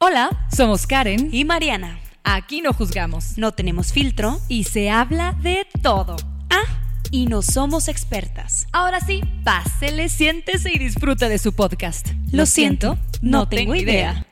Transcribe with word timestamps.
Hola, 0.00 0.46
somos 0.48 0.86
Karen 0.86 1.30
y 1.32 1.44
Mariana. 1.44 1.98
Aquí 2.22 2.60
no 2.60 2.72
juzgamos. 2.72 3.36
No 3.36 3.50
tenemos 3.50 3.92
filtro 3.92 4.38
y 4.46 4.62
se 4.62 4.90
habla 4.90 5.32
de 5.42 5.66
todo. 5.82 6.14
Ah, 6.50 6.62
y 7.10 7.26
no 7.26 7.42
somos 7.42 7.88
expertas. 7.88 8.68
Ahora 8.70 9.00
sí, 9.00 9.22
pásele, 9.42 10.08
siéntese 10.08 10.70
y 10.72 10.78
disfrute 10.78 11.28
de 11.28 11.40
su 11.40 11.52
podcast. 11.52 12.10
Lo, 12.30 12.46
siento, 12.46 12.96
no, 13.22 13.48
tengo 13.48 13.74
idea. 13.74 14.27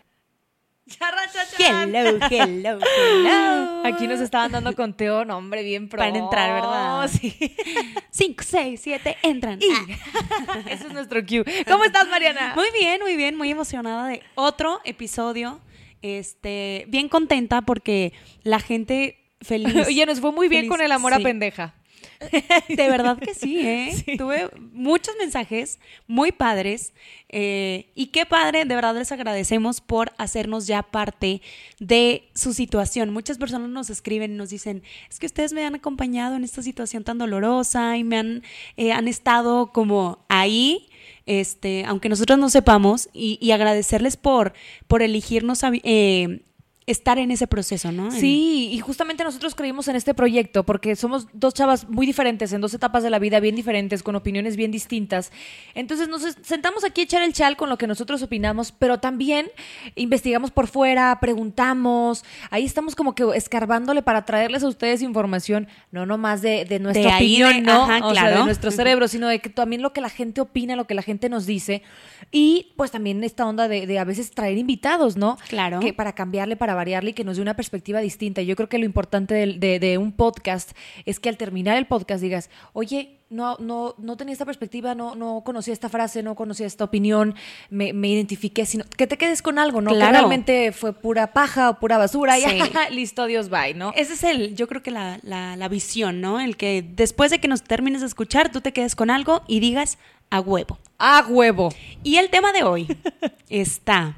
Hello, 1.59 2.19
hello, 2.31 2.79
hello. 2.79 3.83
Aquí 3.85 4.07
nos 4.07 4.21
estaban 4.21 4.53
dando 4.53 4.75
conteo, 4.77 5.25
nombre 5.25 5.65
bien 5.65 5.89
pro. 5.89 5.99
Para 5.99 6.17
entrar, 6.17 6.53
¿verdad? 6.53 7.09
Sí. 7.09 7.35
Cinco, 8.11 8.45
seis, 8.47 8.81
siete, 8.83 9.17
entran. 9.23 9.59
Ah. 9.61 10.61
Ese 10.71 10.87
es 10.87 10.93
nuestro 10.93 11.25
cue. 11.27 11.45
¿Cómo 11.67 11.85
estás, 11.85 12.09
Mariana? 12.09 12.53
Muy 12.55 12.69
bien, 12.79 13.01
muy 13.03 13.17
bien, 13.17 13.37
muy 13.37 13.51
emocionada 13.51 14.07
de 14.07 14.23
otro 14.37 14.80
episodio. 14.85 15.61
Este, 16.03 16.85
bien 16.87 17.09
contenta 17.09 17.63
porque 17.63 18.13
la 18.45 18.60
gente 18.60 19.19
feliz. 19.41 19.75
Oye, 19.88 20.07
nos 20.07 20.21
fue 20.21 20.30
muy 20.30 20.47
bien 20.47 20.69
con 20.69 20.80
el 20.80 20.93
amor 20.93 21.15
a 21.15 21.19
pendeja. 21.19 21.75
De 22.69 22.89
verdad 22.89 23.19
que 23.19 23.35
sí, 23.35 23.61
¿eh? 23.61 24.05
Tuve 24.19 24.51
muchos 24.73 25.15
mensajes 25.19 25.79
muy 26.07 26.33
padres 26.33 26.93
eh, 27.29 27.91
y 27.95 28.07
qué 28.07 28.27
padre, 28.27 28.65
de 28.65 28.75
verdad 28.75 28.95
les 28.95 29.13
agradecemos 29.13 29.81
por 29.81 30.13
hacernos 30.19 30.67
ya 30.67 30.83
parte 30.83 31.43
de 31.79 32.29
su 32.35 32.53
situación. 32.53 33.13
Muchas 33.13 33.39
personas 33.39 33.69
nos 33.69 33.91
escriben 33.91 34.33
y 34.33 34.37
nos 34.37 34.51
dicen, 34.51 34.83
es 35.11 35.19
que 35.19 35.27
ustedes 35.27 35.53
me 35.53 35.65
han 35.65 35.75
acompañado 35.75 36.37
en 36.37 36.45
esta 36.45 36.63
situación 36.63 37.05
tan 37.05 37.19
dolorosa 37.19 37.97
y 37.97 38.05
me 38.05 38.19
han, 38.19 38.43
eh, 38.77 38.93
han 38.93 39.09
estado 39.09 39.73
como 39.73 40.25
ahí. 40.29 40.89
Este, 41.27 41.85
aunque 41.87 42.09
nosotros 42.09 42.39
no 42.39 42.49
sepamos, 42.49 43.09
y, 43.13 43.51
agradecerles 43.51 44.17
por, 44.17 44.53
por 44.87 45.03
elegirnos 45.03 45.61
eh, 45.83 46.43
estar 46.87 47.18
en 47.18 47.32
ese 47.32 47.48
proceso, 47.48 47.90
¿no? 47.90 48.12
Sí, 48.12 48.68
y 48.70 48.79
justamente 48.79 49.24
nosotros 49.24 49.56
creímos 49.56 49.88
en 49.88 49.96
este 49.96 50.15
proyecto 50.15 50.65
porque 50.65 50.95
somos 50.95 51.26
dos 51.32 51.52
chavas 51.52 51.88
muy 51.88 52.06
diferentes, 52.06 52.52
en 52.52 52.60
dos 52.60 52.74
etapas 52.74 53.02
de 53.02 53.10
la 53.10 53.18
vida 53.18 53.40
bien 53.40 53.56
diferentes, 53.56 54.04
con 54.04 54.15
opiniones 54.15 54.56
bien 54.56 54.70
distintas. 54.70 55.32
Entonces 55.74 56.09
nos 56.09 56.23
sentamos 56.42 56.84
aquí 56.84 57.01
a 57.01 57.04
echar 57.04 57.23
el 57.23 57.32
chal 57.32 57.57
con 57.57 57.68
lo 57.68 57.76
que 57.76 57.88
nosotros 57.88 58.23
opinamos, 58.23 58.70
pero 58.70 59.01
también 59.01 59.48
investigamos 59.96 60.52
por 60.52 60.68
fuera, 60.68 61.18
preguntamos, 61.20 62.24
ahí 62.51 62.64
estamos 62.64 62.95
como 62.95 63.16
que 63.16 63.24
escarbándole 63.34 64.03
para 64.03 64.25
traerles 64.25 64.62
a 64.62 64.69
ustedes 64.69 65.03
información, 65.03 65.66
no 65.91 66.06
nomás 66.06 66.41
de, 66.41 66.66
de 66.66 66.78
nuestra 66.78 67.16
opinión, 67.16 67.64
¿no? 67.64 67.87
o 68.06 68.14
sea, 68.14 68.31
de 68.31 68.44
nuestro 68.44 68.70
cerebro, 68.70 69.09
sino 69.09 69.26
de 69.26 69.41
que 69.41 69.50
también 69.50 69.82
lo 69.82 69.92
que 69.92 70.00
la 70.00 70.10
gente 70.10 70.41
opina, 70.41 70.76
lo 70.76 70.87
que 70.87 70.94
la 70.94 71.03
gente 71.03 71.28
nos 71.28 71.47
dice. 71.47 71.82
Y 72.31 72.75
pues 72.76 72.92
también 72.92 73.25
esta 73.25 73.44
onda 73.44 73.66
de, 73.66 73.88
de 73.88 73.98
a 73.98 74.04
veces 74.04 74.31
traer 74.31 74.56
invitados, 74.56 75.16
¿no? 75.16 75.37
Claro. 75.48 75.81
Que 75.81 75.92
para 75.92 76.14
cambiarle, 76.14 76.54
para 76.54 76.75
variarle 76.77 77.10
y 77.10 77.12
que 77.12 77.25
nos 77.25 77.37
dé 77.37 77.43
una 77.43 77.56
perspectiva 77.56 78.00
distinta. 78.00 78.43
Yo 78.43 78.56
creo 78.56 78.69
que 78.69 78.78
lo 78.78 78.84
importante 78.84 79.34
de, 79.34 79.99
un 79.99 80.12
podcast 80.12 80.72
es 81.04 81.20
que 81.20 81.28
al 81.28 81.37
terminar 81.37 81.76
el 81.76 81.87
podcast 81.87 82.22
digas, 82.22 82.50
oye, 82.72 83.19
no, 83.28 83.56
no, 83.59 83.94
no 83.98 84.16
tenía 84.16 84.32
esta 84.32 84.44
perspectiva, 84.44 84.94
no, 84.94 85.16
no 85.16 85.42
conocía 85.44 85.72
esta 85.72 85.88
frase, 85.88 86.22
no 86.22 86.34
conocía 86.34 86.66
esta 86.66 86.84
opinión, 86.84 87.34
me, 87.70 87.88
identifiqué, 87.88 88.66
sino 88.66 88.84
que 88.97 89.06
te 89.06 89.19
quedes 89.19 89.42
con 89.42 89.59
algo, 89.59 89.81
¿no? 89.81 89.91
Que 89.91 89.98
realmente 89.98 90.70
fue 90.70 90.92
pura 90.92 91.32
paja 91.32 91.70
o 91.70 91.78
pura 91.81 91.98
basura 91.98 92.38
y 92.38 92.44
listo, 92.91 93.26
Dios 93.26 93.48
bye, 93.48 93.75
¿no? 93.75 93.93
Ese 93.97 94.14
es 94.14 94.22
el, 94.22 94.54
yo 94.54 94.69
creo 94.69 94.82
que 94.82 94.93
la, 94.93 95.19
la, 95.22 95.56
la 95.56 95.69
visión, 95.69 96.20
¿no? 96.20 96.38
El 96.38 96.56
que 96.56 96.84
después 96.88 97.31
de 97.31 97.41
que 97.41 97.48
nos 97.48 97.62
termines 97.62 98.03
de 98.03 98.06
escuchar, 98.06 98.53
tú 98.53 98.60
te 98.60 98.72
quedes 98.72 98.94
con 98.94 99.10
algo 99.10 99.43
y 99.48 99.60
digas 99.60 99.98
a 100.31 100.41
huevo. 100.41 100.78
A 100.98 101.25
huevo. 101.28 101.72
Y 102.03 102.16
el 102.16 102.31
tema 102.31 102.53
de 102.53 102.62
hoy 102.62 102.87
está 103.48 104.16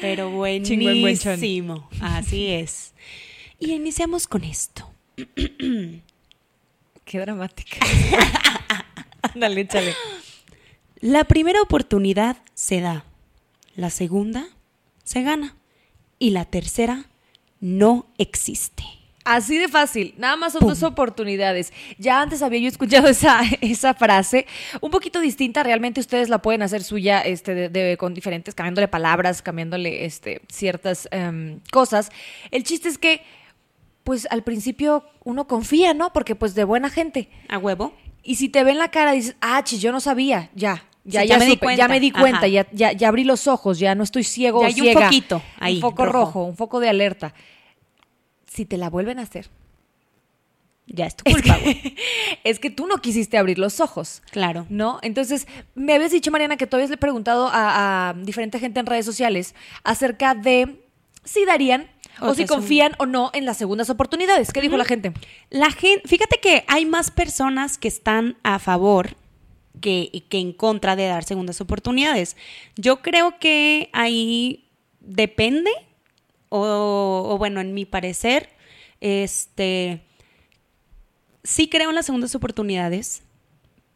pero 0.00 0.30
buenísimo. 0.30 1.88
Así 2.00 2.48
es. 2.48 2.94
Y 3.58 3.72
iniciamos 3.72 4.26
con 4.26 4.44
esto. 4.44 4.90
Qué 7.04 7.20
dramática. 7.20 7.78
Ándale, 9.22 9.62
échale. 9.62 9.94
La 11.00 11.24
primera 11.24 11.60
oportunidad 11.62 12.38
se 12.54 12.80
da. 12.80 13.04
La 13.76 13.90
segunda 13.90 14.46
se 15.02 15.22
gana. 15.22 15.56
Y 16.18 16.30
la 16.30 16.44
tercera 16.44 17.06
no 17.60 18.06
existe. 18.18 18.84
Así 19.24 19.56
de 19.56 19.68
fácil, 19.68 20.14
nada 20.18 20.36
más 20.36 20.52
son 20.52 20.66
dos 20.66 20.82
oportunidades. 20.82 21.72
Ya 21.98 22.20
antes 22.20 22.42
había 22.42 22.60
yo 22.60 22.68
escuchado 22.68 23.08
esa, 23.08 23.40
esa 23.62 23.94
frase, 23.94 24.46
un 24.82 24.90
poquito 24.90 25.18
distinta, 25.20 25.62
realmente 25.62 26.00
ustedes 26.00 26.28
la 26.28 26.42
pueden 26.42 26.60
hacer 26.60 26.84
suya 26.84 27.22
este, 27.22 27.70
de, 27.70 27.96
con 27.96 28.12
diferentes, 28.12 28.54
cambiándole 28.54 28.86
palabras, 28.86 29.40
cambiándole 29.40 30.04
este, 30.04 30.42
ciertas 30.52 31.08
em, 31.10 31.60
cosas. 31.72 32.10
El 32.50 32.64
chiste 32.64 32.90
es 32.90 32.98
que, 32.98 33.22
pues 34.04 34.28
al 34.30 34.42
principio 34.42 35.04
uno 35.24 35.46
confía, 35.46 35.94
¿no? 35.94 36.12
Porque 36.12 36.34
pues 36.34 36.54
de 36.54 36.64
buena 36.64 36.90
gente. 36.90 37.30
A 37.48 37.56
huevo. 37.56 37.94
Y 38.22 38.34
si 38.34 38.50
te 38.50 38.62
ven 38.62 38.76
la 38.76 38.90
cara, 38.90 39.12
dices, 39.12 39.36
ah, 39.40 39.64
chis, 39.64 39.80
yo 39.80 39.90
no 39.90 40.00
sabía, 40.00 40.50
ya, 40.54 40.84
ya, 41.04 41.24
ya, 41.24 41.38
me 41.38 41.46
di 41.46 41.56
cuenta, 41.56 41.82
ya, 41.82 41.88
me 41.88 42.00
di 42.00 42.10
cuenta 42.10 42.46
ya, 42.46 42.66
ya, 42.72 43.08
abrí 43.08 43.24
los 43.24 43.46
ojos, 43.46 43.78
ya 43.78 43.94
no 43.94 44.04
estoy 44.04 44.24
ciego 44.24 44.62
ya 44.62 44.68
hay 44.68 44.80
un 44.80 45.02
foquito 45.02 45.42
ahí. 45.58 45.76
Un 45.76 45.80
foco 45.80 46.06
rojo. 46.06 46.44
un 46.44 46.56
foco 46.56 46.80
de 46.80 46.88
alerta 46.88 47.34
si 48.54 48.64
te 48.64 48.78
la 48.78 48.88
vuelven 48.88 49.18
a 49.18 49.22
hacer, 49.22 49.48
ya 50.86 51.06
es 51.06 51.16
tu 51.16 51.24
culpa, 51.24 51.58
Es 52.44 52.60
que, 52.60 52.70
tú 52.70 52.86
no 52.86 52.98
quisiste 52.98 53.36
abrir 53.36 53.58
los 53.58 53.80
ojos. 53.80 54.22
Claro. 54.30 54.66
¿No? 54.68 55.00
Entonces, 55.02 55.48
me 55.74 55.94
habías 55.94 56.12
dicho, 56.12 56.30
Mariana, 56.30 56.56
que 56.56 56.66
tú 56.66 56.76
habías 56.76 56.96
preguntado 56.98 57.48
a, 57.52 58.14
diferente 58.22 58.60
gente 58.60 58.78
en 58.78 58.86
redes 58.86 59.04
sociales 59.04 59.56
acerca 59.82 60.34
de 60.34 60.80
si 61.24 61.44
darían 61.44 61.90
o, 62.20 62.34
si 62.34 62.46
confían 62.46 62.92
o 62.98 63.06
no 63.06 63.30
en 63.34 63.44
las 63.44 63.56
segundas 63.56 63.90
oportunidades. 63.90 64.52
¿Qué 64.52 64.60
dijo 64.60 64.76
la 64.76 64.84
gente? 64.84 65.12
La 65.50 65.72
gente, 65.72 66.06
fíjate 66.06 66.38
que 66.38 66.64
hay 66.68 66.86
más 66.86 67.10
personas 67.10 67.76
que 67.76 67.88
están 67.88 68.36
a 68.44 68.60
favor 68.60 69.16
que, 69.80 70.22
que 70.28 70.38
en 70.38 70.52
contra 70.52 70.94
de 70.94 71.06
dar 71.06 71.24
segundas 71.24 71.60
oportunidades. 71.60 72.36
Yo 72.76 73.02
creo 73.02 73.38
que 73.40 73.88
ahí 73.92 74.70
depende 75.00 75.70
o, 76.56 77.36
bueno, 77.36 77.60
en 77.60 77.74
mi 77.74 77.84
parecer, 77.84 78.50
este, 79.00 80.02
sí 81.42 81.68
creo 81.68 81.88
en 81.88 81.96
las 81.96 82.06
segundas 82.06 82.34
oportunidades, 82.36 83.22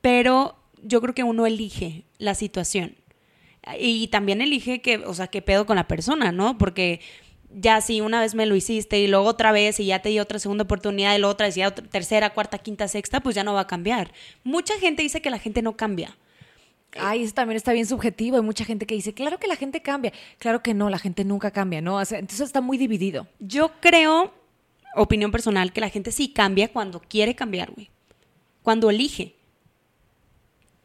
pero 0.00 0.56
yo 0.82 1.00
creo 1.00 1.14
que 1.14 1.22
uno 1.22 1.46
elige 1.46 2.04
la 2.19 2.34
situación. 2.34 2.96
Y 3.78 4.08
también 4.08 4.41
elige 4.41 4.80
que, 4.80 4.98
o 4.98 5.14
sea, 5.14 5.28
qué 5.28 5.41
pedo 5.41 5.66
con 5.66 5.76
la 5.76 5.86
persona, 5.86 6.32
¿no? 6.32 6.58
Porque 6.58 7.00
ya 7.50 7.80
si 7.80 8.00
una 8.00 8.20
vez 8.20 8.34
me 8.34 8.46
lo 8.46 8.56
hiciste 8.56 8.98
y 8.98 9.06
luego 9.06 9.26
otra 9.26 9.52
vez 9.52 9.78
y 9.78 9.86
ya 9.86 10.00
te 10.00 10.08
di 10.08 10.19
otra 10.19 10.38
segunda 10.38 10.64
oportunidad 10.64 11.14
y 11.14 11.19
luego 11.19 11.32
otra 11.32 11.48
y 11.54 11.62
otra, 11.62 11.86
tercera, 11.86 12.30
cuarta, 12.30 12.58
quinta, 12.58 12.88
sexta, 12.88 13.20
pues 13.20 13.36
ya 13.36 13.44
no 13.44 13.54
va 13.54 13.60
a 13.60 13.66
cambiar. 13.66 14.12
Mucha 14.42 14.78
gente 14.80 15.02
dice 15.02 15.22
que 15.22 15.30
la 15.30 15.38
gente 15.38 15.62
no 15.62 15.76
cambia. 15.76 16.16
Ay, 16.97 17.22
eso 17.22 17.34
también 17.34 17.56
está 17.56 17.72
bien 17.72 17.87
subjetivo. 17.87 18.37
Hay 18.37 18.43
mucha 18.43 18.65
gente 18.65 18.87
que 18.87 18.94
dice, 18.94 19.12
claro 19.12 19.38
que 19.38 19.47
la 19.47 19.56
gente 19.56 19.82
cambia. 19.82 20.12
Claro 20.38 20.62
que 20.62 20.75
no, 20.75 20.88
la 20.88 20.99
gente 20.99 21.25
nunca 21.25 21.50
cambia, 21.50 21.81
¿no? 21.81 22.00
entonces 22.00 22.40
está 22.40 22.61
muy 22.61 22.79
dividido. 22.79 23.26
Yo 23.38 23.73
creo, 23.81 24.32
opinión 24.94 25.31
personal, 25.31 25.73
que 25.73 25.81
la 25.81 25.90
gente 25.90 26.12
sí 26.12 26.29
cambia 26.29 26.73
cuando 26.73 27.00
quiere 27.00 27.35
cambiar, 27.35 27.73
güey. 27.73 27.90
Cuando 28.62 28.90
elige. 28.90 29.35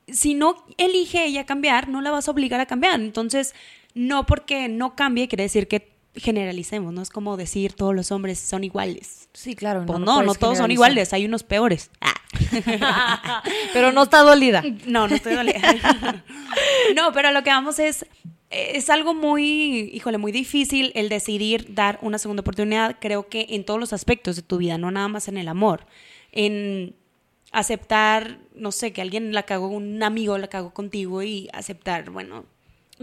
Si 0.07 0.33
no 0.33 0.65
elige 0.77 1.25
ella 1.25 1.45
cambiar, 1.45 1.87
no 1.87 2.01
la 2.01 2.11
vas 2.11 2.27
a 2.27 2.31
obligar 2.31 2.59
a 2.59 2.65
cambiar. 2.65 2.99
Entonces, 2.99 3.55
no 3.93 4.25
porque 4.25 4.67
no 4.67 4.95
cambie 4.95 5.27
quiere 5.27 5.43
decir 5.43 5.67
que 5.67 5.92
generalicemos, 6.15 6.93
¿no? 6.93 7.01
Es 7.01 7.09
como 7.09 7.37
decir 7.37 7.73
todos 7.73 7.95
los 7.95 8.11
hombres 8.11 8.39
son 8.39 8.63
iguales. 8.63 9.29
Sí, 9.33 9.55
claro. 9.55 9.85
Pues 9.85 9.99
no, 9.99 10.21
no, 10.21 10.35
todos 10.35 10.57
son 10.57 10.71
iguales, 10.71 11.13
hay 11.13 11.25
unos 11.25 11.43
peores. 11.43 11.89
Ah. 12.01 12.13
pero 13.73 13.91
no 13.91 14.03
está 14.03 14.19
dolida. 14.19 14.63
No, 14.85 15.07
no 15.07 15.15
estoy 15.15 15.35
dolida. 15.35 15.59
no, 16.95 17.11
pero 17.13 17.31
lo 17.31 17.43
que 17.43 17.49
vamos 17.49 17.79
es, 17.79 18.05
es 18.49 18.89
algo 18.89 19.13
muy, 19.13 19.91
híjole, 19.93 20.17
muy 20.17 20.31
difícil 20.31 20.91
el 20.95 21.09
decidir 21.09 21.73
dar 21.73 21.99
una 22.01 22.19
segunda 22.19 22.41
oportunidad, 22.41 22.97
creo 22.99 23.27
que 23.27 23.47
en 23.49 23.63
todos 23.63 23.79
los 23.79 23.93
aspectos 23.93 24.35
de 24.35 24.43
tu 24.43 24.57
vida, 24.57 24.77
no 24.77 24.91
nada 24.91 25.07
más 25.07 25.27
en 25.27 25.37
el 25.37 25.47
amor. 25.47 25.85
En 26.31 26.95
aceptar, 27.51 28.39
no 28.55 28.71
sé, 28.71 28.93
que 28.93 29.01
alguien 29.01 29.33
la 29.33 29.43
cagó, 29.43 29.67
un 29.67 30.01
amigo 30.03 30.37
la 30.37 30.47
cagó 30.47 30.73
contigo 30.73 31.21
y 31.23 31.49
aceptar, 31.53 32.09
bueno, 32.09 32.45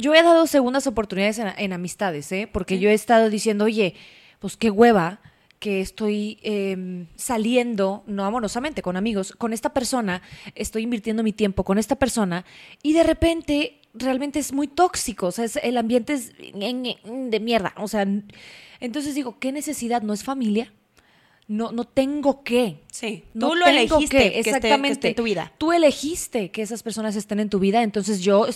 Yo 0.00 0.14
he 0.14 0.22
dado 0.22 0.46
segundas 0.46 0.86
oportunidades 0.86 1.38
en, 1.38 1.48
en 1.56 1.72
amistades, 1.72 2.30
¿eh? 2.32 2.48
Porque 2.50 2.78
yo 2.78 2.88
he 2.90 2.94
estado 2.94 3.30
diciendo, 3.30 3.64
oye, 3.66 3.94
pues 4.38 4.56
qué 4.56 4.70
hueva 4.70 5.20
que 5.58 5.82
estoy 5.82 6.38
em, 6.42 7.06
saliendo, 7.16 8.02
no 8.06 8.24
amorosamente, 8.24 8.80
con 8.80 8.96
amigos, 8.96 9.32
con 9.32 9.52
esta 9.52 9.74
persona, 9.74 10.22
estoy 10.54 10.84
invirtiendo 10.84 11.22
mi 11.22 11.32
tiempo 11.34 11.64
con 11.64 11.76
esta 11.78 11.96
persona 11.96 12.46
y 12.82 12.94
de 12.94 13.02
repente 13.02 13.80
realmente 13.92 14.38
es 14.38 14.52
muy 14.54 14.68
tóxico, 14.68 15.26
o 15.26 15.32
sea, 15.32 15.44
es- 15.44 15.56
el 15.62 15.76
ambiente 15.76 16.14
es 16.14 16.32
de 16.38 17.40
mierda, 17.40 17.74
o 17.76 17.88
sea, 17.88 18.06
entonces 18.80 19.14
digo, 19.14 19.38
¿qué 19.38 19.52
necesidad? 19.52 20.00
¿No 20.00 20.14
es 20.14 20.24
familia? 20.24 20.72
No, 21.46 21.72
no 21.72 21.84
tengo 21.84 22.42
que. 22.44 22.78
Sí, 22.92 23.24
No 23.34 23.48
tú 23.48 23.54
lo 23.56 23.64
tengo 23.66 23.80
elegiste 23.98 24.16
que, 24.16 24.18
que 24.18 24.28
esté- 24.28 24.32
que 24.44 24.50
exactamente. 24.50 24.92
esté 24.92 25.08
en 25.08 25.14
tu 25.16 25.24
vida. 25.24 25.52
Tú 25.58 25.72
elegiste 25.72 26.50
que 26.52 26.62
esas 26.62 26.82
personas 26.84 27.16
estén 27.16 27.40
en 27.40 27.50
tu 27.50 27.58
vida, 27.58 27.82
entonces 27.82 28.20
yo, 28.20 28.46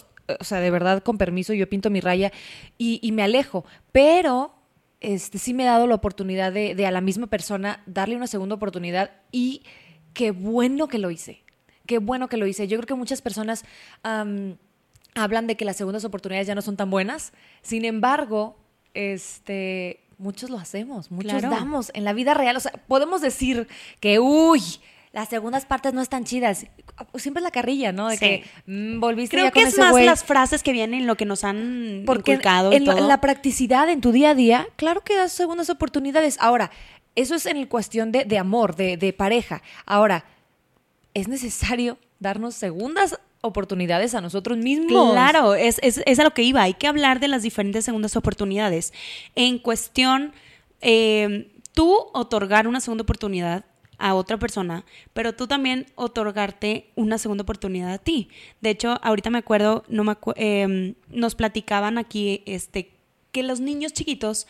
o 0.41 0.45
sea, 0.45 0.61
de 0.61 0.71
verdad, 0.71 1.03
con 1.03 1.19
permiso, 1.19 1.53
yo 1.53 1.69
pinto 1.69 1.91
mi 1.91 2.01
raya 2.01 2.33
y, 2.79 2.99
y 3.03 3.13
me 3.13 3.23
alejo. 3.23 3.65
Pero 3.93 4.55
este, 5.01 5.39
sí 5.39 5.53
me 5.55 5.65
he 5.65 5.67
dado 5.67 5.87
la 5.87 5.95
oportunidad 5.97 6.53
de, 6.53 6.75
de 6.75 6.87
a 6.87 6.91
la 6.91 7.01
misma 7.01 7.27
persona 7.27 7.83
darle 7.87 8.17
una 8.17 8.27
segunda 8.27 8.55
oportunidad 8.55 9.11
y 9.33 9.63
qué 10.15 10.31
bueno 10.31 10.89
que 10.89 10.99
lo 10.99 11.11
hice. 11.11 11.43
Qué 11.87 11.99
bueno 11.99 12.29
que 12.29 12.39
lo 12.39 12.47
hice. 12.47 12.67
Yo 12.67 12.79
creo 12.79 12.87
que 12.87 12.95
muchas 12.95 13.21
personas 13.21 13.65
hablan 15.15 15.47
de 15.47 15.57
que 15.57 15.65
las 15.65 15.77
segundas 15.77 16.05
oportunidades 16.05 16.47
ya 16.47 16.55
no 16.55 16.63
son 16.63 16.77
tan 16.77 16.91
buenas. 16.91 17.33
Sin 17.63 17.85
embargo, 17.85 18.57
este, 18.95 20.01
muchos 20.19 20.51
lo 20.51 20.59
hacemos, 20.59 21.11
muchos 21.11 21.33
Claro. 21.41 21.51
damos 21.51 21.91
en 21.95 22.05
la 22.05 22.13
vida 22.13 22.35
real. 22.35 22.57
O 22.57 22.61
sea, 22.61 22.73
podemos 22.89 23.21
decir 23.21 23.69
que, 24.01 24.19
uy, 24.19 24.61
las 25.15 25.29
segundas 25.29 25.65
partes 25.65 25.95
no 25.95 26.03
están 26.03 26.25
chidas. 26.25 26.67
Siempre 27.15 27.39
es 27.41 27.45
la 27.45 27.51
carrilla, 27.53 27.93
¿no? 27.93 28.09
De 28.09 28.17
Sí. 28.17 28.21
que 28.21 28.45
mm, 28.67 29.01
volviste 29.01 29.37
Creo 29.37 29.47
ya 29.47 29.51
que 29.53 29.61
con 29.61 29.69
es 29.69 29.73
ese 29.75 29.81
más 29.81 29.93
güey. 29.93 30.05
las 30.05 30.25
frases 30.25 30.63
que 30.63 30.73
vienen, 30.73 31.07
lo 31.07 31.17
que 31.17 31.25
nos 31.25 31.45
han 31.45 32.03
Porque 32.05 32.33
inculcado 32.33 32.73
en, 32.73 32.85
todo. 32.85 33.07
la 33.09 33.21
practicidad 33.21 33.89
en 33.89 34.01
tu 34.01 34.11
día 34.13 34.31
a 34.31 34.35
día, 34.35 34.67
claro 34.77 35.03
que 35.03 35.17
das 35.17 35.33
segundas 35.33 35.71
oportunidades. 35.71 36.37
Ahora, 36.41 36.71
eso 37.15 37.37
es 37.37 37.47
en 37.47 37.57
el 37.57 37.69
cuestión 37.69 38.11
de, 38.11 38.25
de 38.25 38.39
amor, 38.39 38.75
de, 38.75 38.97
de 38.97 39.13
pareja. 39.13 39.63
Ahora, 39.87 40.25
es 41.15 41.29
necesario 41.29 41.97
darnos 42.19 42.57
segundas 42.57 43.19
oportunidades 43.41 44.17
a 44.17 44.21
nosotros 44.21 44.59
mismos. 44.59 45.13
Claro, 45.13 45.55
es, 45.55 45.79
es, 45.83 46.03
es 46.07 46.19
a 46.19 46.25
lo 46.25 46.33
que 46.33 46.43
iba. 46.43 46.63
Hay 46.63 46.75
que 46.75 46.89
hablar 46.89 47.21
de 47.21 47.29
las 47.29 47.43
diferentes 47.43 47.85
segundas 47.85 48.17
oportunidades. 48.17 48.93
En 49.37 49.59
cuestión, 49.61 50.33
eh, 50.81 51.53
tú 51.73 51.95
otorgar 52.15 52.67
una 52.67 52.81
segunda 52.81 53.03
oportunidad 53.03 53.65
a 54.07 54.15
otra 54.15 54.37
persona, 54.39 54.85
pero 55.15 55.33
tú 55.33 55.47
también 55.47 55.87
otorgarte 55.95 56.91
una 56.95 57.17
segunda 57.17 57.43
oportunidad 57.43 57.91
a 57.91 57.97
ti. 57.99 58.29
De 58.61 58.69
hecho, 58.69 58.99
ahorita 59.03 59.31
me 59.31 59.39
acuerdo, 59.39 59.83
no 59.89 60.05
me 60.05 60.13
acu- 60.13 60.35
eh, 60.37 60.95
nos 61.09 61.35
platicaban 61.35 61.97
aquí 61.97 62.43
este, 62.45 62.91
que 63.33 63.43
los 63.43 63.61
niños 63.61 63.95
chiquitos 63.95 64.47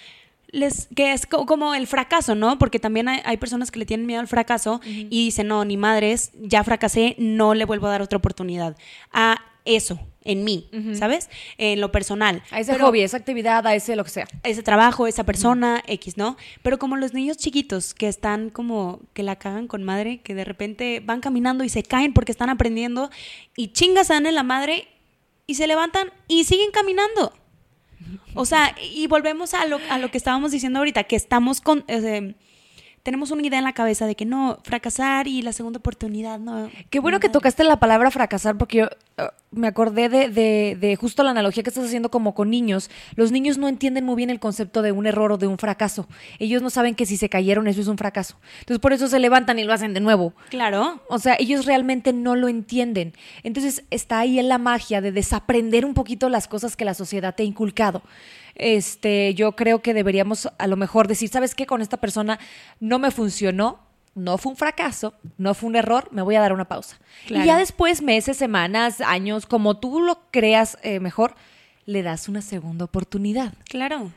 les, 0.48 0.88
que 0.96 1.12
es 1.12 1.26
co- 1.26 1.46
como 1.46 1.74
el 1.76 1.86
fracaso, 1.86 2.34
¿no? 2.34 2.58
Porque 2.58 2.80
también 2.80 3.08
hay, 3.08 3.20
hay 3.24 3.36
personas 3.36 3.70
que 3.70 3.78
le 3.78 3.86
tienen 3.86 4.06
miedo 4.06 4.20
al 4.20 4.26
fracaso 4.28 4.80
y 4.84 5.24
dicen, 5.26 5.46
no, 5.46 5.64
ni 5.64 5.76
madres, 5.76 6.32
ya 6.40 6.64
fracasé, 6.64 7.14
no 7.18 7.54
le 7.54 7.64
vuelvo 7.64 7.86
a 7.86 7.90
dar 7.90 8.02
otra 8.02 8.18
oportunidad. 8.18 8.76
A 9.12 9.36
eso, 9.64 9.98
en 10.24 10.44
mí, 10.44 10.68
¿sabes? 10.94 11.30
En 11.58 11.80
lo 11.80 11.90
personal. 11.90 12.42
A 12.50 12.60
ese 12.60 12.72
Pero- 12.72 12.86
hobby, 12.86 13.00
esa 13.00 13.16
actividad, 13.16 13.66
a 13.66 13.74
ese 13.74 13.96
lo 13.96 14.04
que 14.04 14.10
sea. 14.10 14.26
ese 14.42 14.62
trabajo, 14.62 15.06
esa 15.06 15.24
persona, 15.24 15.82
X, 15.86 16.16
¿no? 16.16 16.36
Pero 16.62 16.78
como 16.78 16.96
los 16.96 17.14
niños 17.14 17.36
chiquitos 17.38 17.94
que 17.94 18.08
están 18.08 18.50
como 18.50 19.00
que 19.14 19.22
la 19.22 19.36
cagan 19.36 19.66
con 19.66 19.82
madre, 19.82 20.20
que 20.20 20.34
de 20.34 20.44
repente 20.44 21.00
van 21.04 21.20
caminando 21.20 21.64
y 21.64 21.68
se 21.68 21.82
caen 21.82 22.12
porque 22.12 22.32
están 22.32 22.50
aprendiendo 22.50 23.10
y 23.56 23.68
chingas 23.68 24.08
dan 24.08 24.26
en 24.26 24.34
la 24.34 24.42
madre 24.42 24.86
y 25.46 25.54
se 25.54 25.66
levantan 25.66 26.10
y 26.28 26.44
siguen 26.44 26.70
caminando. 26.72 27.32
O 28.34 28.44
sea, 28.44 28.74
y 28.92 29.06
volvemos 29.06 29.54
a 29.54 29.64
lo, 29.66 29.78
a 29.88 29.98
lo 29.98 30.10
que 30.10 30.18
estábamos 30.18 30.50
diciendo 30.52 30.78
ahorita, 30.80 31.04
que 31.04 31.16
estamos 31.16 31.60
con... 31.60 31.84
eh, 31.88 32.34
tenemos 33.04 33.30
una 33.30 33.42
idea 33.46 33.58
en 33.58 33.64
la 33.64 33.74
cabeza 33.74 34.06
de 34.06 34.16
que 34.16 34.24
no, 34.24 34.58
fracasar 34.64 35.28
y 35.28 35.42
la 35.42 35.52
segunda 35.52 35.78
oportunidad, 35.78 36.40
no. 36.40 36.68
Qué 36.90 36.98
bueno 36.98 37.20
que 37.20 37.28
tocaste 37.28 37.62
la 37.62 37.78
palabra 37.78 38.10
fracasar 38.10 38.56
porque 38.58 38.78
yo 38.78 38.84
eh, 39.18 39.28
me 39.52 39.68
acordé 39.68 40.08
de, 40.08 40.28
de- 40.30 40.76
de 40.80 40.96
justo 40.96 41.22
la 41.22 41.30
analogía 41.30 41.62
que 41.62 41.68
estás 41.70 41.84
haciendo 41.84 42.10
como 42.10 42.34
con 42.34 42.50
niños. 42.50 42.90
Los 43.14 43.30
niños 43.30 43.58
no 43.58 43.68
entienden 43.68 44.04
muy 44.04 44.16
bien 44.16 44.30
el 44.30 44.40
concepto 44.40 44.80
de 44.82 44.90
un 44.90 45.06
error 45.06 45.30
o 45.32 45.36
de 45.38 45.46
un 45.46 45.58
fracaso. 45.58 46.08
Ellos 46.38 46.62
no 46.62 46.70
saben 46.70 46.94
que 46.94 47.04
si 47.06 47.16
se 47.18 47.28
cayeron 47.28 47.68
eso 47.68 47.80
es 47.82 47.88
un 47.88 47.98
fracaso. 47.98 48.36
Entonces 48.60 48.80
por 48.80 48.92
eso 48.94 49.06
se 49.06 49.18
levantan 49.20 49.58
y 49.58 49.64
lo 49.64 49.72
hacen 49.74 49.92
de 49.94 50.00
nuevo. 50.00 50.32
Claro. 50.48 51.02
O 51.08 51.18
sea, 51.18 51.36
ellos 51.38 51.66
realmente 51.66 52.12
no 52.14 52.34
lo 52.36 52.48
entienden. 52.48 53.12
Entonces 53.42 53.84
está 53.90 54.18
ahí 54.20 54.38
en 54.38 54.48
la 54.48 54.56
magia 54.58 55.00
de 55.02 55.12
desaprender 55.12 55.84
un 55.84 55.92
poquito 55.92 56.30
las 56.30 56.48
cosas 56.48 56.74
que 56.74 56.86
la 56.86 56.94
sociedad 56.94 57.34
te 57.34 57.42
ha 57.42 57.46
inculcado. 57.46 58.02
Este, 58.54 59.34
yo 59.34 59.52
creo 59.52 59.82
que 59.82 59.94
deberíamos 59.94 60.48
a 60.58 60.66
lo 60.66 60.76
mejor 60.76 61.08
decir, 61.08 61.28
¿sabes 61.28 61.54
qué? 61.54 61.66
Con 61.66 61.82
esta 61.82 61.96
persona 61.96 62.38
no 62.80 62.98
me 62.98 63.10
funcionó, 63.10 63.80
no 64.14 64.38
fue 64.38 64.52
un 64.52 64.56
fracaso, 64.56 65.14
no 65.38 65.54
fue 65.54 65.68
un 65.68 65.76
error, 65.76 66.08
me 66.12 66.22
voy 66.22 66.36
a 66.36 66.40
dar 66.40 66.52
una 66.52 66.66
pausa. 66.66 66.98
Claro. 67.26 67.44
Y 67.44 67.46
ya 67.46 67.58
después, 67.58 68.02
meses, 68.02 68.36
semanas, 68.36 69.00
años, 69.00 69.46
como 69.46 69.78
tú 69.78 70.00
lo 70.00 70.30
creas 70.30 70.78
eh, 70.82 71.00
mejor, 71.00 71.34
le 71.86 72.02
das 72.02 72.28
una 72.28 72.42
segunda 72.42 72.84
oportunidad. 72.84 73.54
Claro. 73.68 74.12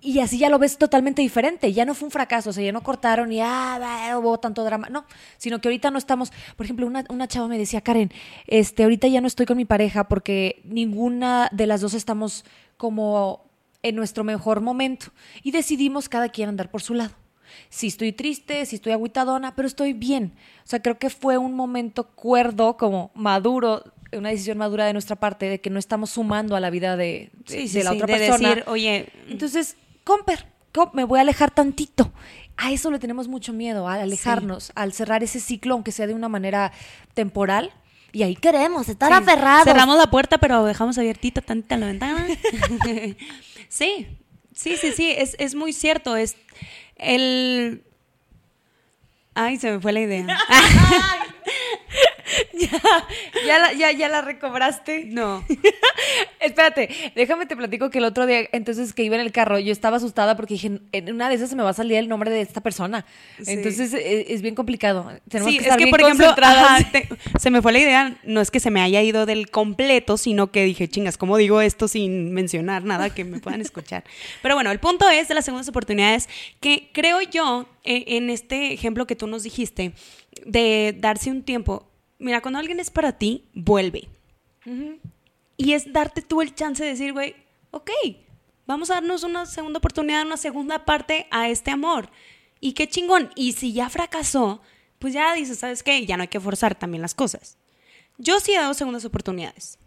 Y 0.00 0.20
así 0.20 0.38
ya 0.38 0.48
lo 0.48 0.60
ves 0.60 0.78
totalmente 0.78 1.22
diferente. 1.22 1.72
Ya 1.72 1.84
no 1.84 1.94
fue 1.94 2.06
un 2.06 2.12
fracaso, 2.12 2.50
o 2.50 2.52
sea, 2.52 2.62
ya 2.62 2.72
no 2.72 2.82
cortaron 2.82 3.32
y 3.32 3.40
ah, 3.40 4.14
hubo 4.18 4.38
tanto 4.38 4.62
drama. 4.64 4.88
No, 4.88 5.04
sino 5.38 5.60
que 5.60 5.68
ahorita 5.68 5.90
no 5.90 5.98
estamos. 5.98 6.32
Por 6.56 6.66
ejemplo, 6.66 6.86
una, 6.86 7.04
una 7.08 7.26
chava 7.26 7.48
me 7.48 7.58
decía, 7.58 7.80
Karen, 7.80 8.12
este, 8.46 8.84
ahorita 8.84 9.08
ya 9.08 9.20
no 9.20 9.26
estoy 9.26 9.44
con 9.44 9.56
mi 9.56 9.64
pareja 9.64 10.04
porque 10.04 10.62
ninguna 10.64 11.48
de 11.52 11.66
las 11.66 11.80
dos 11.80 11.94
estamos 11.94 12.44
como 12.76 13.47
en 13.88 13.96
nuestro 13.96 14.24
mejor 14.24 14.60
momento. 14.60 15.06
Y 15.42 15.50
decidimos 15.50 16.08
cada 16.08 16.28
quien 16.28 16.48
andar 16.48 16.70
por 16.70 16.82
su 16.82 16.94
lado. 16.94 17.14
Sí 17.70 17.86
estoy 17.88 18.12
triste, 18.12 18.64
sí 18.66 18.76
estoy 18.76 18.92
agüitadona, 18.92 19.54
pero 19.54 19.66
estoy 19.66 19.92
bien. 19.94 20.34
O 20.64 20.68
sea, 20.68 20.80
creo 20.82 20.98
que 20.98 21.10
fue 21.10 21.38
un 21.38 21.54
momento 21.54 22.04
cuerdo, 22.08 22.76
como 22.76 23.10
maduro, 23.14 23.84
una 24.12 24.28
decisión 24.30 24.58
madura 24.58 24.84
de 24.86 24.92
nuestra 24.92 25.16
parte, 25.16 25.46
de 25.46 25.60
que 25.60 25.70
no 25.70 25.78
estamos 25.78 26.10
sumando 26.10 26.56
a 26.56 26.60
la 26.60 26.70
vida 26.70 26.96
de, 26.96 27.30
de- 27.46 27.52
Sí, 27.62 27.68
sí, 27.68 27.78
de 27.78 27.84
la 27.84 27.92
otra 27.92 28.06
de 28.06 28.12
persona. 28.18 28.48
decir, 28.50 28.64
oye, 28.68 29.08
Entonces, 29.28 29.76
comper, 30.04 30.46
com- 30.72 30.90
me 30.92 31.04
voy 31.04 31.18
a 31.18 31.22
alejar 31.22 31.50
tantito. 31.50 32.12
A 32.56 32.72
eso 32.72 32.90
le 32.90 32.98
tenemos 32.98 33.28
mucho 33.28 33.52
miedo, 33.52 33.86
a 33.88 33.94
alejarnos, 33.94 34.72
al 34.74 34.92
cerrar 34.92 35.22
ese 35.22 35.38
ciclo, 35.40 35.74
aunque 35.74 35.92
sea 35.92 36.06
de 36.06 36.14
una 36.14 36.28
manera 36.28 36.72
temporal. 37.14 37.70
Y 38.12 38.22
ahí 38.22 38.34
queremos 38.36 38.88
estar 38.88 39.08
Sí. 39.10 39.14
aferrados. 39.18 39.64
Cerramos 39.64 39.96
la 39.98 40.10
puerta, 40.10 40.38
pero 40.38 40.64
dejamos 40.64 40.96
abiertita 40.98 41.40
tantita 41.42 41.76
la 41.76 41.86
ventana. 41.86 42.26
sí, 43.68 44.06
sí, 44.54 44.76
sí, 44.76 44.92
sí, 44.96 45.10
es, 45.16 45.36
es 45.38 45.54
muy 45.54 45.72
cierto. 45.72 46.16
Es 46.16 46.36
el. 46.96 47.84
Ay, 49.34 49.58
se 49.58 49.70
me 49.72 49.80
fue 49.80 49.92
la 49.92 50.00
idea. 50.00 50.26
ya, 53.46 53.58
la, 53.58 53.72
ya, 53.72 53.92
ya 53.92 54.08
la 54.08 54.20
recobraste. 54.22 55.04
no. 55.06 55.44
Espérate, 56.40 56.88
déjame 57.14 57.46
te 57.46 57.56
platico 57.56 57.90
que 57.90 57.98
el 57.98 58.04
otro 58.04 58.26
día, 58.26 58.48
entonces 58.52 58.92
que 58.94 59.02
iba 59.02 59.16
en 59.16 59.20
el 59.20 59.32
carro, 59.32 59.58
yo 59.58 59.72
estaba 59.72 59.96
asustada 59.96 60.36
porque 60.36 60.54
dije, 60.54 60.80
en 60.92 61.12
una 61.12 61.28
de 61.28 61.34
esas 61.34 61.50
se 61.50 61.56
me 61.56 61.62
va 61.62 61.70
a 61.70 61.74
salir 61.74 61.96
el 61.96 62.08
nombre 62.08 62.30
de 62.30 62.40
esta 62.40 62.60
persona. 62.60 63.04
Sí. 63.42 63.52
Entonces 63.52 63.92
e- 63.94 64.32
es, 64.32 64.42
bien 64.42 64.54
complicado. 64.54 65.10
Tenemos 65.28 65.50
Sí, 65.52 65.58
que 65.58 65.62
es 65.62 65.66
estar 65.66 65.78
que 65.78 65.84
bien 65.84 65.90
por 65.90 66.00
ejemplo, 66.00 66.26
concentradas. 66.26 66.80
ajá, 66.80 66.90
te- 66.92 67.08
se 67.38 67.50
me 67.50 67.60
fue 67.62 67.72
la 67.72 67.78
idea, 67.80 68.16
no 68.24 68.40
es 68.40 68.50
que 68.50 68.60
se 68.60 68.70
me 68.70 68.80
haya 68.80 69.02
ido 69.02 69.26
del 69.26 69.50
completo, 69.50 70.16
sino 70.16 70.50
que 70.52 70.64
dije, 70.64 70.88
chingas, 70.88 71.16
¿cómo 71.18 71.36
digo 71.36 71.60
esto 71.60 71.88
sin 71.88 72.32
mencionar 72.32 72.84
nada 72.84 73.10
que 73.10 73.24
me 73.24 73.40
puedan 73.40 73.60
escuchar? 73.60 74.04
Pero 74.42 74.54
bueno, 74.54 74.70
el 74.70 74.78
punto 74.78 75.08
es 75.10 75.28
de 75.28 75.34
las 75.34 75.44
segundas 75.44 75.68
oportunidades 75.68 76.28
que 76.60 76.88
creo 76.92 77.20
yo, 77.22 77.68
eh, 77.84 78.04
en 78.08 78.30
este 78.30 78.72
ejemplo 78.72 79.06
que 79.06 79.16
tú 79.16 79.26
nos 79.26 79.42
dijiste, 79.42 79.92
de 80.46 80.94
darse 80.98 81.30
un 81.30 81.42
tiempo, 81.42 81.87
mira, 82.18 82.40
cuando 82.40 82.58
alguien 82.58 82.80
es 82.80 82.90
para 82.90 83.12
ti, 83.12 83.44
vuelve. 83.54 84.08
Y 85.56 85.72
es 85.72 85.92
darte 85.92 86.22
tú 86.22 86.42
el 86.42 86.54
chance 86.54 86.82
de 86.84 86.90
decir, 86.90 87.12
güey, 87.12 87.34
ok, 87.70 87.90
vamos 88.66 88.90
a 88.90 88.94
darnos 88.94 89.22
una 89.22 89.46
segunda 89.46 89.78
oportunidad, 89.78 90.26
una 90.26 90.36
segunda 90.36 90.84
parte 90.84 91.26
a 91.30 91.48
este 91.48 91.70
amor. 91.70 92.10
Y 92.60 92.72
qué 92.74 92.88
chingón. 92.88 93.30
Y 93.34 93.52
si 93.52 93.72
ya 93.72 93.88
fracasó, 93.88 94.60
pues 94.98 95.14
ya 95.14 95.32
dices, 95.34 95.58
¿sabes 95.58 95.82
qué? 95.82 96.04
Ya 96.06 96.16
no 96.16 96.22
hay 96.22 96.28
que 96.28 96.40
forzar 96.40 96.74
también 96.74 97.02
las 97.02 97.14
cosas. 97.14 97.56
Yo 98.18 98.40
sí 98.40 98.52
he 98.52 98.58
dado 98.58 98.74
segundas 98.74 99.04
oportunidades. 99.04 99.78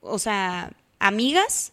O 0.00 0.18
sea, 0.18 0.72
amigas. 1.00 1.72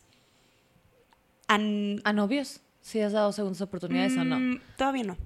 an- 1.48 2.02
¿A 2.04 2.12
novios? 2.14 2.60
¿Sí 2.82 3.00
has 3.00 3.12
dado 3.14 3.32
segundas 3.32 3.62
oportunidades 3.62 4.18
o 4.18 4.24
no? 4.24 4.40
Mm, 4.40 4.60
Todavía 4.78 5.04
no. 5.04 5.18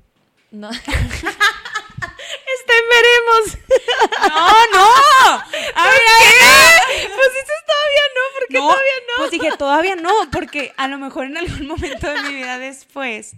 No. 0.51 0.69
Este 2.53 2.73
veremos. 2.89 3.57
¡No, 4.29 4.47
no! 4.73 4.87
A 5.75 5.87
ver, 5.89 6.01
Pues 7.15 7.33
dices 7.33 7.59
todavía 7.67 8.05
no, 8.15 8.21
porque 8.39 8.53
no, 8.53 8.59
todavía 8.67 8.93
no. 9.07 9.17
Pues 9.17 9.31
dije, 9.31 9.49
todavía 9.57 9.95
no, 9.95 10.13
porque 10.31 10.73
a 10.77 10.87
lo 10.87 10.97
mejor 10.97 11.25
en 11.25 11.37
algún 11.37 11.67
momento 11.67 12.07
de 12.11 12.21
mi 12.23 12.33
vida 12.35 12.57
después. 12.59 13.33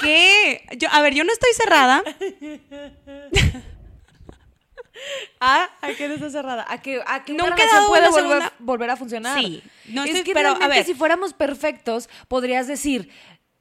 ¿Qué? 0.00 0.64
Yo, 0.76 0.88
a 0.92 1.00
ver, 1.02 1.14
yo 1.14 1.24
no 1.24 1.32
estoy 1.32 1.52
cerrada. 1.54 2.02
Ah, 5.40 5.68
¿a 5.80 5.88
qué 5.94 6.06
no 6.06 6.14
está 6.14 6.30
cerrada? 6.30 6.64
¿A 6.68 6.80
que, 6.80 7.02
a 7.04 7.24
que 7.24 7.32
una 7.32 7.46
Nunca 7.48 7.66
dado 7.66 7.88
puede 7.88 8.02
una 8.02 8.10
volver, 8.10 8.28
segunda- 8.30 8.52
volver 8.60 8.90
a 8.90 8.96
funcionar? 8.96 9.36
Sí. 9.40 9.62
No 9.86 10.04
es 10.04 10.10
estoy- 10.10 10.22
que 10.24 10.32
pero, 10.34 10.50
a 10.50 10.54
realmente 10.54 10.76
ver. 10.78 10.86
si 10.86 10.94
fuéramos 10.94 11.32
perfectos, 11.32 12.08
podrías 12.28 12.68
decir, 12.68 13.10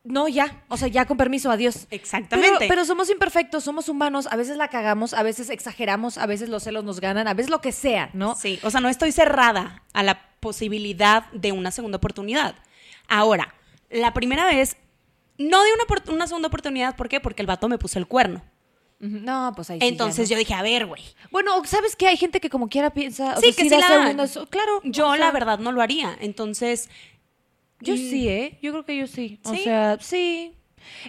no, 0.04 0.28
ya, 0.28 0.64
o 0.68 0.78
sea, 0.78 0.88
ya 0.88 1.06
con 1.06 1.18
permiso, 1.18 1.52
adiós. 1.52 1.88
Exactamente. 1.92 2.56
Pero, 2.60 2.70
pero 2.70 2.86
somos 2.86 3.10
imperfectos, 3.10 3.64
somos 3.64 3.88
humanos, 3.90 4.28
a 4.32 4.36
veces 4.36 4.58
la 4.58 4.68
cagamos, 4.68 5.14
a 5.14 5.22
veces 5.24 5.50
exageramos, 5.50 6.18
a 6.18 6.26
veces 6.26 6.50
los 6.50 6.64
celos 6.64 6.84
nos 6.84 7.00
ganan, 7.00 7.28
a 7.28 7.34
veces 7.36 7.52
lo 7.52 7.62
que 7.62 7.72
sea, 7.72 8.10
¿no? 8.14 8.36
Sí, 8.36 8.60
o 8.64 8.72
sea, 8.72 8.82
no 8.82 8.90
estoy 8.90 9.12
cerrada 9.12 9.84
a 9.94 10.02
la 10.04 10.20
posibilidad 10.40 11.26
de 11.34 11.52
una 11.52 11.70
segunda 11.72 11.98
oportunidad. 11.98 12.56
Ahora, 13.08 13.54
la 13.92 14.14
primera 14.14 14.46
vez, 14.46 14.76
no 15.38 15.62
de 15.64 15.70
una, 16.14 16.26
segunda 16.28 16.48
oportunidad, 16.48 16.96
¿por 16.96 17.08
qué? 17.10 17.20
Porque 17.20 17.42
el 17.44 17.48
vato 17.48 17.68
me 17.70 17.78
puso 17.78 18.00
el 18.00 18.08
cuerno. 18.08 18.42
No, 19.00 19.52
pues 19.56 19.70
ahí 19.72 19.78
sí 19.80 19.86
ya 19.86 19.88
Entonces 19.90 20.30
no. 20.30 20.34
yo 20.36 20.38
dije, 20.40 20.54
a 20.54 20.62
ver, 20.62 20.86
güey. 20.86 21.02
Bueno, 21.32 21.60
¿sabes 21.66 21.96
qué? 21.96 22.08
Hay 22.08 22.18
gente 22.18 22.40
que 22.40 22.52
como 22.52 22.70
quiera 22.70 22.92
piensa, 22.92 23.34
o 23.36 23.42
Sí, 23.42 23.52
sea, 23.52 23.64
que 23.64 23.70
da 23.72 23.80
la- 23.80 23.88
segundas, 23.88 24.40
claro. 24.52 24.80
Yo, 24.84 25.08
o 25.08 25.16
sea, 25.16 25.20
la 25.26 25.32
verdad, 25.32 25.58
no 25.58 25.72
lo 25.72 25.82
haría. 25.82 26.16
Entonces, 26.22 26.88
Yo 27.82 27.96
sí, 27.96 28.28
¿eh? 28.30 28.58
Yo 28.62 28.72
creo 28.72 28.86
que 28.86 28.98
yo 28.98 29.08
sí. 29.08 29.40
O 29.44 29.54
¿Sí? 29.54 29.64
sea, 29.64 29.98
sí. 30.00 30.54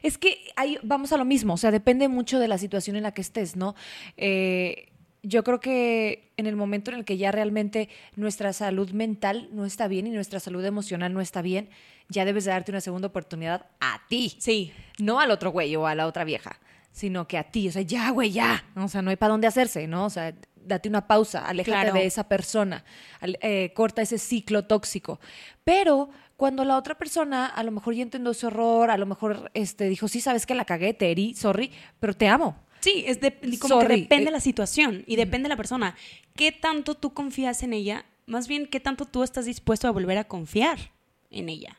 Es 0.02 0.19
que 0.19 0.38
ahí 0.57 0.79
vamos 0.83 1.12
a 1.12 1.17
lo 1.17 1.25
mismo, 1.25 1.55
o 1.55 1.57
sea, 1.57 1.71
depende 1.71 2.07
mucho 2.09 2.38
de 2.38 2.47
la 2.49 2.59
situación 2.59 2.95
en 2.97 3.05
la 3.05 3.12
que 3.12 3.23
estés, 3.23 3.57
¿no? 3.57 3.75
Eh, 4.19 4.88
yo 5.23 5.45
creo 5.45 5.61
que 5.61 6.33
en 6.37 6.47
el 6.47 6.57
momento 6.57 6.91
en 6.91 6.99
el 6.99 7.05
que 7.05 7.17
ya 7.17 7.31
realmente 7.33 7.88
nuestra 8.17 8.52
salud 8.52 8.91
mental 8.91 9.49
no 9.52 9.64
está 9.64 9.88
bien 9.88 10.07
y 10.07 10.11
nuestra 10.11 10.41
salud 10.41 10.64
emocional 10.64 11.14
no 11.14 11.21
está 11.21 11.41
bien, 11.43 11.71
ya 12.09 12.25
debes 12.25 12.45
de 12.45 12.50
darte 12.50 12.71
una 12.73 12.81
segunda 12.83 13.09
oportunidad 13.09 13.67
a 13.81 14.02
ti. 14.09 14.35
sí. 14.38 14.73
No 14.99 15.21
al 15.21 15.31
otro 15.31 15.50
güey 15.52 15.75
o 15.76 15.87
a 15.87 15.95
la 15.95 16.07
otra 16.07 16.25
vieja, 16.25 16.61
sino 16.91 17.26
que 17.26 17.38
a 17.38 17.45
ti. 17.45 17.69
O 17.69 17.73
sea, 17.73 17.83
ya, 17.83 18.11
güey, 18.11 18.31
ya. 18.31 18.64
O 18.76 18.88
sea, 18.88 19.00
no 19.00 19.11
hay 19.11 19.17
para 19.17 19.31
dónde 19.33 19.47
hacerse, 19.47 19.87
¿no? 19.87 20.05
O 20.05 20.11
sea, 20.11 20.35
date 20.57 20.88
una 20.88 21.07
pausa, 21.09 21.47
aléjate 21.47 21.71
Claro. 21.73 21.95
de 21.95 22.05
esa 22.07 22.29
persona, 22.29 22.85
eh, 23.23 23.73
corta 23.75 24.02
ese 24.02 24.19
ciclo 24.19 24.64
tóxico. 24.67 25.19
Pero 25.64 26.11
cuando 26.42 26.64
la 26.64 26.76
otra 26.76 26.99
persona 26.99 27.46
a 27.46 27.62
lo 27.62 27.70
mejor 27.70 27.94
ya 27.94 28.02
entendió 28.02 28.34
su 28.34 28.49
error, 28.49 28.90
a 28.90 28.96
lo 28.96 29.06
mejor 29.06 29.52
este, 29.54 29.88
dijo, 29.88 30.08
sí, 30.08 30.20
sabes 30.20 30.44
que 30.44 30.56
la 30.56 30.64
cagué, 30.64 30.92
te 30.92 31.08
herí, 31.08 31.34
sorry, 31.37 31.70
pero 32.00 32.14
te 32.14 32.26
amo. 32.26 32.56
Sí, 32.80 33.04
es 33.06 33.20
de- 33.20 33.38
como 33.61 33.78
que 33.78 33.87
depende 33.87 34.30
eh, 34.30 34.32
la 34.32 34.40
situación 34.40 35.04
y 35.06 35.14
depende 35.14 35.44
de 35.44 35.50
la 35.50 35.56
persona. 35.56 35.94
¿Qué 36.34 36.50
tanto 36.50 36.96
tú 36.96 37.14
confías 37.14 37.62
en 37.62 37.72
ella? 37.72 38.06
Más 38.26 38.49
bien, 38.49 38.66
¿qué 38.66 38.80
tanto 38.80 39.04
tú 39.04 39.22
estás 39.22 39.44
dispuesto 39.44 39.87
a 39.87 39.92
volver 39.92 40.18
a 40.18 40.25
confiar 40.25 40.90
en 41.30 41.49
ella? 41.49 41.78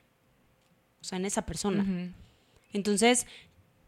O 1.02 1.04
sea, 1.04 1.18
en 1.18 1.26
esa 1.26 1.46
persona. 1.46 1.86
Entonces, 2.72 3.28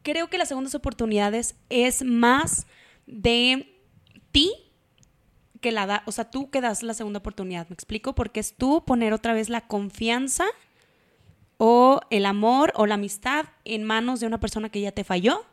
creo 0.04 0.28
que 0.30 0.38
las 0.38 0.50
segundas 0.50 0.76
oportunidades 0.76 1.56
es 1.70 2.04
más 2.04 2.68
de 3.08 3.80
ti 4.34 4.52
que 5.62 5.72
la 5.72 5.86
da, 5.86 6.04
o 6.06 6.12
sea, 6.12 6.30
tú 6.30 6.50
que 6.50 6.60
das 6.60 6.84
la 6.84 6.94
segunda 6.94 7.20
oportunidad, 7.20 7.66
¿me 7.70 7.76
explico? 7.76 8.14
Porque 8.14 8.42
es 8.42 8.56
tú 8.58 8.84
poner 8.86 9.14
otra 9.14 9.34
vez 9.34 9.48
la 9.48 9.62
confianza 9.62 10.44
o 11.58 12.02
el 12.10 12.26
amor 12.26 12.72
o 12.76 12.86
la 12.86 12.96
amistad 12.96 13.46
en 13.64 13.84
manos 13.84 14.20
de 14.20 14.28
una 14.28 14.40
persona 14.40 14.70
que 14.70 14.82
ya 14.82 14.92
te 14.92 15.04
falló 15.04 15.46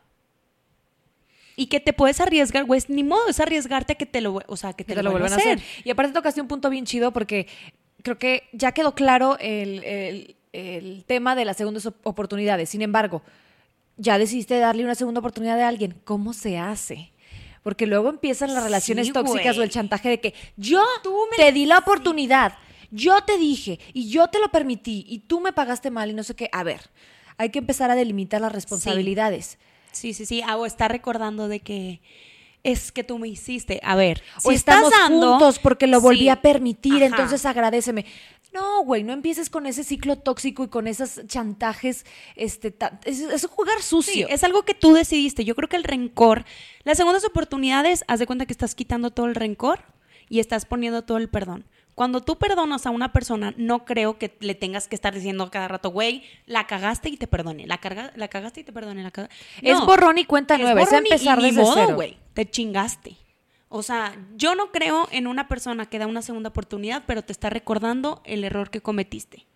y 1.55 1.67
que 1.67 1.81
te 1.81 1.93
puedes 1.93 2.21
arriesgar, 2.21 2.65
güey, 2.65 2.81
ni 2.89 3.05
modo, 3.05 3.29
es 3.29 3.39
arriesgarte 3.39 3.93
a 3.93 3.97
que 3.97 4.07
te 4.07 4.21
lo, 4.21 4.41
o 4.47 4.57
sea, 4.57 4.73
que 4.73 4.85
te, 4.85 4.95
que 4.95 5.03
lo 5.03 5.11
vuelvan 5.11 5.33
a 5.33 5.37
hacer. 5.37 5.61
Y 5.85 5.91
aparte 5.91 6.13
tocaste 6.13 6.41
un 6.41 6.49
punto 6.49 6.71
bien 6.71 6.87
chido 6.87 7.13
porque 7.13 7.47
creo 8.03 8.19
que 8.19 8.49
ya 8.53 8.73
quedó 8.73 8.95
claro 8.95 9.37
el, 9.39 9.85
el- 9.85 10.37
el 10.55 11.05
tema 11.07 11.35
de 11.35 11.47
las 11.47 11.57
segundas 11.57 11.87
op- 11.87 12.07
oportunidades. 12.07 12.69
Sin 12.69 12.83
embargo, 12.83 13.23
ya 13.97 14.19
decidiste 14.19 14.59
darle 14.59 14.85
una 14.85 14.95
segunda 14.95 15.21
oportunidad 15.21 15.59
a 15.61 15.69
alguien. 15.69 15.95
¿Cómo 16.05 16.35
se 16.35 16.59
hace? 16.59 17.11
Porque 17.63 17.87
luego 17.87 18.11
empiezan 18.11 18.53
las 18.53 18.63
relaciones 18.65 19.07
Sí, 19.07 19.13
tóxicas 19.15 19.57
o 19.57 19.63
el 19.63 19.71
chantaje 19.71 20.11
de 20.11 20.21
que 20.21 20.35
yo 20.59 20.83
te 21.39 21.53
di 21.53 21.65
la 21.65 21.79
oportunidad, 21.79 22.55
yo 22.93 23.21
te 23.25 23.37
dije 23.39 23.81
y 23.93 24.09
yo 24.11 24.29
te 24.29 24.39
lo 24.39 24.49
permití 24.51 25.05
y 25.09 25.19
tú 25.21 25.41
me 25.41 25.53
pagaste 25.53 25.91
mal 25.91 26.11
y 26.11 26.15
no 26.15 26.23
sé 26.23 26.37
qué. 26.37 26.49
A 26.53 26.63
ver, 26.63 26.81
hay 27.39 27.51
que 27.51 27.59
empezar 27.59 27.91
a 27.91 27.97
delimitar 27.97 28.41
las 28.41 28.53
responsabilidades. 28.53 29.59
Sí, 29.91 30.15
sí, 30.15 30.25
sí, 30.27 30.43
ah, 30.47 30.57
o 30.57 30.65
está 30.67 30.87
recordando 30.89 31.49
de 31.49 31.61
que 31.61 32.01
es 32.63 32.93
que 32.93 33.03
tú 33.03 33.19
me 33.19 33.27
hiciste. 33.29 33.81
A 33.83 33.97
ver, 33.97 34.23
o 34.45 34.51
si 34.51 34.55
estamos 34.57 34.93
estás 34.93 35.09
dando- 35.11 35.31
juntos 35.33 35.59
porque 35.59 35.87
lo 35.89 36.01
volví 36.01 36.21
Sí, 36.21 36.29
a 36.29 36.41
permitir, 36.41 36.95
ajá. 36.95 37.07
entonces 37.07 37.45
agradeceme. 37.45 38.05
No, 38.53 38.85
güey, 38.85 39.03
no 39.03 39.15
empieces 39.15 39.49
con 39.49 39.67
ese 39.67 39.83
ciclo 39.83 40.17
tóxico 40.17 40.63
y 40.65 40.69
con 40.69 40.87
esos 40.87 41.27
chantajes, 41.27 42.05
este, 42.37 42.75
es, 43.07 43.21
es 43.21 43.47
jugar 43.47 43.79
Sí, 43.81 43.89
sucio. 43.89 44.29
es 44.29 44.45
algo 44.45 44.63
que 44.65 44.75
tú 44.75 44.93
decidiste. 44.93 45.45
Yo 45.47 45.55
creo 45.55 45.69
que 45.71 45.77
el 45.77 45.85
rencor, 45.85 46.45
las 46.85 46.99
segundas 46.99 47.25
oportunidades, 47.25 48.05
haz 48.09 48.19
de 48.21 48.27
cuenta 48.27 48.45
que 48.47 48.53
estás 48.53 48.75
quitando 48.75 49.11
todo 49.11 49.25
el 49.27 49.35
rencor 49.35 49.81
y 50.29 50.39
estás 50.39 50.67
poniendo 50.67 51.03
todo 51.03 51.17
el 51.17 51.29
perdón. 51.31 51.65
Cuando 52.03 52.21
tú 52.21 52.37
perdonas 52.37 52.85
a 52.85 52.91
una 52.91 53.13
persona, 53.13 53.55
no 53.57 53.85
creo 53.85 54.19
que 54.19 54.37
le 54.41 54.57
tengas 54.57 54.89
que 54.89 54.97
estar 54.97 55.15
diciendo 55.15 55.49
cada 55.53 55.69
rato, 55.69 55.91
güey, 55.91 56.25
la 56.47 56.67
cagaste 56.67 57.09
y 57.11 57.17
te 57.17 57.29
perdone, 57.29 57.65
la, 57.69 57.79
carga, 57.79 58.11
la 58.17 58.27
cagaste 58.27 58.59
y 58.59 58.65
te 58.65 58.73
perdone, 58.73 59.05
la 59.05 59.13
caga-". 59.13 59.29
Es 59.63 59.79
No, 59.79 59.87
borrón 59.87 60.19
y 60.19 60.25
cuenta 60.25 60.59
nueva, 60.59 60.83
es 60.83 60.91
empezar 60.93 61.39
y 61.39 61.43
desde 61.43 61.63
modo, 61.63 61.75
cero. 61.75 61.95
güey, 61.95 62.19
te 62.35 62.51
chingaste. 62.51 63.17
O 63.69 63.85
sea, 63.85 64.17
yo 64.35 64.57
no 64.57 64.73
creo 64.73 65.07
en 65.13 65.29
una 65.29 65.47
persona 65.47 65.87
que 65.87 66.01
da 66.01 66.09
una 66.09 66.23
segunda 66.23 66.49
oportunidad, 66.49 67.05
pero 67.07 67.23
te 67.23 67.31
está 67.31 67.51
recordando 67.51 68.21
el 68.25 68.43
error 68.43 68.71
que 68.71 68.81
cometiste. 68.81 69.47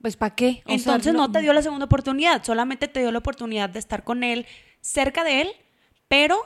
Pues 0.00 0.16
¿para 0.16 0.34
qué? 0.34 0.62
O 0.64 0.68
sea, 0.68 0.76
Entonces 0.76 1.12
no, 1.12 1.30
te 1.30 1.42
dio 1.42 1.52
la 1.52 1.60
segunda 1.60 1.84
oportunidad, 1.84 2.42
solamente 2.42 2.88
te 2.88 3.00
dio 3.00 3.12
la 3.12 3.18
oportunidad 3.18 3.68
de 3.68 3.78
estar 3.78 4.04
con 4.04 4.24
él, 4.24 4.46
cerca 4.80 5.22
de 5.22 5.42
él, 5.42 5.50
pero 6.08 6.38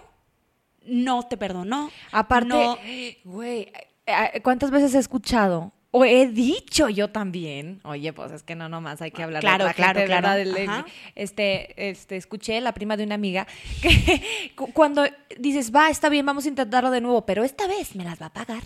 no 0.85 1.23
te 1.23 1.37
perdonó. 1.37 1.93
Aparte, 2.11 2.49
no- 2.49 2.77
güey, 3.25 3.61
eh, 3.61 3.94
¿cuántas 4.43 4.71
veces 4.71 4.95
he 4.95 4.99
escuchado? 4.99 5.73
O 5.97 6.05
he 6.05 6.27
dicho 6.27 6.89
yo 6.89 7.11
también, 7.11 7.81
oye, 7.85 8.13
pues 8.13 8.33
es 8.33 8.43
que 8.43 8.57
no 8.57 8.69
nomás 8.69 9.01
hay 9.01 9.13
que 9.13 9.23
hablar 9.23 9.41
Claro, 9.41 9.65
de 9.65 9.71
otra 9.71 9.75
claro, 9.77 10.01
gente, 10.01 10.07
claro. 10.09 10.31
Del-. 10.37 10.85
Este, 11.15 11.89
este, 11.91 12.17
escuché 12.17 12.61
la 12.61 12.73
prima 12.75 12.97
de 12.97 13.05
una 13.05 13.15
amiga 13.15 13.47
que 13.83 14.53
cu- 14.57 14.73
cuando 14.73 15.05
dices, 15.39 15.73
va, 15.73 15.91
está 15.91 16.09
bien, 16.09 16.27
vamos 16.27 16.47
a 16.47 16.49
intentarlo 16.49 16.91
de 16.91 17.01
nuevo, 17.01 17.25
pero 17.25 17.45
esta 17.45 17.69
vez 17.69 17.95
me 17.95 18.03
las 18.03 18.21
va 18.21 18.27
a 18.27 18.33
pagar. 18.33 18.65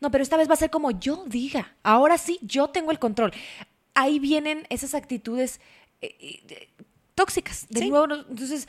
No, 0.00 0.10
pero 0.10 0.22
esta 0.22 0.36
vez 0.36 0.48
va 0.50 0.54
a 0.54 0.56
ser 0.56 0.70
como 0.70 0.90
yo 0.90 1.22
diga. 1.28 1.76
Ahora 1.84 2.18
sí, 2.18 2.40
yo 2.42 2.66
tengo 2.68 2.90
el 2.90 2.98
control. 2.98 3.32
Ahí 3.94 4.18
vienen 4.18 4.66
esas 4.68 4.94
actitudes 4.94 5.60
eh, 6.02 6.16
eh, 6.20 6.68
tóxicas. 7.14 7.66
De 7.70 7.80
Sí. 7.82 7.90
nuevo, 7.90 8.12
entonces, 8.12 8.66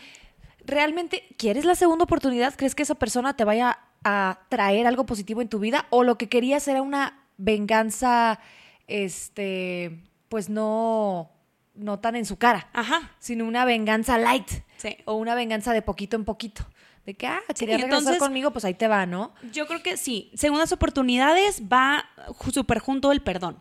¿realmente 0.63 1.23
quieres 1.37 1.65
la 1.65 1.73
segunda 1.73 2.03
oportunidad? 2.03 2.53
¿Crees 2.55 2.75
que 2.75 2.83
esa 2.83 2.93
persona 2.95 3.35
te 3.35 3.43
vaya 3.43 3.79
a 4.05 4.39
traer 4.47 4.87
algo 4.87 5.05
positivo 5.05 5.41
en 5.41 5.49
tu 5.49 5.59
vida? 5.59 5.87
¿O 5.89 6.03
lo 6.03 6.17
que 6.17 6.29
querías 6.29 6.65
era 6.69 6.81
una 6.81 7.19
venganza, 7.37 8.39
este, 8.87 9.99
pues 10.29 10.47
no, 10.47 11.31
no 11.73 11.99
tan 11.99 12.15
en 12.15 12.25
su 12.25 12.37
cara, 12.37 12.69
Ajá. 12.71 13.11
sino 13.19 13.45
una 13.45 13.65
venganza 13.65 14.17
light? 14.17 14.47
Sí. 14.77 14.95
O 15.05 15.15
una 15.15 15.35
venganza 15.35 15.73
de 15.73 15.81
poquito 15.81 16.15
en 16.15 16.23
poquito. 16.23 16.65
De 17.05 17.13
que, 17.13 17.27
ah, 17.27 17.39
quería 17.57 17.77
regresar 17.77 17.99
entonces- 17.99 18.19
conmigo, 18.19 18.51
pues 18.51 18.63
ahí 18.65 18.73
te 18.73 18.87
va, 18.87 19.05
¿no? 19.05 19.33
Yo 19.51 19.67
creo 19.67 19.83
que 19.83 19.97
sí. 19.97 20.31
Segundas 20.35 20.71
oportunidades 20.71 21.63
va 21.71 22.05
súper 22.51 22.79
junto 22.79 23.11
el 23.11 23.21
perdón. 23.21 23.57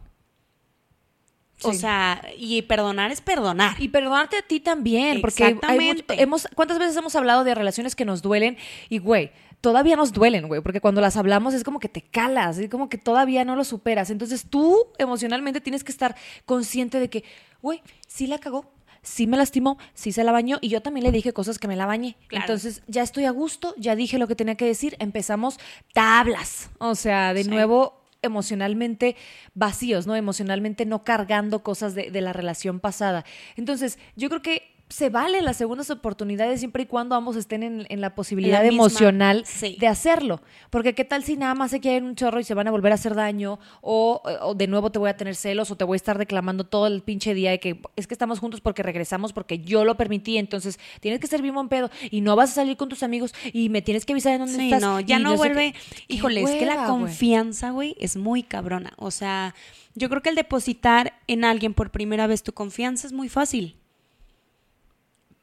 O 1.62 1.72
sea, 1.72 2.22
y 2.36 2.60
perdonar 2.62 3.10
es 3.10 3.20
perdonar. 3.20 3.80
Y 3.80 3.88
perdonarte 3.88 4.36
a 4.36 4.42
ti 4.42 4.60
también, 4.60 5.20
porque 5.20 5.56
hay 5.62 6.04
hemos, 6.10 6.48
¿cuántas 6.54 6.78
veces 6.78 6.96
hemos 6.96 7.14
hablado 7.16 7.44
de 7.44 7.54
relaciones 7.54 7.94
que 7.94 8.04
nos 8.04 8.22
duelen? 8.22 8.58
Y, 8.88 8.98
güey, 8.98 9.30
todavía 9.64 9.96
nos 9.96 10.12
duelen, 10.12 10.46
güey, 10.46 10.60
porque 10.60 10.82
cuando 10.82 11.00
las 11.00 11.16
hablamos 11.16 11.54
es 11.54 11.64
como 11.64 11.78
que 11.80 11.88
te 11.88 12.02
calas, 12.02 12.58
es 12.58 12.68
como 12.68 12.90
que 12.90 12.98
todavía 12.98 13.46
no 13.46 13.56
lo 13.56 13.64
superas. 13.64 14.10
Entonces 14.10 14.44
tú 14.50 14.76
emocionalmente 14.98 15.62
tienes 15.62 15.82
que 15.84 15.90
estar 15.90 16.14
consciente 16.44 17.00
de 17.00 17.08
que, 17.08 17.24
güey, 17.62 17.80
sí 18.06 18.26
la 18.26 18.38
cagó, 18.38 18.70
sí 19.00 19.26
me 19.26 19.38
lastimó, 19.38 19.78
sí 19.94 20.12
se 20.12 20.22
la 20.22 20.32
bañó 20.32 20.58
y 20.60 20.68
yo 20.68 20.82
también 20.82 21.04
le 21.04 21.12
dije 21.12 21.32
cosas 21.32 21.58
que 21.58 21.66
me 21.66 21.76
la 21.76 21.86
bañé. 21.86 22.18
Claro. 22.28 22.44
Entonces 22.44 22.82
ya 22.88 23.02
estoy 23.02 23.24
a 23.24 23.30
gusto, 23.30 23.74
ya 23.78 23.96
dije 23.96 24.18
lo 24.18 24.28
que 24.28 24.36
tenía 24.36 24.54
que 24.56 24.66
decir, 24.66 24.96
empezamos 24.98 25.58
tablas. 25.94 26.68
O 26.78 26.94
sea, 26.94 27.32
de 27.32 27.44
Sí. 27.44 27.48
nuevo 27.48 28.04
emocionalmente 28.20 29.16
vacíos, 29.54 30.06
¿no? 30.06 30.14
Emocionalmente 30.14 30.84
no 30.84 31.04
cargando 31.04 31.62
cosas 31.62 31.94
de, 31.94 32.10
de 32.10 32.20
la 32.20 32.34
relación 32.34 32.80
pasada. 32.80 33.24
Entonces, 33.56 33.98
yo 34.14 34.28
creo 34.28 34.42
que 34.42 34.73
se 34.88 35.08
vale 35.08 35.40
las 35.40 35.56
segundas 35.56 35.90
oportunidades 35.90 36.60
siempre 36.60 36.82
y 36.82 36.86
cuando 36.86 37.14
ambos 37.16 37.36
estén 37.36 37.62
en, 37.62 37.86
en 37.88 38.00
la 38.00 38.14
posibilidad 38.14 38.60
La 38.62 38.68
emocional 38.68 39.44
sí. 39.46 39.76
de 39.80 39.86
hacerlo. 39.86 40.40
Porque 40.70 40.94
qué 40.94 41.04
tal 41.04 41.24
si 41.24 41.36
nada 41.36 41.54
más 41.54 41.70
se 41.70 41.80
quieren 41.80 42.04
un 42.04 42.14
chorro 42.14 42.38
y 42.38 42.44
se 42.44 42.54
van 42.54 42.68
a 42.68 42.70
volver 42.70 42.92
a 42.92 42.96
hacer 42.96 43.14
daño 43.14 43.58
o, 43.80 44.22
o 44.42 44.54
de 44.54 44.66
nuevo 44.66 44.90
te 44.92 44.98
voy 44.98 45.08
a 45.10 45.16
tener 45.16 45.34
celos 45.36 45.70
o 45.70 45.76
te 45.76 45.84
voy 45.84 45.94
a 45.94 45.96
estar 45.96 46.16
reclamando 46.18 46.64
todo 46.64 46.86
el 46.86 47.02
pinche 47.02 47.32
día 47.34 47.50
de 47.50 47.60
que 47.60 47.80
es 47.96 48.06
que 48.06 48.14
estamos 48.14 48.38
juntos 48.40 48.60
porque 48.60 48.82
regresamos 48.82 49.32
porque 49.32 49.58
yo 49.60 49.84
lo 49.84 49.96
permití, 49.96 50.36
entonces 50.36 50.78
tienes 51.00 51.18
que 51.18 51.26
ser 51.26 51.40
bien 51.42 51.54
buen 51.54 51.68
pedo 51.68 51.90
y 52.10 52.20
no 52.20 52.36
vas 52.36 52.50
a 52.50 52.54
salir 52.54 52.76
con 52.76 52.88
tus 52.88 53.02
amigos 53.02 53.34
y 53.52 53.70
me 53.70 53.80
tienes 53.82 54.04
que 54.04 54.12
avisar 54.12 54.34
en 54.34 54.40
dónde 54.40 54.54
Sí, 54.56 54.64
estás. 54.66 54.82
no, 54.82 55.00
ya 55.00 55.18
no 55.18 55.34
vuelve. 55.36 55.74
Híjole, 56.08 56.42
es 56.42 56.50
que 56.50 56.66
la 56.66 56.86
confianza, 56.86 57.70
güey, 57.70 57.96
es 57.98 58.16
muy 58.16 58.42
cabrona. 58.42 58.92
O 58.96 59.10
sea, 59.10 59.54
yo 59.94 60.08
creo 60.10 60.20
que 60.22 60.28
el 60.28 60.34
depositar 60.36 61.14
en 61.26 61.44
alguien 61.44 61.72
por 61.74 61.90
primera 61.90 62.26
vez 62.26 62.42
tu 62.42 62.52
confianza 62.52 63.06
es 63.06 63.12
muy 63.12 63.28
fácil. 63.28 63.76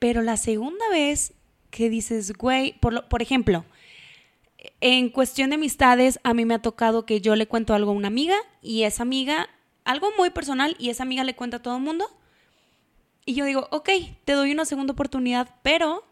Pero 0.02 0.24
la 0.24 0.36
segunda 0.36 0.84
vez 0.90 1.34
que 1.70 1.88
dices, 1.92 2.34
güey, 2.34 2.74
por, 2.80 2.92
lo- 2.92 3.08
por 3.08 3.22
ejemplo, 3.22 3.64
en 4.82 5.10
cuestión 5.10 5.52
de 5.52 5.58
amistades, 5.58 6.20
a 6.24 6.34
mí 6.34 6.44
me 6.44 6.56
ha 6.56 6.60
tocado 6.62 7.06
que 7.06 7.22
yo 7.22 7.36
le 7.36 7.48
cuento 7.48 7.76
algo 7.76 7.92
a 7.92 7.94
una 7.94 8.08
amiga 8.08 8.36
y 8.64 8.82
esa 8.84 9.04
amiga, 9.04 9.48
algo 9.86 10.10
muy 10.18 10.32
personal, 10.32 10.76
y 10.80 10.90
esa 10.90 11.04
amiga 11.04 11.24
le 11.24 11.36
cuenta 11.36 11.58
a 11.58 11.62
todo 11.62 11.78
el 11.78 11.84
mundo. 11.84 12.08
Y 13.26 13.36
yo 13.36 13.46
digo, 13.46 13.68
ok, 13.70 13.90
te 14.26 14.34
doy 14.34 14.52
una 14.52 14.66
segunda 14.66 14.94
oportunidad, 14.94 15.56
pero 15.62 16.04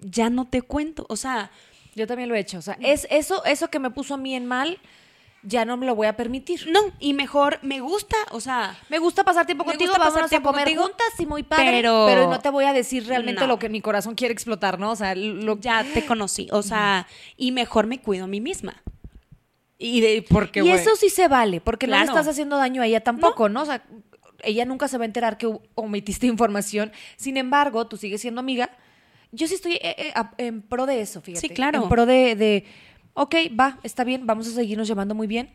ya 0.00 0.30
no 0.30 0.46
te 0.48 0.62
cuento. 0.62 1.04
O 1.10 1.16
sea, 1.16 1.50
Yo 1.94 2.06
también 2.06 2.28
lo 2.30 2.34
he 2.36 2.40
hecho. 2.40 2.58
O 2.58 2.62
sea, 2.62 2.78
es 2.80 3.06
eso, 3.10 3.44
eso 3.44 3.68
que 3.68 3.78
me 3.80 3.90
puso 3.90 4.14
a 4.14 4.18
mí 4.18 4.34
en 4.34 4.46
mal, 4.46 4.78
ya 5.48 5.64
no 5.64 5.76
me 5.76 5.86
lo 5.86 5.94
voy 5.94 6.06
a 6.06 6.16
permitir. 6.16 6.68
no, 6.70 6.80
y 7.00 7.14
mejor 7.14 7.58
me 7.62 7.80
gusta, 7.80 8.16
o 8.32 8.40
sea, 8.40 8.78
Me 8.88 8.98
gusta 8.98 9.24
pasar 9.24 9.46
tiempo 9.46 9.64
Me 9.64 9.72
contigo, 9.72 9.92
gusta 9.92 10.04
pasar 10.04 10.28
tiempo 10.28 10.50
a 10.50 10.52
comer 10.52 10.66
contigo, 10.66 10.82
juntas 10.82 11.08
y 11.18 11.26
muy 11.26 11.42
padre. 11.42 11.70
pero- 11.70 12.04
Pero, 12.06 12.28
no 12.30 12.38
te 12.40 12.50
voy 12.50 12.64
a 12.66 12.72
decir 12.72 13.06
realmente 13.06 13.40
No. 13.42 13.46
lo 13.46 13.58
que 13.58 13.68
mi 13.68 13.80
corazón 13.80 14.14
quiere 14.14 14.32
explotar, 14.32 14.78
¿no? 14.78 14.90
O 14.92 14.96
sea, 14.96 15.14
lo, 15.14 15.58
ya 15.58 15.84
te 15.94 16.04
conocí, 16.04 16.48
o 16.52 16.62
sea, 16.62 17.06
y 17.36 17.52
mejor 17.52 17.86
me 17.86 18.00
cuido 18.00 18.24
a 18.24 18.28
mí 18.28 18.40
misma. 18.40 18.82
Y, 19.78 20.00
de, 20.00 20.24
porque, 20.28 20.62
y 20.62 20.70
eso 20.70 20.96
sí 20.96 21.08
se 21.08 21.28
vale, 21.28 21.60
porque 21.60 21.86
no 21.86 21.96
le 21.96 22.04
estás 22.04 22.26
haciendo 22.26 22.56
daño 22.56 22.82
a 22.82 22.86
ella 22.86 23.00
tampoco, 23.00 23.48
¿no? 23.48 23.62
O 23.62 23.64
sea, 23.64 23.84
ella 24.42 24.64
nunca 24.64 24.88
se 24.88 24.98
va 24.98 25.04
a 25.04 25.06
enterar 25.06 25.38
que 25.38 25.48
omitiste 25.74 26.26
información. 26.26 26.92
Sin 27.16 27.36
embargo, 27.36 27.86
tú 27.86 27.96
sigues 27.96 28.20
siendo 28.20 28.40
amiga. 28.40 28.70
Yo 29.30 29.46
sí 29.46 29.54
estoy 29.54 29.74
eh, 29.74 29.94
eh, 29.98 30.12
en 30.38 30.62
pro 30.62 30.86
de 30.86 31.00
eso, 31.00 31.20
fíjate. 31.20 31.46
Sí, 31.46 31.52
claro. 31.54 31.82
En 31.82 31.88
pro 31.88 32.06
de, 32.06 32.34
de, 32.34 32.64
ok, 33.18 33.34
va, 33.58 33.80
está 33.82 34.04
bien, 34.04 34.26
vamos 34.26 34.46
a 34.46 34.52
seguirnos 34.52 34.86
llevando 34.86 35.14
muy 35.14 35.26
bien. 35.26 35.50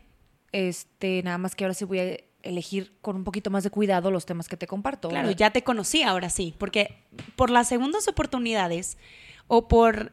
Este, 0.52 1.22
nada 1.22 1.38
más 1.38 1.54
que 1.54 1.64
ahora 1.64 1.74
sí 1.74 1.86
voy 1.86 1.98
a 1.98 2.16
elegir 2.42 2.92
con 3.00 3.16
un 3.16 3.24
poquito 3.24 3.50
más 3.50 3.64
de 3.64 3.70
cuidado 3.70 4.10
los 4.10 4.26
temas 4.26 4.48
que 4.48 4.58
te 4.58 4.66
comparto. 4.66 5.08
Claro, 5.08 5.28
¿verdad? 5.28 5.38
ya 5.38 5.50
te 5.50 5.64
conocí 5.64 6.02
ahora 6.02 6.28
sí, 6.28 6.54
porque 6.58 6.94
por 7.36 7.48
las 7.48 7.66
segundas 7.66 8.06
oportunidades 8.06 8.98
o 9.48 9.66
por 9.66 10.12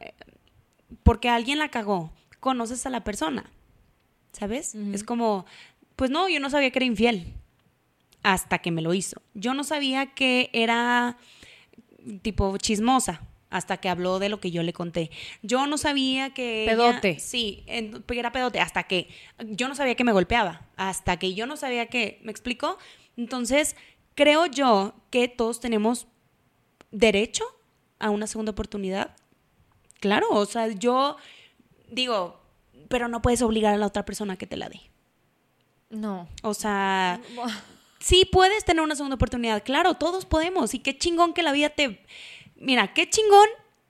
porque 1.04 1.30
alguien 1.30 1.60
la 1.60 1.70
cagó, 1.70 2.14
conoces 2.40 2.86
a 2.86 2.90
la 2.90 3.04
persona. 3.04 3.52
¿Sabes? 4.32 4.76
Es 4.76 5.04
como, 5.04 5.46
pues 5.98 6.10
no, 6.10 6.30
yo 6.30 6.40
no 6.40 6.50
sabía 6.50 6.72
que 6.72 6.80
era 6.80 6.86
infiel 6.86 7.34
hasta 8.24 8.60
que 8.60 8.72
me 8.72 8.82
lo 8.82 8.94
hizo. 8.94 9.22
Yo 9.34 9.54
no 9.54 9.66
sabía 9.66 10.14
que 10.14 10.50
era 10.54 11.18
tipo 12.22 12.58
chismosa 12.58 13.22
hasta 13.52 13.78
que 13.78 13.90
habló 13.90 14.18
de 14.18 14.30
lo 14.30 14.40
que 14.40 14.50
yo 14.50 14.64
le 14.64 14.74
conté. 14.74 15.12
Yo 15.44 15.68
no 15.68 15.78
sabía 15.78 16.34
que 16.34 16.64
ella- 16.64 16.72
Pedote. 16.76 17.20
sí, 17.20 17.64
era 17.68 18.32
pedote 18.32 18.60
hasta 18.60 18.84
que 18.84 19.10
yo 19.46 19.68
no 19.68 19.76
sabía 19.76 19.94
que 19.94 20.04
me 20.04 20.12
golpeaba, 20.14 20.66
hasta 20.78 21.18
que 21.20 21.36
yo 21.36 21.46
no 21.46 21.58
sabía 21.58 21.86
que, 21.86 22.20
¿me 22.24 22.32
explico? 22.32 22.78
Entonces, 23.18 23.76
creo 24.16 24.48
yo 24.48 24.96
que 25.12 25.28
todos 25.28 25.60
tenemos 25.60 26.08
derecho 26.92 27.44
a 28.00 28.10
una 28.10 28.26
segunda 28.26 28.52
oportunidad. 28.54 29.16
Claro, 30.00 30.28
o 30.32 30.46
sea, 30.46 30.68
yo 30.70 31.18
digo, 31.90 32.42
pero 32.90 33.08
no 33.08 33.22
puedes 33.22 33.42
obligar 33.42 33.74
a 33.74 33.78
la 33.78 33.86
otra 33.86 34.06
persona 34.06 34.34
a 34.34 34.38
que 34.38 34.48
te 34.48 34.58
la 34.58 34.70
dé. 34.70 34.82
No. 35.90 36.28
O 36.42 36.54
sea, 36.54 37.22
sí 38.00 38.28
puedes 38.32 38.64
tener 38.66 38.82
una 38.82 38.96
segunda 38.96 39.16
oportunidad, 39.16 39.62
claro, 39.64 39.94
todos 39.96 40.26
podemos. 40.26 40.74
Y 40.74 40.80
qué 40.80 40.98
chingón 40.98 41.34
que 41.34 41.44
la 41.44 41.52
vida 41.52 41.70
te... 41.70 42.04
Mira, 42.62 42.94
qué 42.94 43.10
chingón. 43.10 43.48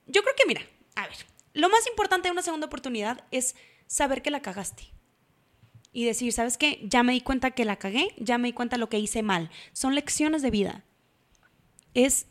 Yo 0.07 0.21
creo 0.23 0.33
que, 0.35 0.45
mira, 0.47 0.61
a 0.95 1.07
ver, 1.07 1.15
lo 1.53 1.69
más 1.69 1.85
importante 1.87 2.27
de 2.27 2.31
una 2.31 2.41
segunda 2.41 2.67
oportunidad 2.67 3.23
es 3.31 3.55
saber 3.87 4.21
que 4.21 4.31
la 4.31 4.41
cagaste. 4.41 4.83
Y 5.93 6.05
decir, 6.05 6.31
¿sabes 6.31 6.57
qué? 6.57 6.79
Ya 6.83 7.03
me 7.03 7.11
di 7.11 7.19
cuenta 7.21 7.51
que 7.51 7.65
la 7.65 7.75
cagué, 7.75 8.13
ya 8.17 8.37
me 8.37 8.47
di 8.47 8.53
cuenta 8.53 8.77
lo 8.77 8.87
que 8.87 8.97
hice 8.99 9.23
mal. 9.23 9.49
Son 9.73 9.93
lecciones 9.93 10.41
de 10.41 10.49
vida. 10.51 10.85
Es, 11.93 12.27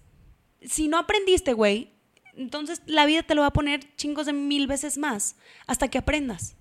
si 0.63 0.89
no 0.89 0.99
aprendiste, 0.99 1.53
güey, 1.53 1.93
entonces 2.37 2.81
la 2.87 3.05
vida 3.05 3.23
te 3.23 3.35
lo 3.35 3.43
va 3.43 3.49
a 3.49 3.53
poner 3.53 3.95
chingos 3.97 4.25
de 4.25 4.33
mil 4.33 4.67
veces 4.67 4.97
más 4.97 5.37
hasta 5.67 5.89
que 5.89 5.99
aprendas. 5.99 6.57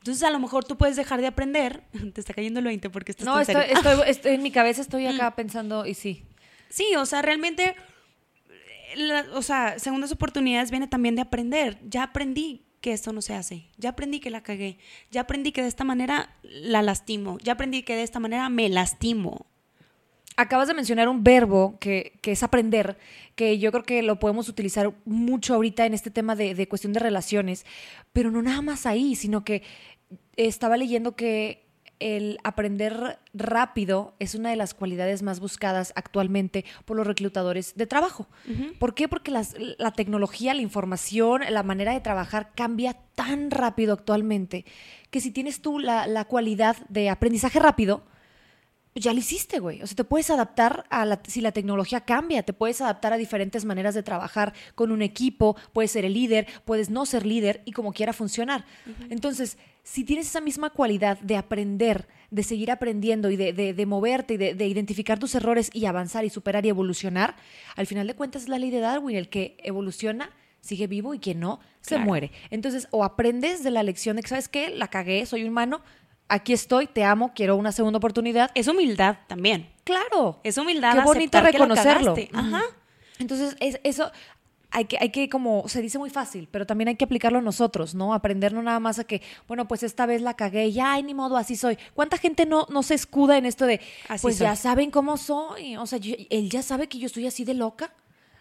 Entonces 0.00 0.22
a 0.22 0.30
lo 0.30 0.38
mejor 0.38 0.64
tú 0.64 0.76
puedes 0.76 0.96
dejar 0.96 1.20
de 1.22 1.26
aprender. 1.28 1.82
Te 2.12 2.20
está 2.20 2.34
cayendo 2.34 2.60
el 2.60 2.66
20 2.66 2.90
porque 2.90 3.12
estás 3.12 3.24
No, 3.24 3.40
estoy, 3.40 3.64
estoy, 3.70 3.98
estoy- 4.06 4.34
en 4.34 4.42
mi 4.42 4.50
cabeza 4.50 4.82
estoy 4.82 5.06
acá 5.06 5.34
pensando, 5.34 5.86
y 5.86 5.94
sí. 5.94 6.24
Sí, 6.68 6.94
o 6.96 7.06
sea, 7.06 7.22
realmente, 7.22 7.74
o 9.34 9.42
sea, 9.42 9.78
segundas 9.78 10.12
oportunidades 10.12 10.70
viene 10.70 10.86
también 10.88 11.14
de 11.16 11.22
aprender. 11.22 11.78
Ya 11.88 12.04
aprendí 12.04 12.66
que 12.80 12.92
esto 12.92 13.12
no 13.12 13.22
se 13.22 13.34
hace. 13.34 13.66
Ya 13.76 13.90
aprendí 13.90 14.20
que 14.20 14.30
la 14.30 14.42
cagué. 14.42 14.78
Ya 15.10 15.22
aprendí 15.22 15.52
que 15.52 15.62
de 15.62 15.68
esta 15.68 15.84
manera 15.84 16.30
la 16.42 16.82
lastimo. 16.82 17.38
Ya 17.42 17.54
aprendí 17.54 17.82
que 17.82 17.96
de 17.96 18.02
esta 18.02 18.20
manera 18.20 18.48
me 18.48 18.68
lastimo. 18.68 19.46
Acabas 20.36 20.68
de 20.68 20.74
mencionar 20.74 21.08
un 21.08 21.24
verbo 21.24 21.78
que, 21.80 22.18
que 22.20 22.32
es 22.32 22.42
aprender, 22.42 22.98
que 23.36 23.58
yo 23.58 23.72
creo 23.72 23.84
que 23.84 24.02
lo 24.02 24.18
podemos 24.18 24.50
utilizar 24.50 24.92
mucho 25.06 25.54
ahorita 25.54 25.86
en 25.86 25.94
este 25.94 26.10
tema 26.10 26.36
de, 26.36 26.54
de 26.54 26.68
cuestión 26.68 26.92
de 26.92 27.00
relaciones, 27.00 27.64
pero 28.12 28.30
no 28.30 28.42
nada 28.42 28.60
más 28.60 28.84
ahí, 28.84 29.16
sino 29.16 29.44
que 29.44 29.62
estaba 30.36 30.76
leyendo 30.76 31.16
que 31.16 31.65
el 31.98 32.38
aprender 32.44 33.18
rápido 33.32 34.14
es 34.18 34.34
una 34.34 34.50
de 34.50 34.56
las 34.56 34.74
cualidades 34.74 35.22
más 35.22 35.40
buscadas 35.40 35.92
actualmente 35.96 36.64
por 36.84 36.96
los 36.96 37.06
reclutadores 37.06 37.74
de 37.74 37.86
trabajo. 37.86 38.26
¿Por 38.78 38.94
qué? 38.94 39.08
Porque 39.08 39.30
las- 39.30 39.54
la 39.78 39.92
tecnología, 39.92 40.52
la 40.54 40.60
información, 40.62 41.42
la 41.48 41.62
manera 41.62 41.92
de 41.92 42.00
trabajar 42.00 42.50
cambia 42.54 42.94
tan 43.14 43.50
rápido 43.50 43.94
actualmente 43.94 44.64
que 45.10 45.20
si 45.20 45.30
tienes 45.30 45.62
tú 45.62 45.78
la, 45.78 46.06
la 46.06 46.26
cualidad 46.26 46.76
de 46.88 47.08
aprendizaje 47.08 47.58
rápido, 47.60 48.04
ya 48.94 49.12
lo 49.12 49.18
hiciste, 49.18 49.58
güey. 49.58 49.82
O 49.82 49.86
sea, 49.86 49.94
te 49.96 50.04
puedes 50.04 50.30
adaptar 50.30 50.84
a 50.88 51.04
la, 51.04 51.20
si 51.26 51.42
la 51.42 51.52
tecnología 51.52 52.00
cambia, 52.02 52.42
te 52.42 52.54
puedes 52.54 52.80
adaptar 52.80 53.12
a 53.12 53.18
diferentes 53.18 53.64
maneras 53.66 53.94
de 53.94 54.02
trabajar 54.02 54.54
con 54.74 54.90
un 54.90 55.02
equipo, 55.02 55.54
puedes 55.74 55.90
ser 55.90 56.06
el 56.06 56.14
líder, 56.14 56.46
puedes 56.64 56.88
no 56.88 57.04
ser 57.04 57.26
líder 57.26 57.60
y 57.66 57.72
como 57.72 57.92
quiera 57.92 58.14
funcionar. 58.14 58.64
Entonces, 59.10 59.58
si 59.88 60.02
tienes 60.02 60.26
esa 60.26 60.40
misma 60.40 60.70
cualidad 60.70 61.16
de 61.20 61.36
aprender, 61.36 62.08
de 62.32 62.42
seguir 62.42 62.72
aprendiendo 62.72 63.30
y 63.30 63.36
de, 63.36 63.52
de- 63.52 63.72
de 63.72 63.86
moverte 63.86 64.34
y 64.34 64.36
de, 64.36 64.54
de 64.54 64.66
identificar 64.66 65.20
tus 65.20 65.36
errores 65.36 65.70
y 65.72 65.86
avanzar 65.86 66.24
y 66.24 66.30
superar 66.30 66.66
y 66.66 66.70
evolucionar, 66.70 67.36
al 67.76 67.86
final 67.86 68.08
de 68.08 68.14
cuentas 68.14 68.42
es 68.42 68.48
la 68.48 68.58
ley 68.58 68.70
de 68.70 68.80
Darwin, 68.80 69.16
el 69.16 69.28
que 69.28 69.56
evoluciona 69.62 70.30
sigue 70.60 70.88
vivo 70.88 71.14
y 71.14 71.20
quien 71.20 71.38
no 71.38 71.60
se 71.82 71.90
Claro. 71.94 72.04
muere. 72.06 72.32
Entonces, 72.50 72.88
o 72.90 73.04
aprendes 73.04 73.62
de 73.62 73.70
la 73.70 73.84
lección 73.84 74.16
de 74.16 74.22
que, 74.22 74.28
¿sabes 74.28 74.48
qué? 74.48 74.70
La 74.70 74.88
cagué, 74.88 75.24
soy 75.24 75.44
humano, 75.44 75.80
aquí 76.28 76.52
estoy, 76.52 76.88
te 76.88 77.04
amo, 77.04 77.30
quiero 77.36 77.54
una 77.54 77.70
segunda 77.70 77.98
oportunidad. 77.98 78.50
Es 78.56 78.66
humildad 78.66 79.18
también. 79.28 79.68
Claro. 79.84 80.40
Es 80.42 80.58
humildad. 80.58 80.94
Qué 80.94 81.00
bonito 81.04 81.38
aceptar 81.38 81.52
que 81.52 81.58
la 81.60 81.64
reconocerlo. 81.66 82.16
Ajá. 82.32 82.62
Entonces, 83.20 83.56
es, 83.60 83.78
eso 83.84 84.10
hay 84.76 84.84
que, 84.84 84.98
hay 85.00 85.08
que, 85.10 85.28
como 85.30 85.66
se 85.68 85.80
dice 85.80 85.98
muy 85.98 86.10
fácil, 86.10 86.48
pero 86.50 86.66
también 86.66 86.88
hay 86.88 86.96
que 86.96 87.04
aplicarlo 87.06 87.40
nosotros, 87.40 87.94
¿no? 87.94 88.12
Aprender 88.12 88.52
no 88.52 88.62
nada 88.62 88.78
más 88.78 88.98
a 88.98 89.04
que, 89.04 89.22
bueno, 89.48 89.66
pues 89.66 89.82
esta 89.82 90.04
vez 90.04 90.20
la 90.20 90.34
cagué, 90.34 90.70
ya, 90.70 90.92
ay, 90.92 91.02
ni 91.02 91.14
modo, 91.14 91.38
así 91.38 91.56
soy. 91.56 91.78
¿Cuánta 91.94 92.18
gente 92.18 92.44
no, 92.44 92.66
no 92.68 92.82
se 92.82 92.94
escuda 92.94 93.38
en 93.38 93.46
esto 93.46 93.64
de, 93.64 93.80
Así 94.08 94.22
pues 94.22 94.36
soy. 94.36 94.46
ya 94.46 94.54
saben 94.54 94.90
cómo 94.90 95.16
soy? 95.16 95.76
O 95.78 95.86
sea, 95.86 95.98
yo- 95.98 96.14
él 96.28 96.50
ya 96.50 96.62
sabe 96.62 96.88
que 96.88 96.98
yo 96.98 97.06
estoy 97.06 97.26
así 97.26 97.44
de 97.44 97.54
loca. 97.54 97.92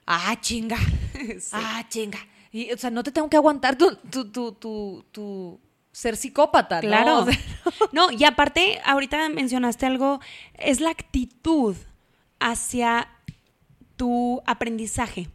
Ah, 0.05 0.35
chinga. 0.41 0.77
Ah, 1.53 1.85
chinga. 1.89 2.19
Y, 2.51 2.71
o 2.73 2.77
sea, 2.77 2.89
no 2.91 3.01
te 3.03 3.11
tengo 3.13 3.29
que 3.29 3.37
aguantar 3.37 3.77
tu, 3.77 3.95
tu, 3.95 4.29
tu, 4.31 4.51
tu, 4.53 5.05
tu 5.11 5.59
ser 5.93 6.17
psicópata, 6.17 6.75
¿no? 6.75 6.87
Claro. 6.87 7.19
O 7.25 7.25
sea, 7.31 7.39
no, 7.93 8.11
y 8.11 8.23
aparte, 8.25 8.79
ahorita 8.85 9.29
mencionaste 9.29 9.85
algo, 9.85 10.19
es 10.55 10.81
la 10.81 10.89
actitud 10.91 11.75
hacia 12.39 13.07
tu 13.95 14.41
aprendizaje. 14.45 15.29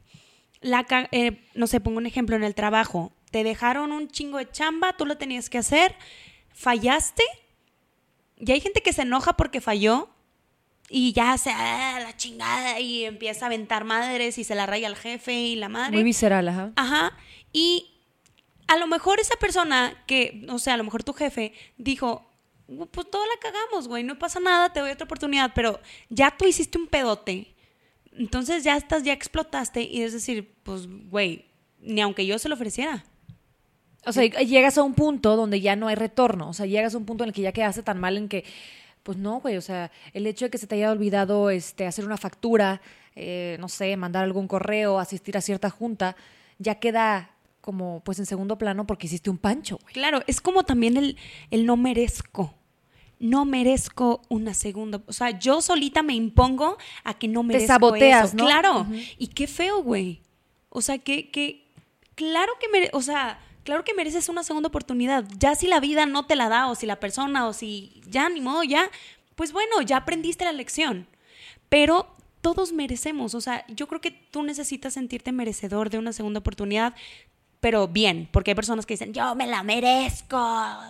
La, 0.60 0.86
eh, 1.12 1.46
no 1.54 1.66
sé, 1.66 1.80
pongo 1.80 1.98
un 1.98 2.06
ejemplo 2.06 2.36
en 2.36 2.44
el 2.44 2.54
trabajo. 2.54 3.12
Te 3.30 3.44
dejaron 3.44 3.92
un 3.92 4.08
chingo 4.08 4.38
de 4.38 4.50
chamba, 4.50 4.94
tú 4.96 5.06
lo 5.06 5.16
tenías 5.16 5.48
que 5.48 5.58
hacer, 5.58 5.94
fallaste, 6.52 7.22
y 8.36 8.52
hay 8.52 8.60
gente 8.60 8.82
que 8.82 8.92
se 8.92 9.02
enoja 9.02 9.36
porque 9.36 9.60
falló 9.60 10.08
y 10.88 11.12
ya 11.12 11.38
se 11.38 11.50
ah, 11.52 12.00
la 12.02 12.16
chingada 12.16 12.80
y 12.80 13.04
empieza 13.04 13.44
a 13.44 13.46
aventar 13.46 13.84
madres 13.84 14.38
y 14.38 14.44
se 14.44 14.54
la 14.54 14.66
raya 14.66 14.88
al 14.88 14.96
jefe 14.96 15.32
y 15.32 15.56
la 15.56 15.68
madre. 15.68 15.92
muy 15.92 16.02
visceral, 16.02 16.48
ajá. 16.48 16.72
Ajá. 16.76 17.16
Y 17.52 17.90
a 18.66 18.76
lo 18.76 18.86
mejor 18.86 19.20
esa 19.20 19.36
persona 19.36 20.02
que, 20.06 20.44
o 20.48 20.58
sea, 20.58 20.74
a 20.74 20.76
lo 20.76 20.84
mejor 20.84 21.04
tu 21.04 21.12
jefe 21.12 21.52
dijo, 21.76 22.28
"Uh, 22.66 22.86
pues 22.86 23.08
todo 23.10 23.24
la 23.24 23.38
cagamos, 23.40 23.88
güey, 23.88 24.02
no 24.02 24.18
pasa 24.18 24.40
nada, 24.40 24.72
te 24.72 24.80
doy 24.80 24.90
otra 24.90 25.04
oportunidad, 25.04 25.52
pero 25.54 25.80
ya 26.08 26.30
tú 26.36 26.46
hiciste 26.46 26.78
un 26.78 26.86
pedote. 26.86 27.54
Entonces 28.12 28.64
ya 28.64 28.76
estás, 28.76 29.02
ya 29.02 29.12
explotaste 29.12 29.82
y 29.82 30.02
es 30.02 30.12
decir, 30.12 30.54
pues, 30.62 30.86
güey, 31.08 31.46
ni 31.80 32.00
aunque 32.00 32.26
yo 32.26 32.38
se 32.38 32.48
lo 32.48 32.54
ofreciera. 32.54 33.04
O 34.06 34.12
sea, 34.12 34.24
llegas 34.24 34.78
a 34.78 34.82
un 34.82 34.94
punto 34.94 35.36
donde 35.36 35.60
ya 35.60 35.76
no 35.76 35.88
hay 35.88 35.94
retorno. 35.94 36.48
O 36.48 36.52
sea, 36.52 36.66
llegas 36.66 36.94
a 36.94 36.98
un 36.98 37.04
punto 37.04 37.24
en 37.24 37.28
el 37.28 37.34
que 37.34 37.42
ya 37.42 37.52
quedaste 37.52 37.82
tan 37.82 38.00
mal 38.00 38.16
en 38.16 38.28
que, 38.28 38.44
pues 39.02 39.18
no, 39.18 39.40
güey. 39.40 39.56
O 39.56 39.60
sea, 39.60 39.90
el 40.14 40.26
hecho 40.26 40.46
de 40.46 40.50
que 40.50 40.58
se 40.58 40.66
te 40.66 40.76
haya 40.76 40.90
olvidado 40.90 41.50
este, 41.50 41.86
hacer 41.86 42.04
una 42.04 42.16
factura, 42.16 42.80
eh, 43.14 43.56
no 43.60 43.68
sé, 43.68 43.96
mandar 43.96 44.24
algún 44.24 44.48
correo, 44.48 44.98
asistir 44.98 45.36
a 45.36 45.40
cierta 45.40 45.70
junta, 45.70 46.16
ya 46.58 46.76
queda 46.76 47.30
como 47.60 48.00
pues 48.04 48.18
en 48.18 48.24
segundo 48.26 48.56
plano 48.56 48.86
porque 48.86 49.06
hiciste 49.06 49.28
un 49.28 49.38
pancho, 49.38 49.78
güey. 49.82 49.92
Claro, 49.92 50.22
es 50.26 50.40
como 50.40 50.64
también 50.64 50.96
el, 50.96 51.16
el 51.50 51.66
no 51.66 51.76
merezco. 51.76 52.54
No 53.20 53.44
merezco 53.44 54.22
una 54.28 54.54
segunda. 54.54 55.00
O 55.06 55.12
sea, 55.12 55.38
yo 55.38 55.60
solita 55.60 56.02
me 56.02 56.14
impongo 56.14 56.76
a 57.04 57.14
que 57.14 57.28
no 57.28 57.44
merezco 57.44 57.68
saboteas, 57.68 58.30
eso. 58.30 58.36
¿no? 58.36 58.46
Claro. 58.46 58.86
Y 59.16 59.28
qué 59.28 59.46
feo, 59.46 59.82
güey. 59.82 60.22
O 60.68 60.82
sea, 60.82 60.98
que, 60.98 61.30
que 61.30 61.70
claro 62.16 62.52
que 62.60 62.68
mere 62.68 62.90
o 62.92 63.02
sea, 63.02 63.38
claro 63.62 63.84
que 63.84 63.94
mereces 63.94 64.28
una 64.28 64.42
segunda 64.42 64.68
oportunidad. 64.68 65.24
Ya 65.38 65.54
si 65.54 65.68
la 65.68 65.80
vida 65.80 66.06
no 66.06 66.26
te 66.26 66.34
la 66.34 66.48
da, 66.48 66.68
o 66.68 66.74
si 66.74 66.86
la 66.86 66.98
persona, 66.98 67.46
o 67.46 67.52
si 67.52 68.00
ya 68.06 68.28
ni 68.28 68.40
modo, 68.40 68.64
ya, 68.64 68.90
pues 69.36 69.52
bueno, 69.52 69.80
ya 69.82 69.98
aprendiste 69.98 70.44
la 70.44 70.52
lección. 70.52 71.06
Pero 71.68 72.16
todos 72.40 72.72
merecemos, 72.72 73.34
o 73.34 73.40
sea, 73.40 73.66
yo 73.68 73.86
creo 73.86 74.00
que 74.00 74.10
tú 74.10 74.42
necesitas 74.42 74.94
sentirte 74.94 75.30
merecedor 75.30 75.90
de 75.90 75.98
una 75.98 76.12
segunda 76.12 76.40
oportunidad, 76.40 76.94
pero 77.60 77.86
bien, 77.88 78.26
porque 78.32 78.52
hay 78.52 78.54
personas 78.54 78.86
que 78.86 78.94
dicen, 78.94 79.12
yo 79.12 79.34
me 79.34 79.46
la 79.46 79.62
merezco, 79.62 80.42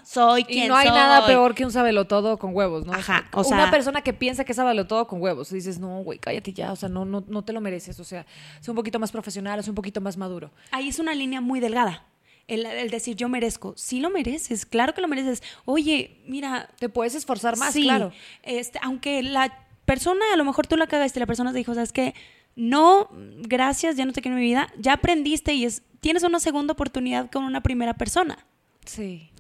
soy 0.05 0.45
quien 0.45 0.67
Y 0.67 0.69
no 0.69 0.77
hay 0.77 0.87
soy". 0.87 0.97
nada 0.97 1.27
peor 1.27 1.55
que 1.55 1.65
un 1.65 1.73
todo 2.07 2.39
con 2.39 2.55
huevos, 2.55 2.87
¿no? 2.87 2.93
Ajá, 2.93 3.27
o 3.33 3.41
una 3.41 3.63
sea- 3.65 3.71
persona 3.71 4.03
que 4.03 4.13
piensa 4.13 4.45
que 4.45 4.53
es 4.53 4.59
todo 4.87 5.07
con 5.09 5.21
huevos. 5.21 5.51
Y 5.51 5.57
dices, 5.57 5.79
no, 5.81 6.03
güey, 6.03 6.19
cállate 6.19 6.53
ya. 6.53 6.71
O 6.73 6.77
sea, 6.77 6.89
no, 6.89 7.05
no, 7.05 7.25
no 7.27 7.43
te 7.43 7.53
lo 7.53 7.61
mereces. 7.61 7.99
O 7.99 8.05
sea, 8.05 8.25
sé 8.61 8.71
un 8.71 8.77
poquito 8.77 8.99
más 9.01 9.11
profesional, 9.11 9.63
sé 9.65 9.71
un 9.71 9.75
poquito 9.75 10.01
más 10.01 10.17
maduro. 10.17 10.51
Ahí 10.71 10.89
es 10.89 10.99
una 11.01 11.13
línea 11.15 11.41
muy 11.41 11.59
delgada. 11.61 12.05
El, 12.47 12.67
el 12.67 12.91
decir 12.91 13.15
yo 13.17 13.29
merezco, 13.29 13.75
sí 13.77 14.01
lo 14.01 14.11
mereces, 14.11 14.67
claro 14.67 14.93
que 14.95 15.01
lo 15.01 15.09
mereces. 15.09 15.43
Oye, 15.65 16.21
mira, 16.27 16.69
Te 16.79 16.89
puedes 16.89 17.15
esforzar 17.15 17.57
más, 17.57 17.73
sí, 17.73 17.83
claro. 17.83 18.13
Este, 18.43 18.79
aunque 18.83 19.23
la 19.23 19.57
persona, 19.85 20.25
a 20.33 20.37
lo 20.37 20.45
mejor 20.45 20.67
tú 20.67 20.77
la 20.77 20.87
cagaste, 20.89 21.21
la 21.21 21.27
persona 21.27 21.53
te 21.53 21.59
dijo, 21.59 21.75
¿sabes 21.75 21.93
qué? 21.93 22.15
No, 22.57 23.09
gracias, 23.13 23.97
ya 23.97 24.05
no 24.05 24.13
te 24.13 24.21
quiero 24.23 24.37
en 24.37 24.43
mi 24.43 24.49
vida. 24.49 24.73
Ya 24.79 24.95
aprendiste 24.95 25.55
y 25.55 25.65
es, 25.65 25.83
tienes 26.01 26.23
una 26.23 26.41
segunda 26.41 26.73
oportunidad 26.73 27.31
con 27.31 27.45
una 27.45 27.63
primera 27.63 27.95
persona. 27.95 28.45
Sí. 28.85 29.31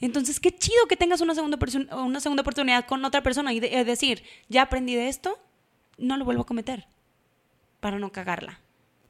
Entonces, 0.00 0.40
qué 0.40 0.50
chido 0.56 0.86
que 0.88 0.96
tengas 0.96 1.20
una 1.20 1.34
segunda, 1.34 1.58
una 1.96 2.20
segunda 2.20 2.42
oportunidad 2.42 2.86
con 2.86 3.04
otra 3.04 3.22
persona 3.22 3.52
y 3.52 3.60
de- 3.60 3.84
decir, 3.84 4.22
ya 4.48 4.62
aprendí 4.62 4.94
de 4.94 5.08
esto, 5.08 5.38
no 5.98 6.16
lo 6.16 6.24
vuelvo 6.24 6.42
a 6.42 6.46
cometer 6.46 6.86
para 7.80 7.98
no 7.98 8.12
cagarla. 8.12 8.60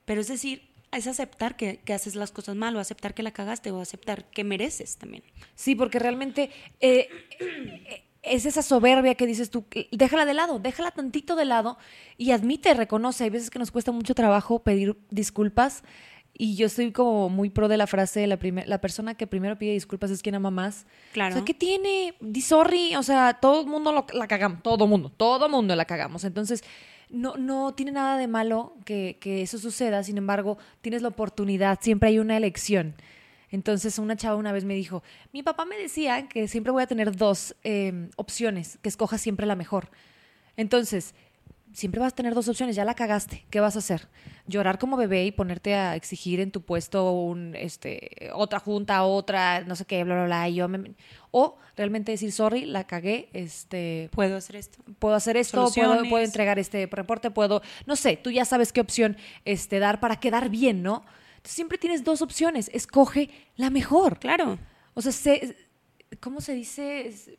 Pero 0.05 0.20
es 0.20 0.29
decir, 0.29 0.62
es 0.92 1.09
aceptar 1.09 1.57
que, 1.57 1.79
que 1.79 1.92
haces 1.92 2.14
las 2.14 2.31
cosas 2.31 2.55
mal 2.55 2.77
o 2.77 2.81
aceptar 2.81 3.14
que 3.14 3.25
la 3.25 3.33
cagaste 3.33 3.72
o 3.72 3.81
aceptar 3.81 4.25
que 4.31 4.44
mereces 4.44 4.96
también. 4.96 5.25
Sí, 5.57 5.75
porque 5.75 5.99
realmente 5.99 6.51
eh, 6.81 7.09
es 8.27 8.47
esa 8.47 8.62
soberbia 8.62 9.15
que 9.15 9.27
dices 9.27 9.51
tú, 9.51 9.65
déjala 9.93 10.25
de 10.25 10.35
lado, 10.35 10.59
déjala 10.59 10.91
tantito 10.91 11.37
de 11.37 11.45
lado 11.45 11.79
y 12.17 12.33
admite, 12.33 12.75
reconoce. 12.75 13.25
Hay 13.25 13.31
veces 13.31 13.51
que 13.51 13.59
nos 13.59 13.71
cuesta 13.71 13.93
mucho 13.93 14.15
trabajo 14.15 14.59
pedir 14.62 14.97
disculpas 15.11 15.83
y 16.39 16.57
yo 16.57 16.67
estoy 16.67 16.93
como 16.93 17.29
muy 17.31 17.49
pro 17.49 17.67
de 17.69 17.77
la 17.79 17.87
frase, 17.87 18.27
la, 18.27 18.37
primer- 18.39 18.69
la 18.69 18.79
persona 18.81 19.15
que 19.15 19.27
primero 19.27 19.57
pide 19.59 19.73
disculpas 19.73 20.11
es 20.11 20.23
quien 20.23 20.35
ama 20.35 20.51
más. 20.51 20.87
Claro. 21.12 21.35
O 21.35 21.39
sea, 21.39 21.45
¿qué 21.47 21.55
tiene? 21.55 22.15
Di 22.21 22.43
sorry, 22.43 22.95
o 22.97 23.03
sea, 23.03 23.39
todo 23.41 23.62
el 23.62 23.67
mundo 23.67 23.91
lo- 23.93 24.07
la 24.12 24.27
cagamos, 24.29 24.62
todo 24.62 24.87
mundo, 24.87 25.11
todo 25.17 25.49
mundo 25.49 25.75
la 25.75 25.87
cagamos. 25.87 26.25
Entonces, 26.25 26.62
no, 27.09 27.37
no 27.37 27.73
tiene 27.75 27.93
nada 27.93 28.19
de 28.19 28.27
malo 28.27 28.75
que, 28.85 29.17
que 29.21 29.41
eso 29.43 29.57
suceda, 29.59 30.03
sin 30.03 30.19
embargo, 30.19 30.59
tienes 30.83 31.01
la 31.03 31.09
oportunidad, 31.09 31.79
siempre 31.81 32.11
hay 32.11 32.19
una 32.19 32.37
elección. 32.37 32.95
Entonces 33.51 33.99
una 33.99 34.17
chava 34.17 34.37
una 34.37 34.53
vez 34.53 34.65
me 34.65 34.75
dijo, 34.75 35.03
mi 35.33 35.43
papá 35.43 35.65
me 35.65 35.77
decía 35.77 36.29
que 36.29 36.49
siempre 36.49 36.73
voy 36.73 36.83
a 36.83 36.87
tener 36.87 37.15
dos 37.17 37.55
eh, 37.65 38.09
opciones, 38.17 38.79
que 38.83 38.89
escojas 38.89 39.21
siempre 39.21 39.47
la 39.47 39.57
mejor. 39.57 39.91
Entonces, 40.57 41.15
siempre 41.73 42.01
vas 42.01 42.13
a 42.13 42.17
tener 42.17 42.35
dos 42.35 42.49
opciones, 42.49 42.75
ya 42.77 42.85
la 42.85 42.95
cagaste, 42.95 43.45
¿qué 43.51 43.61
vas 43.61 43.77
a 43.77 43.81
hacer? 43.81 44.09
Llorar 44.47 44.79
como 44.79 44.97
bebé 44.97 45.27
y 45.27 45.33
ponerte 45.33 45.75
a 45.75 45.95
exigir 45.95 46.41
en 46.41 46.51
tu 46.51 46.63
puesto 46.63 47.13
un, 47.13 47.55
este, 47.55 48.31
otra 48.33 48.59
junta, 48.61 49.05
otra, 49.05 49.61
no 49.61 49.77
sé 49.77 49.85
qué, 49.85 50.03
bla, 50.03 50.15
bla, 50.15 50.25
bla, 50.25 50.49
y 50.49 50.55
yo 50.55 50.69
me- 50.69 50.95
O 51.33 51.59
realmente 51.77 52.13
decir, 52.13 52.33
sorry, 52.33 52.65
la 52.65 52.85
cagué, 52.87 53.29
este, 53.35 54.09
Puedo 54.13 54.37
hacer 54.37 54.57
esto. 54.57 54.79
puedo 54.99 55.15
hacer 55.15 55.37
esto, 55.37 55.71
puedo, 55.75 56.03
puedo 56.09 56.25
entregar 56.25 56.59
este 56.59 56.89
reporte, 56.91 57.31
puedo, 57.31 57.61
no 57.85 57.97
sé, 57.97 58.17
tú 58.17 58.31
ya 58.31 58.45
sabes 58.47 58.73
qué 58.73 58.81
opción 58.81 59.19
este, 59.45 59.79
dar 59.79 60.01
para 60.01 60.17
quedar 60.17 60.49
bien, 60.49 60.83
¿no? 60.83 61.05
Siempre 61.47 61.79
tienes 61.79 62.05
dos 62.05 62.23
opciones, 62.23 62.71
escoge 62.75 63.31
la 63.57 63.71
mejor. 63.71 64.19
Claro. 64.19 64.59
O 64.95 65.03
sea, 65.03 65.13
sé, 65.13 65.57
¿cómo 66.21 66.41
se 66.41 66.55
dice? 66.55 67.39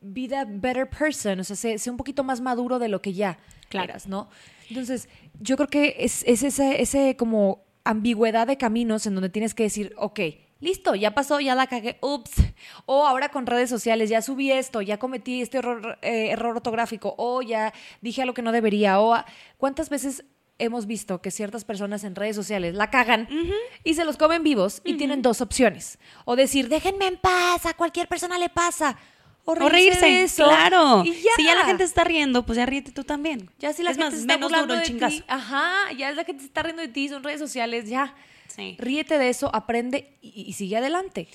Be 0.00 0.28
the 0.28 0.44
better 0.46 0.88
person, 0.88 1.40
o 1.40 1.44
sea, 1.44 1.56
sé, 1.56 1.78
sé 1.78 1.90
un 1.90 1.96
poquito 1.96 2.22
más 2.22 2.40
maduro 2.40 2.78
de 2.78 2.88
lo 2.88 3.00
que 3.02 3.12
ya 3.12 3.38
Claro. 3.68 3.90
eras, 3.90 4.06
¿no? 4.06 4.28
Entonces, 4.68 5.08
yo 5.40 5.56
creo 5.56 5.68
que 5.68 5.96
es, 5.98 6.22
es 6.26 6.42
ese, 6.42 6.80
ese 6.80 7.16
como 7.16 7.64
ambigüedad 7.84 8.46
de 8.46 8.58
caminos 8.58 9.06
en 9.06 9.14
donde 9.14 9.30
tienes 9.30 9.54
que 9.54 9.64
decir, 9.64 9.94
ok, 9.96 10.20
listo, 10.60 10.94
ya 10.94 11.14
pasó, 11.14 11.40
ya 11.40 11.54
la 11.54 11.66
cagué, 11.66 11.98
ups. 12.02 12.32
O 12.84 13.06
ahora 13.06 13.28
con 13.30 13.46
redes 13.46 13.70
sociales, 13.70 14.10
ya 14.10 14.22
subí 14.22 14.50
esto, 14.50 14.82
ya 14.82 14.98
cometí 14.98 15.42
este 15.42 15.58
error, 15.58 15.98
eh, 16.02 16.30
error 16.30 16.56
ortográfico, 16.56 17.14
o 17.18 17.42
ya 17.42 17.72
dije 18.00 18.22
algo 18.22 18.34
que 18.34 18.42
no 18.42 18.52
debería, 18.52 19.00
o 19.00 19.16
cuántas 19.56 19.88
veces 19.88 20.24
hemos 20.58 20.86
visto 20.86 21.20
que 21.20 21.30
ciertas 21.30 21.64
personas 21.64 22.02
en 22.04 22.14
redes 22.14 22.34
sociales 22.36 22.74
la 22.74 22.90
cagan 22.90 23.28
y 23.84 23.94
se 23.94 24.04
los 24.04 24.16
comen 24.16 24.42
vivos 24.42 24.80
y 24.84 24.94
tienen 24.94 25.22
dos 25.22 25.40
opciones. 25.40 25.98
O 26.24 26.36
decir, 26.36 26.68
déjenme 26.68 27.06
en 27.06 27.16
paz, 27.18 27.66
a 27.66 27.74
cualquier 27.74 28.08
persona 28.08 28.38
le 28.38 28.48
pasa. 28.48 28.96
O 29.44 29.52
O 29.52 29.54
reírse, 29.54 30.00
reírse, 30.00 30.06
de 30.06 30.22
eso. 30.22 30.44
claro. 30.44 31.02
Y 31.04 31.12
ya. 31.12 31.30
Si 31.36 31.44
ya 31.44 31.54
la 31.54 31.64
gente 31.66 31.84
está 31.84 32.02
riendo, 32.02 32.44
pues 32.44 32.56
ya 32.56 32.66
ríete 32.66 32.90
tú 32.90 33.04
también. 33.04 33.48
Ya 33.60 33.72
si 33.72 33.82
la 33.84 33.90
es 33.92 33.96
gente 33.96 34.10
más, 34.12 34.20
está 34.20 34.34
menos 34.34 34.50
duro 34.50 34.74
el 34.74 34.80
de 34.80 34.86
chingazo. 34.86 35.16
ti, 35.18 35.24
ajá, 35.28 35.92
ya 35.96 36.10
es 36.10 36.16
la 36.16 36.24
gente 36.24 36.40
se 36.42 36.48
está 36.48 36.62
riendo 36.64 36.82
de 36.82 36.88
ti, 36.88 37.08
son 37.08 37.22
redes 37.22 37.38
sociales, 37.38 37.88
ya. 37.88 38.14
Sí. 38.48 38.76
Ríete 38.80 39.18
de 39.18 39.28
eso, 39.28 39.50
aprende 39.54 40.16
y, 40.20 40.46
y 40.48 40.52
sigue 40.54 40.76
adelante. 40.78 41.28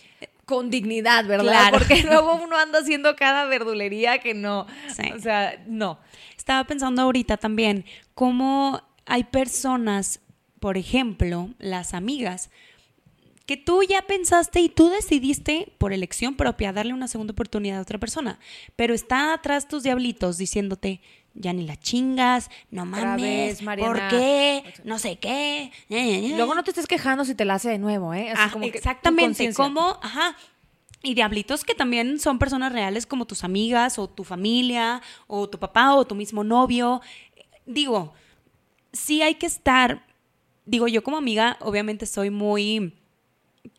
Con 0.43 0.69
dignidad, 0.69 1.23
¿verdad? 1.25 1.45
Claro. 1.69 1.77
Porque 1.77 2.01
luego 2.03 2.35
uno 2.35 2.57
anda 2.57 2.79
haciendo 2.79 3.15
cada 3.15 3.45
verdulería 3.45 4.17
que 4.17 4.33
no. 4.33 4.65
Sí. 4.93 5.09
O 5.15 5.19
sea, 5.19 5.63
no. 5.67 5.97
Estaba 6.35 6.65
pensando 6.65 7.03
ahorita 7.03 7.37
también 7.37 7.85
cómo 8.13 8.81
hay 9.05 9.23
personas, 9.25 10.19
por 10.59 10.77
ejemplo, 10.77 11.49
las 11.59 11.93
amigas, 11.93 12.49
que 13.45 13.57
tú 13.57 13.83
ya 13.83 14.03
pensaste 14.03 14.61
y 14.61 14.69
tú 14.69 14.89
decidiste 14.89 15.73
por 15.77 15.91
elección 15.91 16.35
propia 16.35 16.71
darle 16.71 16.93
una 16.93 17.07
segunda 17.07 17.33
oportunidad 17.33 17.79
a 17.79 17.81
otra 17.81 17.97
persona, 17.97 18.39
pero 18.75 18.93
están 18.93 19.29
atrás 19.29 19.67
tus 19.67 19.83
diablitos 19.83 20.37
diciéndote, 20.37 21.01
ya 21.33 21.51
ni 21.53 21.65
la 21.65 21.75
chingas, 21.77 22.49
no 22.69 22.85
mames, 22.85 23.63
vez. 23.65 23.79
¿por 23.79 24.07
qué? 24.09 24.63
No 24.83 24.99
sé 24.99 25.17
qué. 25.17 25.71
Luego 25.89 26.55
no 26.55 26.63
te 26.63 26.71
estés 26.71 26.87
quejando 26.87 27.25
si 27.25 27.35
te 27.35 27.45
la 27.45 27.55
hace 27.55 27.69
de 27.69 27.77
nuevo, 27.77 28.13
¿eh? 28.13 28.31
Así 28.31 28.41
Ah, 28.41 28.49
como 28.51 28.65
exactamente, 28.65 29.53
como, 29.53 29.99
ajá. 30.01 30.35
Y 31.03 31.15
diablitos 31.15 31.63
que 31.63 31.73
también 31.73 32.19
son 32.19 32.37
personas 32.37 32.71
reales 32.71 33.05
como 33.05 33.25
tus 33.25 33.43
amigas 33.43 33.97
o 33.97 34.07
tu 34.07 34.23
familia 34.23 35.01
o 35.27 35.49
tu 35.49 35.57
papá 35.57 35.95
o 35.95 36.05
tu 36.05 36.15
mismo 36.15 36.43
novio. 36.43 37.01
Digo, 37.65 38.13
sí 38.93 39.21
hay 39.21 39.35
que 39.35 39.45
estar, 39.45 40.05
digo 40.65 40.87
yo 40.87 41.03
como 41.03 41.17
amiga, 41.17 41.57
obviamente 41.61 42.05
soy 42.05 42.29
muy, 42.29 42.93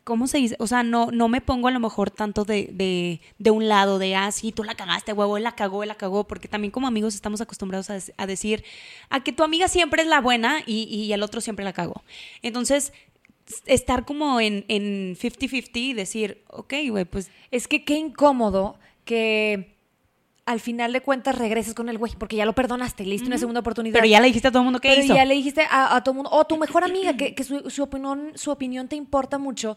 ¿cómo 0.04 0.26
se 0.26 0.38
dice? 0.38 0.56
O 0.58 0.66
sea, 0.66 0.82
no, 0.82 1.10
no 1.10 1.28
me 1.28 1.40
pongo 1.40 1.68
a 1.68 1.70
lo 1.70 1.80
mejor 1.80 2.10
tanto 2.10 2.44
de, 2.44 2.68
de, 2.72 3.20
de 3.38 3.50
un 3.50 3.68
lado, 3.68 3.98
de, 3.98 4.14
ah, 4.14 4.30
sí, 4.32 4.52
tú 4.52 4.64
la 4.64 4.74
cagaste, 4.74 5.12
huevo, 5.12 5.36
él 5.36 5.44
la 5.44 5.54
cagó, 5.54 5.82
él 5.82 5.88
la 5.88 5.96
cagó, 5.96 6.24
porque 6.24 6.48
también 6.48 6.70
como 6.70 6.86
amigos 6.86 7.14
estamos 7.14 7.40
acostumbrados 7.40 7.90
a, 7.90 8.26
decir, 8.26 8.64
a 9.10 9.22
que 9.22 9.32
tu 9.32 9.42
amiga 9.42 9.68
siempre 9.68 10.02
es 10.02 10.08
la 10.08 10.20
buena 10.20 10.62
y, 10.66 10.84
y 10.84 11.12
el 11.12 11.22
otro 11.22 11.40
siempre 11.40 11.64
la 11.64 11.72
cagó. 11.72 12.02
Entonces, 12.42 12.92
estar 13.66 14.04
como 14.04 14.40
en 14.40 14.64
en 14.68 15.16
50-50 15.16 15.70
y 15.74 15.92
decir, 15.94 16.42
ok, 16.48 16.74
güey, 16.90 17.04
pues 17.04 17.30
Es 17.50 17.68
que 17.68 17.84
qué 17.84 17.94
incómodo 17.96 18.78
que 19.04 19.71
al 20.44 20.60
final 20.60 20.92
de 20.92 21.00
cuentas 21.00 21.38
regreses 21.38 21.74
con 21.74 21.88
el 21.88 21.98
güey, 21.98 22.12
porque 22.18 22.36
ya 22.36 22.44
lo 22.44 22.52
perdonaste, 22.52 23.04
le 23.04 23.12
diste 23.12 23.28
una 23.28 23.38
segunda 23.38 23.60
oportunidad. 23.60 23.94
Pero 23.94 24.06
ya 24.06 24.20
le 24.20 24.26
dijiste 24.26 24.48
a 24.48 24.50
todo 24.50 24.60
el 24.60 24.64
mundo 24.64 24.80
que 24.80 24.88
Pero 24.88 25.02
hizo. 25.04 25.14
ya 25.14 25.24
le 25.24 25.34
dijiste 25.34 25.62
a, 25.70 25.94
a 25.94 26.02
todo 26.02 26.14
mundo, 26.14 26.30
o 26.32 26.44
tu 26.46 26.56
mejor 26.56 26.84
amiga, 26.84 27.16
que, 27.16 27.34
que 27.34 27.44
su, 27.44 27.70
su 27.70 27.82
opinión, 27.82 28.32
su 28.34 28.50
opinión 28.50 28.88
te 28.88 28.96
importa 28.96 29.38
mucho. 29.38 29.76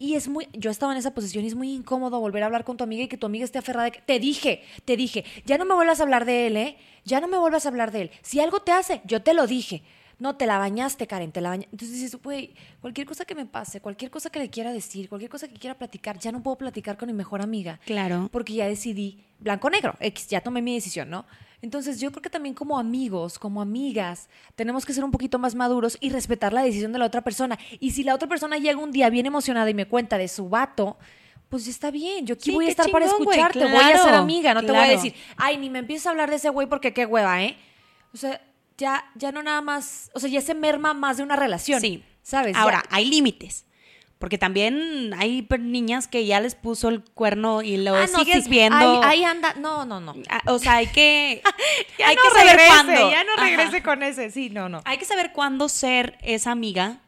Y 0.00 0.14
es 0.14 0.28
muy, 0.28 0.48
yo 0.52 0.70
estaba 0.70 0.92
en 0.92 0.98
esa 0.98 1.12
posición 1.12 1.44
y 1.44 1.48
es 1.48 1.56
muy 1.56 1.72
incómodo 1.72 2.20
volver 2.20 2.44
a 2.44 2.46
hablar 2.46 2.62
con 2.62 2.76
tu 2.76 2.84
amiga 2.84 3.02
y 3.02 3.08
que 3.08 3.16
tu 3.16 3.26
amiga 3.26 3.44
esté 3.44 3.58
aferrada. 3.58 3.86
de 3.86 3.92
que, 3.92 4.00
te 4.00 4.20
dije, 4.20 4.62
te 4.84 4.96
dije, 4.96 5.24
ya 5.44 5.58
no 5.58 5.64
me 5.64 5.74
vuelvas 5.74 5.98
a 5.98 6.04
hablar 6.04 6.24
de 6.24 6.46
él, 6.46 6.56
¿eh? 6.56 6.76
Ya 7.04 7.20
no 7.20 7.26
me 7.26 7.36
vuelvas 7.36 7.66
a 7.66 7.68
hablar 7.70 7.90
de 7.90 8.02
él. 8.02 8.10
Si 8.22 8.38
algo 8.38 8.60
te 8.60 8.70
hace, 8.70 9.00
yo 9.04 9.22
te 9.22 9.34
lo 9.34 9.48
dije. 9.48 9.82
No, 10.18 10.34
te 10.36 10.46
la 10.46 10.58
bañaste, 10.58 11.06
Karen, 11.06 11.30
te 11.30 11.40
la 11.40 11.50
bañaste. 11.50 11.70
Entonces 11.72 12.00
dices, 12.00 12.20
güey, 12.22 12.54
cualquier 12.80 13.06
cosa 13.06 13.24
que 13.24 13.34
me 13.36 13.46
pase, 13.46 13.80
cualquier 13.80 14.10
cosa 14.10 14.30
que 14.30 14.40
le 14.40 14.50
quiera 14.50 14.72
decir, 14.72 15.08
cualquier 15.08 15.30
cosa 15.30 15.46
que 15.46 15.54
quiera 15.54 15.78
platicar, 15.78 16.18
ya 16.18 16.32
no 16.32 16.42
puedo 16.42 16.58
platicar 16.58 16.96
con 16.96 17.06
mi 17.06 17.12
mejor 17.12 17.40
amiga 17.40 17.78
Claro. 17.86 18.28
porque 18.32 18.54
ya 18.54 18.66
decidí 18.66 19.24
blanco-negro, 19.38 19.94
X, 20.00 20.26
ya 20.28 20.40
tomé 20.40 20.60
mi 20.60 20.74
decisión, 20.74 21.08
¿no? 21.08 21.24
Entonces 21.62 22.00
yo 22.00 22.10
creo 22.10 22.22
que 22.22 22.30
también 22.30 22.54
como 22.54 22.78
amigos, 22.78 23.38
como 23.38 23.60
amigas, 23.62 24.28
tenemos 24.56 24.84
que 24.84 24.92
ser 24.92 25.04
un 25.04 25.10
poquito 25.12 25.38
más 25.38 25.54
maduros 25.54 25.96
y 26.00 26.10
respetar 26.10 26.52
la 26.52 26.62
decisión 26.62 26.92
de 26.92 26.98
la 26.98 27.04
otra 27.06 27.20
persona. 27.22 27.58
Y 27.80 27.92
si 27.92 28.02
la 28.04 28.14
otra 28.14 28.28
persona 28.28 28.58
llega 28.58 28.78
un 28.78 28.90
día 28.92 29.10
bien 29.10 29.26
emocionada 29.26 29.68
y 29.70 29.74
me 29.74 29.86
cuenta 29.86 30.18
de 30.18 30.26
su 30.28 30.48
vato, 30.48 30.96
pues 31.48 31.64
ya 31.64 31.70
está 31.70 31.90
bien, 31.90 32.26
yo 32.26 32.34
aquí 32.34 32.50
Sí, 32.50 32.54
voy 32.54 32.66
a 32.66 32.70
estar 32.70 32.90
para 32.90 33.06
chingón, 33.06 33.22
escucharte, 33.22 33.58
voy 33.60 33.68
a 33.76 33.88
claro, 33.90 34.04
ser 34.04 34.14
amiga, 34.14 34.52
no 34.54 34.60
te 34.60 34.66
voy 34.68 34.76
a 34.76 34.84
claro. 34.84 34.92
decir, 34.96 35.14
ay, 35.36 35.56
ni 35.58 35.70
me 35.70 35.78
empieces 35.78 36.06
a 36.06 36.10
hablar 36.10 36.28
de 36.30 36.36
ese 36.36 36.48
güey 36.50 36.66
porque 36.68 36.92
qué 36.92 37.06
hueva, 37.06 37.42
¿eh? 37.42 37.56
O 38.12 38.16
sea, 38.16 38.40
ya, 38.78 39.04
ya 39.14 39.30
no 39.32 39.42
nada 39.42 39.60
más, 39.60 40.10
o 40.14 40.20
sea, 40.20 40.30
ya 40.30 40.40
se 40.40 40.54
merma 40.54 40.94
más 40.94 41.18
de 41.18 41.22
una 41.24 41.36
relación. 41.36 41.80
Sí. 41.80 42.02
¿Sabes? 42.22 42.54
Ya- 42.54 42.62
Ahora, 42.62 42.82
hay 42.90 43.04
límites. 43.06 43.64
Porque 44.18 44.36
también 44.36 45.14
hay 45.16 45.46
niñas 45.60 46.08
que 46.08 46.26
ya 46.26 46.40
les 46.40 46.56
puso 46.56 46.88
el 46.88 47.04
cuerno 47.04 47.62
y 47.62 47.76
lo 47.76 47.94
Ah, 47.94 48.06
no, 48.12 48.18
sigues 48.18 48.44
sí, 48.44 48.50
viendo. 48.50 48.76
Ahí, 49.04 49.20
ahí 49.20 49.24
anda, 49.24 49.54
no, 49.54 49.84
no, 49.84 50.00
no. 50.00 50.14
Ah, 50.28 50.40
O 50.46 50.58
sea, 50.58 50.74
hay 50.76 50.88
que, 50.88 51.40
Ya 52.00 52.08
hay 52.08 52.16
no 52.16 52.22
que 52.22 52.28
saber 52.30 52.46
regrese, 52.56 52.68
cuándo. 52.68 53.10
Ya 53.12 53.22
no 53.22 53.32
Ajá. 53.34 53.44
regrese 53.44 53.82
con 53.84 54.02
ese, 54.02 54.30
sí, 54.32 54.50
no, 54.50 54.68
no. 54.68 54.80
Hay 54.86 54.98
que 54.98 55.04
saber 55.04 55.32
cuándo 55.32 55.68
ser 55.68 56.18
esa 56.22 56.50
amiga, 56.50 56.98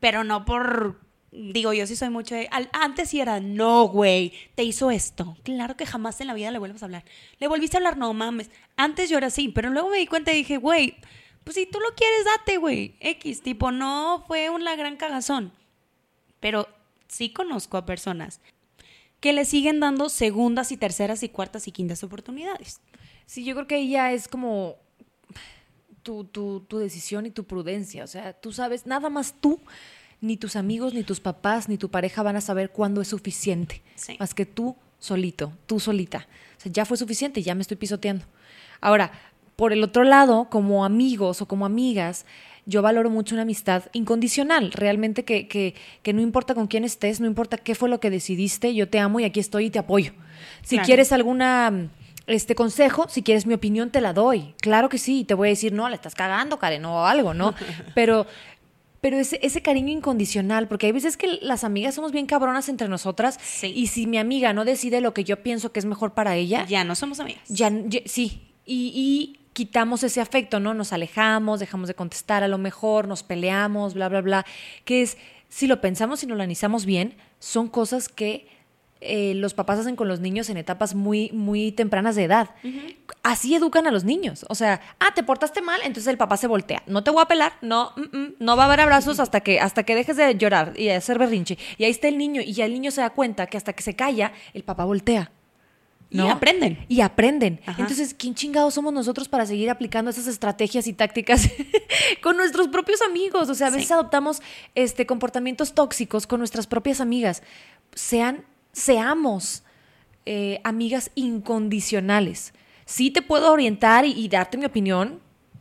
pero 0.00 0.24
no 0.24 0.44
por 0.44 1.00
digo, 1.38 1.72
yo 1.72 1.86
sí 1.86 1.96
soy 1.96 2.10
mucho 2.10 2.34
de, 2.34 2.48
antes 2.72 3.10
sí 3.10 3.20
era, 3.20 3.40
no, 3.40 3.84
güey, 3.88 4.32
te 4.54 4.64
hizo 4.64 4.90
esto. 4.90 5.36
Claro 5.44 5.76
que 5.76 5.86
jamás 5.86 6.20
en 6.20 6.26
la 6.26 6.34
vida 6.34 6.50
le 6.50 6.58
vuelvas 6.58 6.82
a 6.82 6.86
hablar. 6.86 7.04
Le 7.38 7.46
volviste 7.46 7.76
a 7.76 7.78
hablar, 7.78 7.96
no 7.96 8.12
mames. 8.12 8.50
Antes 8.76 9.08
yo 9.08 9.18
era 9.18 9.28
así, 9.28 9.48
pero 9.48 9.70
luego 9.70 9.88
me 9.88 9.98
di 9.98 10.06
cuenta 10.06 10.32
y 10.32 10.36
dije, 10.36 10.56
güey, 10.56 10.96
pues 11.44 11.54
si 11.54 11.66
tú 11.66 11.78
lo 11.78 11.94
quieres, 11.94 12.24
date, 12.24 12.58
güey. 12.58 12.96
X, 13.00 13.42
tipo, 13.42 13.70
no 13.70 14.24
fue 14.26 14.50
una 14.50 14.76
gran 14.76 14.96
cagazón. 14.96 15.52
Pero 16.40 16.68
sí 17.06 17.32
conozco 17.32 17.76
a 17.76 17.86
personas 17.86 18.40
que 19.20 19.32
le 19.32 19.44
siguen 19.44 19.80
dando 19.80 20.08
segundas 20.08 20.72
y 20.72 20.76
terceras 20.76 21.22
y 21.22 21.28
cuartas 21.28 21.66
y 21.68 21.72
quintas 21.72 22.04
oportunidades. 22.04 22.80
Sí, 23.26 23.44
yo 23.44 23.54
creo 23.54 23.66
que 23.66 23.88
ya 23.88 24.12
es 24.12 24.28
como 24.28 24.76
tu, 26.02 26.24
tu, 26.24 26.60
tu 26.60 26.78
decisión 26.78 27.26
y 27.26 27.30
tu 27.30 27.44
prudencia. 27.44 28.04
O 28.04 28.06
sea, 28.06 28.32
tú 28.32 28.52
sabes, 28.52 28.86
nada 28.86 29.10
más 29.10 29.34
tú, 29.40 29.60
ni 30.20 30.36
tus 30.36 30.56
amigos, 30.56 30.94
ni 30.94 31.02
tus 31.04 31.20
papás, 31.20 31.68
ni 31.68 31.76
tu 31.78 31.90
pareja 31.90 32.22
van 32.22 32.36
a 32.36 32.40
saber 32.40 32.70
cuándo 32.70 33.00
es 33.00 33.08
suficiente. 33.08 33.82
Sí. 33.94 34.16
Más 34.18 34.34
que 34.34 34.46
tú 34.46 34.76
solito, 34.98 35.52
tú 35.66 35.78
solita. 35.80 36.26
O 36.56 36.60
sea, 36.60 36.72
ya 36.72 36.84
fue 36.84 36.96
suficiente, 36.96 37.42
ya 37.42 37.54
me 37.54 37.62
estoy 37.62 37.76
pisoteando. 37.76 38.24
Ahora, 38.80 39.12
por 39.56 39.72
el 39.72 39.82
otro 39.82 40.04
lado, 40.04 40.48
como 40.50 40.84
amigos 40.84 41.40
o 41.42 41.46
como 41.46 41.66
amigas, 41.66 42.26
yo 42.66 42.82
valoro 42.82 43.10
mucho 43.10 43.34
una 43.34 43.42
amistad 43.42 43.84
incondicional, 43.92 44.72
realmente 44.72 45.24
que, 45.24 45.48
que, 45.48 45.74
que 46.02 46.12
no 46.12 46.20
importa 46.20 46.54
con 46.54 46.66
quién 46.66 46.84
estés, 46.84 47.20
no 47.20 47.26
importa 47.26 47.56
qué 47.56 47.74
fue 47.74 47.88
lo 47.88 47.98
que 47.98 48.10
decidiste, 48.10 48.74
yo 48.74 48.88
te 48.88 48.98
amo 48.98 49.20
y 49.20 49.24
aquí 49.24 49.40
estoy 49.40 49.66
y 49.66 49.70
te 49.70 49.78
apoyo. 49.78 50.12
Si 50.62 50.76
Claro. 50.76 50.86
quieres 50.86 51.12
alguna 51.12 51.88
este 52.26 52.54
consejo, 52.54 53.06
si 53.08 53.22
quieres 53.22 53.46
mi 53.46 53.54
opinión, 53.54 53.90
te 53.90 54.02
la 54.02 54.12
doy. 54.12 54.54
Claro 54.60 54.90
que 54.90 54.98
sí, 54.98 55.24
te 55.24 55.32
voy 55.32 55.48
a 55.48 55.50
decir, 55.50 55.72
no, 55.72 55.88
la 55.88 55.94
estás 55.94 56.14
cagando, 56.14 56.58
Karen, 56.58 56.84
o 56.84 57.06
algo, 57.06 57.32
¿no? 57.32 57.54
Pero, 57.94 58.26
pero 59.00 59.16
ese, 59.18 59.38
ese 59.42 59.62
cariño 59.62 59.90
incondicional, 59.92 60.68
porque 60.68 60.86
hay 60.86 60.92
veces 60.92 61.16
que 61.16 61.38
las 61.40 61.64
amigas 61.64 61.94
somos 61.94 62.12
bien 62.12 62.26
cabronas 62.26 62.68
entre 62.68 62.88
nosotras, 62.88 63.38
Sí. 63.42 63.72
y 63.74 63.86
si 63.88 64.06
mi 64.06 64.18
amiga 64.18 64.52
no 64.52 64.64
decide 64.64 65.00
lo 65.00 65.14
que 65.14 65.24
yo 65.24 65.42
pienso 65.42 65.70
que 65.72 65.78
es 65.80 65.84
mejor 65.86 66.14
para 66.14 66.34
ella, 66.36 66.66
Ya 66.66 66.84
no 66.84 66.94
somos 66.94 67.20
amigas. 67.20 67.42
ya, 67.48 67.70
ya- 67.86 68.00
sí, 68.06 68.52
y, 68.66 68.92
y 68.94 69.40
quitamos 69.52 70.02
ese 70.04 70.20
afecto, 70.20 70.60
¿no? 70.60 70.74
Nos 70.74 70.92
alejamos, 70.92 71.58
dejamos 71.60 71.88
de 71.88 71.94
contestar 71.94 72.42
a 72.44 72.48
lo 72.48 72.58
mejor, 72.58 73.08
nos 73.08 73.22
peleamos, 73.22 73.94
bla, 73.94 74.08
bla, 74.08 74.20
bla, 74.20 74.46
que 74.84 75.02
es, 75.02 75.16
si 75.48 75.66
lo 75.66 75.80
pensamos 75.80 76.22
y 76.22 76.26
lo 76.26 76.34
analizamos 76.34 76.84
bien, 76.84 77.16
son 77.38 77.68
cosas 77.68 78.08
que 78.08 78.46
eh, 79.00 79.34
los 79.34 79.54
papás 79.54 79.78
hacen 79.78 79.96
con 79.96 80.08
los 80.08 80.20
niños 80.20 80.50
en 80.50 80.56
etapas 80.56 80.94
muy, 80.94 81.30
muy 81.32 81.72
tempranas 81.72 82.16
de 82.16 82.24
edad. 82.24 82.50
Así 83.22 83.54
educan 83.54 83.86
a 83.86 83.90
los 83.90 84.04
niños. 84.04 84.44
O 84.48 84.54
sea, 84.54 84.80
ah, 84.98 85.14
te 85.14 85.22
portaste 85.22 85.62
mal, 85.62 85.80
entonces 85.84 86.08
el 86.08 86.18
papá 86.18 86.36
se 86.36 86.46
voltea. 86.46 86.82
No 86.86 87.04
te 87.04 87.10
voy 87.10 87.22
a 87.22 87.26
pelar, 87.26 87.52
no, 87.62 87.92
mm, 87.96 88.16
mm, 88.16 88.34
no 88.40 88.56
va 88.56 88.64
a 88.64 88.66
haber 88.66 88.80
abrazos 88.80 89.20
hasta 89.20 89.40
que, 89.40 89.60
hasta 89.60 89.82
que 89.84 89.94
dejes 89.94 90.16
de 90.16 90.34
llorar 90.36 90.72
y 90.76 90.84
de 90.86 90.94
hacer 90.94 91.18
berrinche. 91.18 91.58
Y 91.76 91.84
ahí 91.84 91.90
está 91.90 92.08
el 92.08 92.18
niño, 92.18 92.40
y 92.42 92.52
ya 92.52 92.64
el 92.64 92.72
niño 92.72 92.90
se 92.90 93.00
da 93.00 93.10
cuenta 93.10 93.46
que 93.46 93.56
hasta 93.56 93.72
que 93.72 93.82
se 93.82 93.94
calla, 93.94 94.32
el 94.54 94.64
papá 94.64 94.84
voltea. 94.84 95.30
Y 96.10 96.20
aprenden. 96.20 96.78
Y 96.88 97.02
aprenden. 97.02 97.60
Ajá. 97.66 97.82
Entonces, 97.82 98.14
¿quién 98.14 98.34
chingados 98.34 98.72
somos 98.72 98.94
nosotros 98.94 99.28
para 99.28 99.44
seguir 99.44 99.68
aplicando 99.68 100.10
esas 100.10 100.26
estrategias 100.26 100.86
y 100.86 100.94
tácticas 100.94 101.50
con 102.22 102.38
nuestros 102.38 102.68
propios 102.68 103.02
amigos? 103.02 103.50
O 103.50 103.54
sea, 103.54 103.66
a 103.66 103.70
veces 103.70 103.88
Sí. 103.88 103.92
adoptamos 103.92 104.40
este, 104.74 105.04
comportamientos 105.04 105.74
tóxicos 105.74 106.26
con 106.26 106.38
nuestras 106.40 106.66
propias 106.66 107.02
amigas. 107.02 107.42
Sean, 107.94 108.42
seamos 108.78 109.62
eh, 110.26 110.60
amigas 110.64 111.10
incondicionales. 111.14 112.54
Sí 112.84 113.10
te 113.10 113.22
puedo 113.22 113.52
orientar 113.52 114.04
y, 114.04 114.12
y 114.12 114.28
darte 114.28 114.56
mi 114.56 114.64
opinión, 114.64 115.20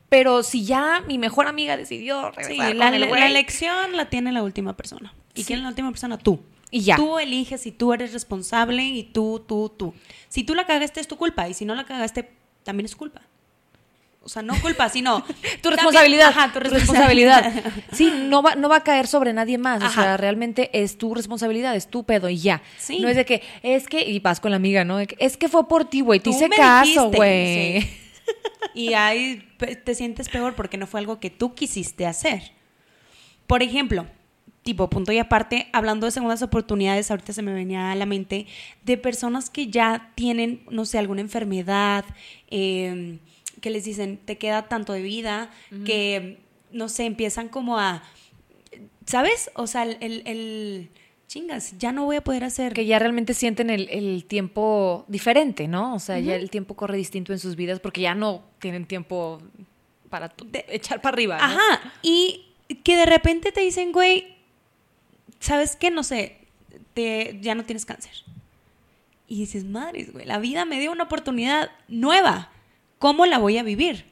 pero 0.09 0.43
si 0.43 0.65
ya 0.65 1.03
mi 1.07 1.17
mejor 1.17 1.47
amiga 1.47 1.75
decidió 1.75 2.31
Sí, 2.31 2.57
regresar 2.57 2.75
la, 2.75 2.95
el 2.95 3.09
la 3.09 3.27
elección 3.27 3.97
la 3.97 4.09
tiene 4.09 4.31
la 4.31 4.43
última 4.43 4.77
persona. 4.77 5.13
¿Y 5.35 5.43
quién 5.43 5.59
es 5.59 5.63
la 5.63 5.69
última 5.69 5.91
persona? 5.91 6.17
Tú. 6.17 6.39
Y 6.71 6.81
ya. 6.81 6.95
Tú 6.95 7.19
eliges 7.19 7.65
y 7.65 7.71
tú 7.71 7.93
eres 7.93 8.13
responsable 8.13 8.83
y 8.83 9.03
tú, 9.03 9.43
tú, 9.47 9.71
tú. 9.77 9.93
Si 10.29 10.43
tú 10.43 10.55
la 10.55 10.65
cagaste 10.65 10.99
es 10.99 11.07
tu 11.07 11.17
culpa 11.17 11.47
y 11.47 11.53
si 11.53 11.65
no 11.65 11.75
la 11.75 11.85
cagaste 11.85 12.31
también 12.63 12.85
es 12.85 12.95
culpa. 12.95 13.21
O 14.27 14.29
sea, 14.29 14.41
no 14.41 14.59
culpa, 14.59 14.89
sino... 14.89 15.23
tu 15.61 15.69
responsabilidad. 15.69 16.27
Ajá, 16.27 16.51
tu 16.51 16.59
responsabilidad. 16.59 17.63
Sí, 17.93 18.11
no 18.13 18.43
va, 18.43 18.55
no 18.55 18.67
va 18.67 18.75
a 18.75 18.83
caer 18.83 19.07
sobre 19.07 19.31
nadie 19.31 19.57
más. 19.57 19.81
O 19.81 19.89
sea, 19.89 20.17
realmente 20.17 20.69
es 20.73 20.97
tu 20.97 21.15
responsabilidad, 21.15 21.73
es 21.77 21.87
tu 21.87 22.03
pedo 22.03 22.27
y 22.27 22.37
ya. 22.37 22.61
Sí. 22.77 22.99
No 22.99 23.07
es 23.07 23.15
de 23.15 23.23
que, 23.23 23.41
es 23.63 23.87
que, 23.87 24.01
y 24.01 24.19
vas 24.19 24.41
con 24.41 24.51
la 24.51 24.57
amiga, 24.57 24.83
¿no? 24.83 24.99
Es 24.99 25.37
que 25.37 25.47
fue 25.47 25.65
por 25.69 25.85
ti, 25.85 26.01
güey. 26.01 26.19
Te 26.19 26.31
hice 26.31 26.49
me 26.49 26.57
caso, 26.57 27.09
dijiste, 27.09 27.15
güey. 27.15 27.81
sí. 27.81 27.89
Y 28.73 28.93
ahí 28.95 29.47
te 29.85 29.95
sientes 29.95 30.27
peor 30.27 30.53
porque 30.53 30.77
no 30.77 30.87
fue 30.87 30.99
algo 30.99 31.21
que 31.21 31.29
tú 31.29 31.55
quisiste 31.55 32.05
hacer. 32.05 32.51
Por 33.47 33.63
ejemplo, 33.63 34.07
tipo, 34.63 34.89
punto 34.89 35.13
y 35.13 35.19
aparte, 35.19 35.69
hablando 35.71 36.05
de 36.05 36.11
segundas 36.11 36.41
oportunidades, 36.41 37.09
ahorita 37.09 37.31
se 37.31 37.41
me 37.41 37.53
venía 37.53 37.93
a 37.93 37.95
la 37.95 38.05
mente 38.05 38.47
de 38.83 38.97
personas 38.97 39.49
que 39.49 39.67
ya 39.67 40.11
tienen, 40.15 40.65
no 40.69 40.83
sé, 40.83 40.97
alguna 40.97 41.21
enfermedad, 41.21 42.03
eh, 42.49 43.19
que 43.61 43.69
les 43.69 43.83
dicen, 43.85 44.17
te 44.23 44.37
queda 44.37 44.67
tanto 44.67 44.93
de 44.93 45.01
vida, 45.01 45.49
que, 45.85 46.39
no 46.71 46.89
sé, 46.89 47.05
empiezan 47.05 47.49
como 47.49 47.77
a, 47.79 48.03
¿sabes? 49.05 49.49
O 49.55 49.67
sea, 49.67 49.83
el, 49.83 49.97
el- 50.01 50.23
el- 50.25 50.89
chingas, 51.27 51.77
ya 51.77 51.91
no 51.91 52.05
voy 52.05 52.15
a 52.15 52.23
poder 52.23 52.45
hacer. 52.45 52.71
Que 52.73 52.85
ya 52.85 52.99
realmente 52.99 53.33
sienten 53.33 53.69
el, 53.69 53.89
el 53.89 54.23
tiempo 54.23 55.03
diferente, 55.09 55.67
¿no? 55.67 55.93
O 55.95 55.99
sea, 55.99 56.19
ya 56.19 56.35
el 56.35 56.49
tiempo 56.49 56.75
corre 56.75 56.95
distinto 56.97 57.33
en 57.33 57.39
sus 57.39 57.57
vidas 57.57 57.81
porque 57.81 57.99
ya 57.99 58.15
no 58.15 58.43
tienen 58.59 58.85
tiempo 58.85 59.41
para 60.09 60.33
echar 60.69 61.01
para 61.01 61.13
arriba. 61.15 61.37
¿no? 61.37 61.43
Ajá, 61.43 61.93
y 62.01 62.45
que 62.85 62.95
de 62.95 63.05
repente 63.05 63.51
te 63.51 63.59
dicen, 63.59 63.91
güey, 63.91 64.35
¿sabes 65.41 65.75
qué? 65.75 65.91
No 65.91 66.03
sé, 66.03 66.37
te, 66.93 67.37
ya 67.41 67.55
no 67.55 67.65
tienes 67.65 67.85
cáncer. 67.85 68.13
Y 69.27 69.39
dices, 69.39 69.65
madres, 69.65 70.13
güey, 70.13 70.25
la 70.25 70.39
vida 70.39 70.63
me 70.63 70.79
dio 70.79 70.93
una 70.93 71.03
oportunidad 71.03 71.69
nueva. 71.89 72.49
¿Cómo 72.99 73.25
la 73.25 73.37
voy 73.37 73.57
a 73.57 73.63
vivir? 73.63 74.05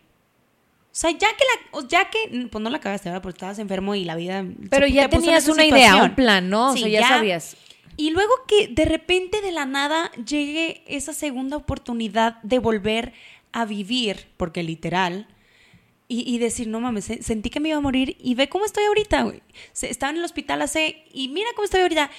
O 0.85 0.97
sea, 0.97 1.11
ya 1.11 1.27
que 1.27 1.43
la, 1.43 1.77
o 1.79 1.87
ya 1.87 2.09
que, 2.09 2.47
pues 2.49 2.61
no 2.63 2.69
la 2.69 2.79
cagaste, 2.79 3.09
¿verdad? 3.09 3.21
Porque 3.21 3.37
estabas 3.37 3.59
enfermo 3.59 3.95
y 3.95 4.05
la 4.05 4.15
vida. 4.15 4.45
Pero 4.69 4.87
se- 4.87 4.93
ya 4.93 5.09
te 5.09 5.17
tenías 5.17 5.47
una 5.47 5.65
idea, 5.65 6.03
un 6.03 6.15
plan, 6.15 6.49
¿no? 6.49 6.69
O 6.69 6.73
Sí, 6.73 6.79
sea, 6.81 6.89
ya, 6.89 7.07
sabías. 7.07 7.57
Y 7.97 8.11
luego 8.11 8.31
que 8.47 8.67
de 8.67 8.85
repente 8.85 9.41
de 9.41 9.51
la 9.51 9.65
nada 9.65 10.11
llegue 10.13 10.83
esa 10.87 11.13
segunda 11.13 11.57
oportunidad 11.57 12.41
de 12.43 12.59
volver 12.59 13.13
a 13.51 13.65
vivir, 13.65 14.27
porque 14.37 14.63
literal, 14.63 15.27
y, 16.07 16.21
y 16.33 16.37
decir, 16.37 16.67
no 16.67 16.79
mames, 16.79 17.05
se- 17.05 17.23
sentí 17.23 17.49
que 17.49 17.59
me 17.59 17.69
iba 17.69 17.77
a 17.77 17.81
morir 17.81 18.15
y 18.19 18.35
ve 18.35 18.47
cómo 18.47 18.63
estoy 18.65 18.83
ahorita, 18.85 19.23
güey. 19.23 19.41
Estaba 19.81 20.11
en 20.11 20.17
el 20.17 20.23
hospital 20.23 20.61
hace, 20.61 21.03
y 21.11 21.27
mira 21.29 21.47
cómo 21.55 21.65
estoy 21.65 21.81
ahorita. 21.81 22.09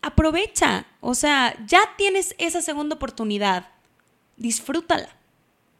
Aprovecha, 0.00 0.86
o 1.00 1.14
sea, 1.14 1.56
ya 1.66 1.80
tienes 1.96 2.34
esa 2.38 2.60
segunda 2.60 2.96
oportunidad, 2.96 3.68
disfrútala. 4.36 5.08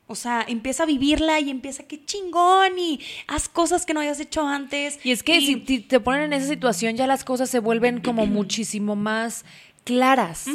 O 0.06 0.14
sea, 0.14 0.44
empieza 0.46 0.82
a 0.82 0.86
vivirla 0.86 1.40
y 1.40 1.48
empieza 1.48 1.84
que 1.84 2.04
chingón 2.04 2.78
y 2.78 3.00
haz 3.28 3.48
cosas 3.48 3.86
que 3.86 3.94
no 3.94 4.00
hayas 4.00 4.20
hecho 4.20 4.46
antes. 4.46 4.98
Y 5.04 5.12
es 5.12 5.22
que 5.22 5.40
si 5.40 5.64
si 5.66 5.80
te 5.80 6.00
ponen 6.00 6.24
en 6.24 6.32
esa 6.34 6.48
situación, 6.48 6.96
ya 6.96 7.06
las 7.06 7.24
cosas 7.24 7.48
se 7.48 7.60
vuelven 7.60 8.00
como 8.00 8.26
muchísimo 8.26 8.96
más 8.96 9.44
claras. 9.84 10.46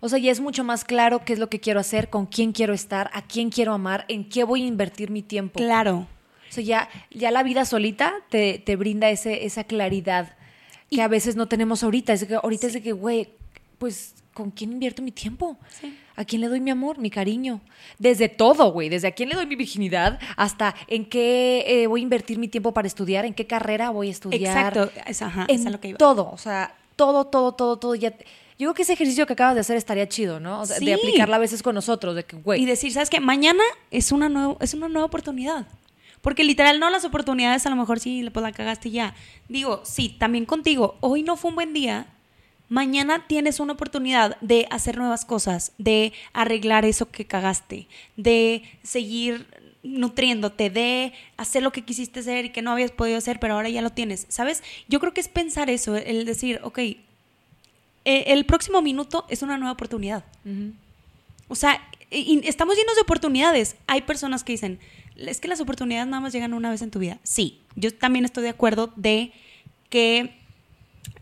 O 0.00 0.08
sea, 0.08 0.18
ya 0.18 0.30
es 0.30 0.40
mucho 0.40 0.64
más 0.64 0.84
claro 0.84 1.24
qué 1.24 1.32
es 1.32 1.38
lo 1.38 1.48
que 1.48 1.60
quiero 1.60 1.80
hacer, 1.80 2.10
con 2.10 2.26
quién 2.26 2.52
quiero 2.52 2.74
estar, 2.74 3.10
a 3.12 3.22
quién 3.22 3.50
quiero 3.50 3.72
amar, 3.72 4.04
en 4.08 4.28
qué 4.28 4.44
voy 4.44 4.62
a 4.62 4.66
invertir 4.66 5.10
mi 5.10 5.22
tiempo. 5.22 5.58
Claro. 5.58 6.06
O 6.48 6.52
sea, 6.52 6.62
ya, 6.62 6.88
ya 7.10 7.30
la 7.30 7.42
vida 7.42 7.64
solita 7.64 8.14
te, 8.28 8.58
te 8.58 8.76
brinda 8.76 9.10
ese, 9.10 9.44
esa 9.44 9.64
claridad 9.64 10.36
que 10.90 11.02
a 11.02 11.08
veces 11.08 11.36
no 11.36 11.48
tenemos 11.48 11.82
ahorita. 11.82 12.12
Es 12.12 12.24
que 12.24 12.34
ahorita 12.34 12.68
es 12.68 12.74
de 12.74 12.82
que, 12.82 12.92
güey, 12.92 13.30
pues, 13.78 14.14
¿con 14.32 14.50
quién 14.50 14.72
invierto 14.72 15.02
mi 15.02 15.12
tiempo? 15.12 15.58
Sí. 15.80 15.96
¿A 16.16 16.24
quién 16.24 16.40
le 16.40 16.48
doy 16.48 16.60
mi 16.60 16.70
amor, 16.70 16.98
mi 16.98 17.10
cariño? 17.10 17.60
Desde 17.98 18.28
todo, 18.28 18.72
güey. 18.72 18.88
Desde 18.88 19.08
a 19.08 19.12
quién 19.12 19.28
le 19.28 19.34
doy 19.34 19.46
mi 19.46 19.54
virginidad 19.56 20.18
hasta 20.36 20.74
en 20.88 21.04
qué 21.04 21.64
eh, 21.66 21.86
voy 21.86 22.00
a 22.00 22.02
invertir 22.02 22.38
mi 22.38 22.48
tiempo 22.48 22.72
para 22.72 22.88
estudiar, 22.88 23.24
en 23.26 23.34
qué 23.34 23.46
carrera 23.46 23.90
voy 23.90 24.08
a 24.08 24.10
estudiar. 24.12 24.74
Exacto. 24.74 24.90
Es, 25.06 25.20
ajá, 25.22 25.44
en 25.48 25.60
es 25.60 25.66
a 25.66 25.70
lo 25.70 25.78
que 25.80 25.88
iba. 25.88 25.98
todo. 25.98 26.30
O 26.30 26.38
sea, 26.38 26.74
todo, 26.96 27.26
todo, 27.26 27.52
todo, 27.52 27.78
todo. 27.78 27.94
Ya, 27.94 28.10
yo 28.10 28.16
creo 28.68 28.74
que 28.74 28.82
ese 28.82 28.94
ejercicio 28.94 29.26
que 29.26 29.34
acabas 29.34 29.54
de 29.54 29.60
hacer 29.60 29.76
estaría 29.76 30.08
chido, 30.08 30.40
¿no? 30.40 30.62
O 30.62 30.66
sea, 30.66 30.76
Sí. 30.78 30.86
de 30.86 30.94
aplicarla 30.94 31.36
a 31.36 31.38
veces 31.38 31.62
con 31.62 31.74
nosotros, 31.74 32.14
de 32.16 32.24
que, 32.24 32.36
güey. 32.36 32.62
Y 32.62 32.64
decir, 32.64 32.90
¿sabes 32.92 33.10
qué? 33.10 33.20
Mañana 33.20 33.62
es 33.90 34.10
una, 34.12 34.30
nueva, 34.30 34.56
es 34.60 34.72
una 34.72 34.88
nueva 34.88 35.04
oportunidad. 35.06 35.66
Porque 36.22 36.42
literal, 36.42 36.80
no 36.80 36.88
las 36.90 37.04
oportunidades, 37.04 37.66
a 37.66 37.70
lo 37.70 37.76
mejor 37.76 38.00
sí, 38.00 38.28
pues 38.32 38.42
la 38.42 38.50
cagaste 38.52 38.90
ya. 38.90 39.14
Digo, 39.48 39.82
sí, 39.84 40.16
también 40.18 40.46
contigo. 40.46 40.96
Hoy 41.00 41.22
no 41.22 41.36
fue 41.36 41.50
un 41.50 41.54
buen 41.54 41.72
día. 41.74 42.06
Mañana 42.68 43.26
tienes 43.28 43.60
una 43.60 43.74
oportunidad 43.74 44.36
de 44.40 44.66
hacer 44.70 44.98
nuevas 44.98 45.24
cosas, 45.24 45.72
de 45.78 46.12
arreglar 46.32 46.84
eso 46.84 47.10
que 47.10 47.24
cagaste, 47.24 47.86
de 48.16 48.62
seguir 48.82 49.46
nutriéndote, 49.84 50.68
de 50.68 51.12
hacer 51.36 51.62
lo 51.62 51.70
que 51.70 51.84
quisiste 51.84 52.20
hacer 52.20 52.46
y 52.46 52.50
que 52.50 52.62
no 52.62 52.72
habías 52.72 52.90
podido 52.90 53.18
hacer, 53.18 53.38
pero 53.38 53.54
ahora 53.54 53.68
ya 53.68 53.82
lo 53.82 53.90
tienes. 53.90 54.26
¿Sabes? 54.28 54.62
Yo 54.88 54.98
creo 54.98 55.14
que 55.14 55.20
es 55.20 55.28
pensar 55.28 55.70
eso, 55.70 55.96
el 55.96 56.24
decir, 56.24 56.60
ok, 56.64 56.78
eh, 56.78 56.98
el 58.04 58.44
próximo 58.46 58.82
minuto 58.82 59.26
es 59.28 59.42
una 59.42 59.58
nueva 59.58 59.72
oportunidad. 59.72 60.24
O 61.48 61.54
sea, 61.54 61.80
estamos 62.10 62.76
llenos 62.76 62.96
de 62.96 63.02
oportunidades. 63.02 63.76
Hay 63.86 64.02
personas 64.02 64.44
que 64.44 64.52
dicen, 64.52 64.78
es 65.16 65.40
que 65.40 65.48
las 65.48 65.60
oportunidades 65.60 66.08
nada 66.08 66.20
más 66.20 66.32
llegan 66.32 66.54
una 66.54 66.70
vez 66.70 66.82
en 66.82 66.90
tu 66.90 66.98
vida. 66.98 67.18
Sí, 67.22 67.60
yo 67.74 67.94
también 67.94 68.24
estoy 68.24 68.42
de 68.42 68.50
acuerdo 68.50 68.92
de 68.96 69.32
que 69.90 70.34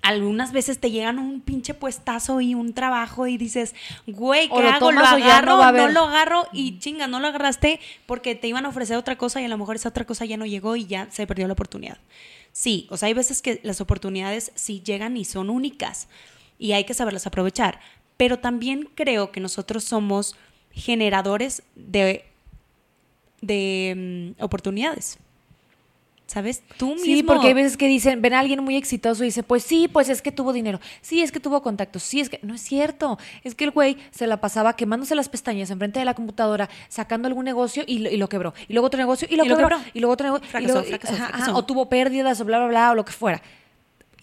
algunas 0.05 0.53
veces 0.53 0.79
te 0.79 0.91
llegan 0.91 1.19
un 1.19 1.41
pinche 1.41 1.73
puestazo 1.73 2.43
y 2.43 2.55
un 2.55 2.75
trabajo 2.75 3.27
y 3.27 3.39
dices, 3.39 3.75
güey, 4.07 4.49
¿qué 4.49 4.55
O 4.55 4.61
lo 4.61 4.69
hago? 4.69 4.93
¿Lo 4.93 5.01
tomas 5.01 5.15
o 5.15 5.19
ya 5.19 5.39
agarro? 5.39 5.73
no 5.73 5.89
lo 5.89 6.05
agarro 6.05 6.47
y 6.53 6.79
chinga, 6.79 7.07
no 7.07 7.21
lo 7.21 7.29
agarraste 7.29 7.81
porque 8.05 8.35
te 8.35 8.47
iban 8.47 8.67
a 8.67 8.69
ofrecer 8.69 8.99
otra 8.99 9.17
cosa 9.17 9.41
y 9.41 9.47
a 9.47 9.49
lo 9.49 9.57
mejor 9.57 9.77
esa 9.77 9.89
otra 9.89 10.05
cosa 10.05 10.27
ya 10.27 10.37
no 10.37 10.45
llegó 10.45 10.77
y 10.77 10.85
ya 10.85 11.09
se 11.11 11.27
perdió 11.27 11.47
la 11.47 11.55
oportunidad. 11.55 11.97
Sí, 12.53 12.87
o 12.91 12.99
sea, 12.99 13.07
hay 13.07 13.15
veces 13.15 13.41
que 13.41 13.61
las 13.63 13.81
oportunidades 13.81 14.53
sí 14.55 14.83
llegan 14.85 15.17
y 15.17 15.25
son 15.25 15.49
únicas 15.49 16.09
y 16.59 16.73
hay 16.73 16.85
que 16.85 16.93
saberlas 16.93 17.27
aprovechar, 17.27 17.81
pero 18.19 18.39
también 18.39 18.91
creo 18.95 19.33
que 19.33 19.41
nosotros 19.41 19.85
somos 19.85 20.37
generadores 20.71 21.63
de, 21.77 22.27
de 23.41 24.35
mm, 24.37 24.43
oportunidades. 24.43 25.19
¿Sabes? 26.27 26.63
Tú 26.79 26.95
mismo. 26.95 27.05
Sí, 27.05 27.23
porque 27.23 27.49
hay 27.49 27.53
veces 27.55 27.77
que 27.77 27.87
dicen, 27.87 28.23
ven 28.23 28.33
a 28.33 28.41
alguien 28.41 28.65
muy 28.65 28.77
exitoso 28.77 29.23
y 29.25 29.27
dice, 29.27 29.43
pues 29.43 29.63
sí, 29.63 29.89
pues 29.89 30.09
es 30.09 30.23
que 30.23 30.33
tuvo 30.33 30.55
dinero, 30.55 30.81
sí, 31.03 31.21
es 31.21 31.31
que 31.31 31.39
tuvo 31.39 31.63
contactos, 31.63 32.03
sí, 32.03 32.19
es 32.19 32.31
que 32.31 32.41
no 32.43 32.55
es 32.55 32.63
cierto, 32.63 33.19
es 33.45 33.55
que 33.55 33.65
el 33.65 33.73
güey 33.73 33.99
se 34.11 34.27
la 34.27 34.39
pasaba 34.41 34.75
quemándose 34.75 35.15
las 35.15 35.29
pestañas 35.29 35.71
enfrente 35.71 35.99
de 35.99 36.07
la 36.07 36.15
computadora, 36.15 36.71
sacando 36.89 37.29
algún 37.29 37.45
negocio 37.45 37.85
y 37.87 37.99
lo, 37.99 38.11
y 38.11 38.17
lo 38.17 38.31
quebró, 38.31 38.55
y 38.69 38.73
luego 38.73 38.87
otro 38.87 38.99
negocio 38.99 39.29
y 39.31 39.37
lo, 39.37 39.45
Y 39.45 39.49
quebró, 39.49 39.69
quebró. 39.69 39.79
y 39.93 40.01
luego 40.01 40.15
otro 40.15 40.25
negocio, 40.27 40.47
y 40.47 40.51
Fracasó, 40.51 40.73
luego- 40.73 40.89
fracasó, 40.89 41.13
ajá, 41.15 41.25
ajá, 41.25 41.33
fracasó. 41.37 41.57
o 41.59 41.65
tuvo 41.67 41.89
pérdidas 41.91 42.41
o 42.41 42.45
bla, 42.47 42.59
bla, 42.59 42.69
bla, 42.69 42.91
o 42.93 42.95
lo 42.95 43.05
que 43.05 43.13
fuera. 43.13 43.43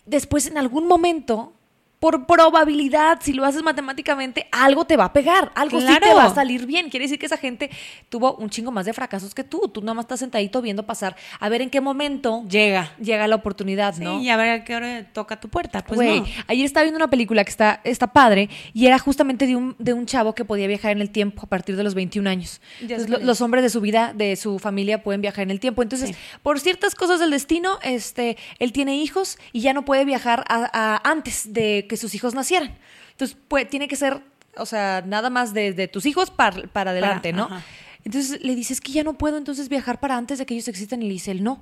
Después, 0.08 0.48
en 0.48 0.58
algún 0.58 0.88
momento, 0.88 1.54
por 2.02 2.26
probabilidad, 2.26 3.20
si 3.22 3.32
lo 3.32 3.46
haces 3.46 3.62
matemáticamente, 3.62 4.48
algo 4.52 4.86
te 4.86 4.98
va 4.98 5.06
a 5.06 5.14
pegar, 5.14 5.52
algo 5.54 5.80
sí 5.80 5.86
te 6.02 6.14
va 6.14 6.26
a 6.26 6.34
salir 6.34 6.66
bien. 6.66 6.90
Quiere 6.90 7.06
decir 7.06 7.20
que 7.20 7.28
esa 7.28 7.38
gente 7.38 7.70
tuvo 8.10 8.34
un 8.38 8.50
chingo 8.50 8.72
más 8.72 8.88
de 8.88 8.94
fracasos 8.94 9.36
que 9.36 9.44
tú. 9.44 9.70
Tú 9.72 9.82
nada 9.82 9.94
más 9.94 10.06
estás 10.06 10.20
sentadito 10.20 10.62
viendo 10.64 10.84
pasar 10.84 11.16
a 11.40 11.48
ver 11.48 11.62
en 11.62 11.70
qué 11.70 11.80
momento 11.80 12.44
llega. 12.50 12.92
llega 13.00 13.28
la 13.28 13.36
oportunidad, 13.36 13.96
¿no? 13.98 14.20
Y 14.20 14.30
a 14.30 14.36
ver 14.36 14.50
a 14.50 14.64
qué 14.64 14.76
hora 14.76 15.06
toca 15.14 15.40
tu 15.40 15.48
puerta. 15.48 15.84
Pues 15.84 15.96
Güey, 15.98 16.22
no. 16.22 16.26
ayer 16.48 16.66
estaba 16.66 16.84
viendo 16.84 16.98
una 16.98 17.10
película 17.10 17.44
que 17.44 17.52
está, 17.52 17.82
está 17.84 18.08
padre 18.12 18.50
y 18.74 18.88
era 18.88 18.98
justamente 18.98 19.46
de 19.46 19.56
un, 19.56 19.76
de 19.78 19.94
un 19.94 20.08
chavo 20.08 20.34
que 20.34 20.44
podía 20.44 20.66
viajar 20.66 20.92
en 20.94 21.02
el 21.02 21.12
tiempo 21.12 21.44
a 21.44 21.48
partir 21.48 21.76
de 21.76 21.84
los 21.84 21.94
21 21.94 22.28
años. 22.28 22.62
Entonces, 22.82 23.10
lo- 23.10 23.20
los 23.20 23.42
hombres 23.42 23.64
de 23.64 23.70
su 23.70 23.80
vida, 23.80 24.12
de 24.16 24.36
su 24.38 24.58
familia, 24.58 25.04
pueden 25.04 25.22
viajar 25.22 25.44
en 25.44 25.52
el 25.52 25.60
tiempo. 25.60 25.84
Entonces, 25.84 26.10
Sí. 26.10 26.16
por 26.42 26.60
ciertas 26.60 26.96
cosas 26.96 27.20
del 27.20 27.30
destino, 27.30 27.78
este, 27.84 28.38
él 28.58 28.72
tiene 28.74 28.96
hijos 28.98 29.38
y 29.54 29.62
ya 29.62 29.74
no 29.74 29.86
puede 29.86 30.04
viajar 30.04 30.44
a- 30.50 30.70
a- 30.74 31.10
antes 31.10 31.54
de 31.54 31.86
que 31.92 31.98
sus 31.98 32.16
hijos 32.16 32.34
nacieran. 32.34 32.74
Entonces, 33.12 33.36
pues, 33.50 33.68
tiene 33.68 33.90
que 33.90 33.98
ser, 33.98 34.22
o 34.56 34.66
sea, 34.66 35.04
nada 35.06 35.30
más 35.30 35.54
de, 35.54 35.74
de 35.74 35.90
tus 35.90 36.06
hijos 36.06 36.32
para, 36.32 36.64
para 36.68 36.92
adelante, 36.92 37.34
¿no? 37.34 37.44
ajá. 37.44 37.62
Entonces 38.06 38.42
le 38.42 38.56
dices 38.56 38.80
que 38.80 38.94
ya 38.94 39.04
no 39.04 39.14
puedo 39.14 39.38
entonces 39.38 39.68
viajar 39.68 40.00
para 40.00 40.16
antes 40.16 40.40
de 40.40 40.46
que 40.46 40.54
ellos 40.54 40.70
existan 40.70 41.04
y 41.04 41.08
le 41.08 41.12
dice 41.12 41.32
él 41.32 41.44
no, 41.44 41.62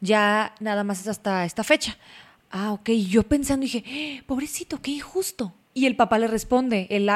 ya 0.00 0.54
nada 0.60 0.84
más 0.84 1.00
es 1.00 1.08
hasta 1.08 1.46
esta 1.46 1.64
fecha. 1.64 1.96
Ah, 2.50 2.72
ok, 2.72 2.90
y 2.90 3.06
yo 3.06 3.22
pensando 3.22 3.62
dije, 3.64 3.82
"Eh, 3.86 4.22
pobrecito, 4.26 4.82
qué 4.82 4.90
injusto. 4.90 5.54
Y 5.72 5.86
el 5.86 5.96
papá 5.96 6.18
le 6.18 6.26
responde, 6.26 6.86
el, 6.90 7.08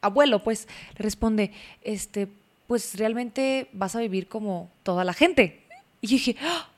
abuelo 0.00 0.44
pues, 0.44 0.68
le 0.96 1.02
responde, 1.02 1.50
este, 1.82 2.28
pues 2.68 2.96
realmente 2.96 3.68
vas 3.72 3.96
a 3.96 4.00
vivir 4.00 4.28
como 4.28 4.70
toda 4.84 5.02
la 5.02 5.12
gente. 5.12 5.66
Y 6.00 6.06
yo 6.06 6.12
dije, 6.12 6.36
"Ah, 6.40 6.68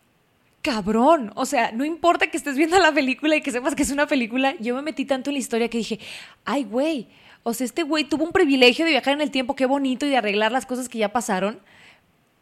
cabrón, 0.66 1.31
o 1.37 1.46
sea, 1.46 1.70
no 1.70 1.85
importa 1.85 2.26
que 2.26 2.37
estés 2.37 2.57
viendo 2.57 2.76
la 2.81 2.90
película 2.92 3.37
y 3.37 3.40
que 3.40 3.52
sepas 3.52 3.76
que 3.76 3.85
es 3.85 3.90
una 3.92 4.07
película, 4.09 4.55
yo 4.59 4.74
me 4.74 4.83
metí 4.83 5.05
tanto 5.05 5.31
en 5.31 5.35
la 5.35 5.38
historia 5.38 5.68
que 5.68 5.79
dije, 5.79 6.00
ay, 6.44 6.64
güey, 6.64 7.07
o 7.44 7.55
sea, 7.55 7.64
este 7.64 7.85
güey 7.85 8.02
tuvo 8.05 8.24
un 8.24 8.33
privilegio 8.33 8.85
de 8.85 8.90
viajar 8.90 9.14
en 9.14 9.20
el 9.20 9.31
tiempo, 9.31 9.55
qué 9.55 9.66
bonito, 9.66 10.05
y 10.07 10.11
de 10.11 10.16
arreglar 10.16 10.50
las 10.50 10.66
cosas 10.66 10.88
que 10.88 10.98
ya 10.98 11.12
pasaron, 11.12 11.61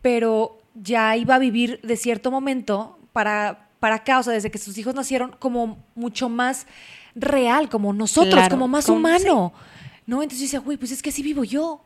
pero 0.00 0.58
ya 0.74 1.16
iba 1.18 1.34
a 1.34 1.38
vivir 1.38 1.80
de 1.82 1.96
cierto 1.96 2.30
momento 2.30 2.98
para, 3.12 3.68
para 3.78 3.96
acá, 3.96 4.18
o 4.18 4.22
sea, 4.22 4.32
desde 4.32 4.50
que 4.50 4.56
sus 4.58 4.76
hijos 4.78 4.94
nacieron, 4.94 5.36
como 5.38 5.84
mucho 5.94 6.30
más 6.30 6.66
real, 7.14 7.68
como 7.68 7.92
nosotros, 7.92 8.34
Claro, 8.34 8.50
como 8.56 8.68
más 8.68 8.86
como- 8.86 8.98
humano. 8.98 9.52
¿No? 10.06 10.22
Entonces 10.22 10.40
yo 10.40 10.44
decía, 10.46 10.60
güey, 10.60 10.76
pues 10.76 10.92
es 10.92 11.02
que 11.02 11.10
así 11.10 11.22
vivo 11.22 11.44
yo. 11.44 11.80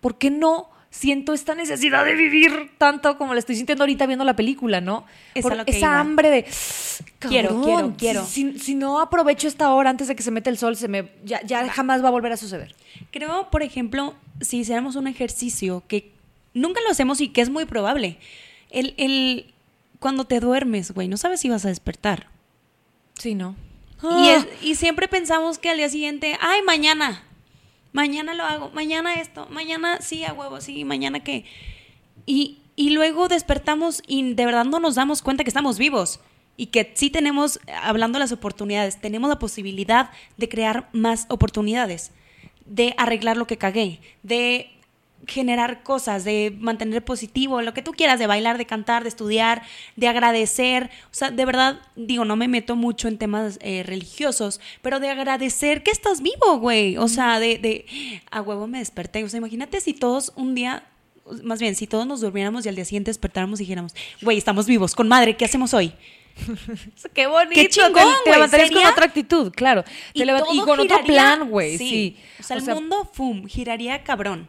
¿Por 0.00 0.16
qué 0.16 0.30
no 0.30 0.70
siento 0.90 1.34
esta 1.34 1.54
necesidad 1.54 2.04
de 2.04 2.14
vivir 2.14 2.70
tanto 2.78 3.18
como 3.18 3.34
la 3.34 3.40
estoy 3.40 3.56
sintiendo 3.56 3.84
ahorita 3.84 4.06
viendo 4.06 4.24
la 4.24 4.34
película, 4.36 4.80
¿no? 4.80 5.04
Es 5.34 5.42
Por 5.42 5.52
esa 5.66 5.78
iba. 5.78 6.00
hambre 6.00 6.30
de 6.30 6.46
Quiero, 7.18 7.60
quiero, 7.62 7.94
quiero. 7.96 8.24
Si, 8.24 8.58
si- 8.58 8.74
no 8.74 9.00
aprovecho 9.00 9.48
esta 9.48 9.70
hora 9.72 9.90
antes 9.90 10.08
de 10.08 10.16
que 10.16 10.22
se 10.22 10.30
mete 10.30 10.50
el 10.50 10.56
sol, 10.58 10.76
se 10.76 10.88
me 10.88 11.10
ya, 11.24 11.42
ya 11.42 11.68
jamás 11.68 12.02
va 12.02 12.08
a 12.08 12.10
volver 12.12 12.32
a 12.32 12.36
suceder. 12.36 12.74
Creo, 13.10 13.50
por 13.50 13.62
ejemplo, 13.62 14.14
si 14.40 14.58
hiciéramos 14.58 14.96
un 14.96 15.06
ejercicio 15.08 15.82
que 15.88 16.10
nunca 16.54 16.80
lo 16.80 16.90
hacemos 16.90 17.20
y 17.20 17.28
que 17.28 17.40
es 17.42 17.50
muy 17.50 17.64
probable. 17.66 18.18
El, 18.70 18.94
el 18.96 19.52
cuando 20.00 20.24
te 20.26 20.40
duermes, 20.40 20.92
güey, 20.92 21.08
no 21.08 21.16
sabes 21.16 21.40
si 21.40 21.48
vas 21.48 21.64
a 21.64 21.68
despertar. 21.68 22.28
Sí, 23.18 23.34
¿no? 23.34 23.56
Y, 24.20 24.28
es- 24.28 24.46
y 24.62 24.74
siempre 24.76 25.08
pensamos 25.08 25.58
que 25.58 25.70
al 25.70 25.76
día 25.76 25.88
siguiente, 25.88 26.38
ay, 26.40 26.62
mañana, 26.62 27.22
mañana 27.92 28.34
lo 28.34 28.44
hago, 28.44 28.70
mañana 28.70 29.14
esto, 29.14 29.46
mañana 29.50 30.00
sí, 30.00 30.24
a 30.24 30.32
huevo, 30.32 30.60
sí, 30.60 30.84
mañana 30.84 31.20
qué. 31.20 31.44
Y, 32.26 32.58
y 32.76 32.90
luego 32.90 33.28
despertamos 33.28 34.02
y 34.06 34.34
de 34.34 34.46
verdad 34.46 34.64
no 34.64 34.80
nos 34.80 34.94
damos 34.94 35.22
cuenta 35.22 35.44
que 35.44 35.50
estamos 35.50 35.78
vivos 35.78 36.20
y 36.56 36.66
que 36.66 36.92
sí 36.94 37.08
tenemos, 37.08 37.60
hablando 37.82 38.18
de 38.18 38.24
las 38.24 38.32
oportunidades, 38.32 39.00
tenemos 39.00 39.30
la 39.30 39.38
posibilidad 39.38 40.10
de 40.36 40.48
crear 40.48 40.88
más 40.92 41.26
oportunidades, 41.28 42.12
de 42.66 42.94
arreglar 42.98 43.36
lo 43.36 43.46
que 43.46 43.58
cagué, 43.58 44.00
de 44.22 44.77
generar 45.26 45.82
cosas, 45.82 46.24
de 46.24 46.54
mantener 46.58 47.04
positivo, 47.04 47.60
lo 47.62 47.74
que 47.74 47.82
tú 47.82 47.92
quieras, 47.92 48.18
de 48.18 48.26
bailar, 48.26 48.58
de 48.58 48.66
cantar, 48.66 49.02
de 49.02 49.08
estudiar, 49.08 49.62
de 49.96 50.08
agradecer. 50.08 50.90
O 51.10 51.14
sea, 51.14 51.30
de 51.30 51.44
verdad, 51.44 51.80
digo, 51.96 52.24
no 52.24 52.36
me 52.36 52.48
meto 52.48 52.76
mucho 52.76 53.08
en 53.08 53.18
temas 53.18 53.58
eh, 53.60 53.82
religiosos, 53.84 54.60
pero 54.82 55.00
de 55.00 55.10
agradecer 55.10 55.82
que 55.82 55.90
estás 55.90 56.22
vivo, 56.22 56.58
güey. 56.58 56.96
O 56.96 57.08
sea, 57.08 57.40
de, 57.40 57.58
de, 57.58 57.86
a 58.30 58.40
huevo 58.40 58.66
me 58.66 58.78
desperté. 58.78 59.24
O 59.24 59.28
sea, 59.28 59.38
imagínate 59.38 59.80
si 59.80 59.92
todos 59.92 60.32
un 60.36 60.54
día, 60.54 60.84
más 61.42 61.60
bien, 61.60 61.74
si 61.74 61.86
todos 61.86 62.06
nos 62.06 62.20
durmiéramos 62.20 62.64
y 62.64 62.68
al 62.68 62.74
día 62.74 62.84
siguiente 62.84 63.10
despertáramos 63.10 63.60
y 63.60 63.64
dijéramos, 63.64 63.94
güey, 64.22 64.38
estamos 64.38 64.66
vivos, 64.66 64.94
con 64.94 65.08
madre, 65.08 65.36
¿qué 65.36 65.44
hacemos 65.44 65.74
hoy? 65.74 65.92
Qué 67.14 67.26
bonito. 67.26 67.54
Qué 67.54 67.68
chingón, 67.68 68.12
te, 68.24 68.30
levantarías 68.30 68.70
con 68.70 68.86
otra 68.86 69.04
actitud, 69.06 69.52
claro. 69.52 69.82
Te 69.82 69.90
y 70.14 70.26
todo 70.26 70.64
con 70.64 70.80
otro 70.80 71.04
plan, 71.04 71.50
güey. 71.50 71.76
Sí. 71.76 72.16
O 72.38 72.42
sea, 72.42 72.56
el 72.56 72.64
mundo, 72.64 73.10
fum, 73.12 73.46
giraría 73.46 74.02
cabrón. 74.04 74.48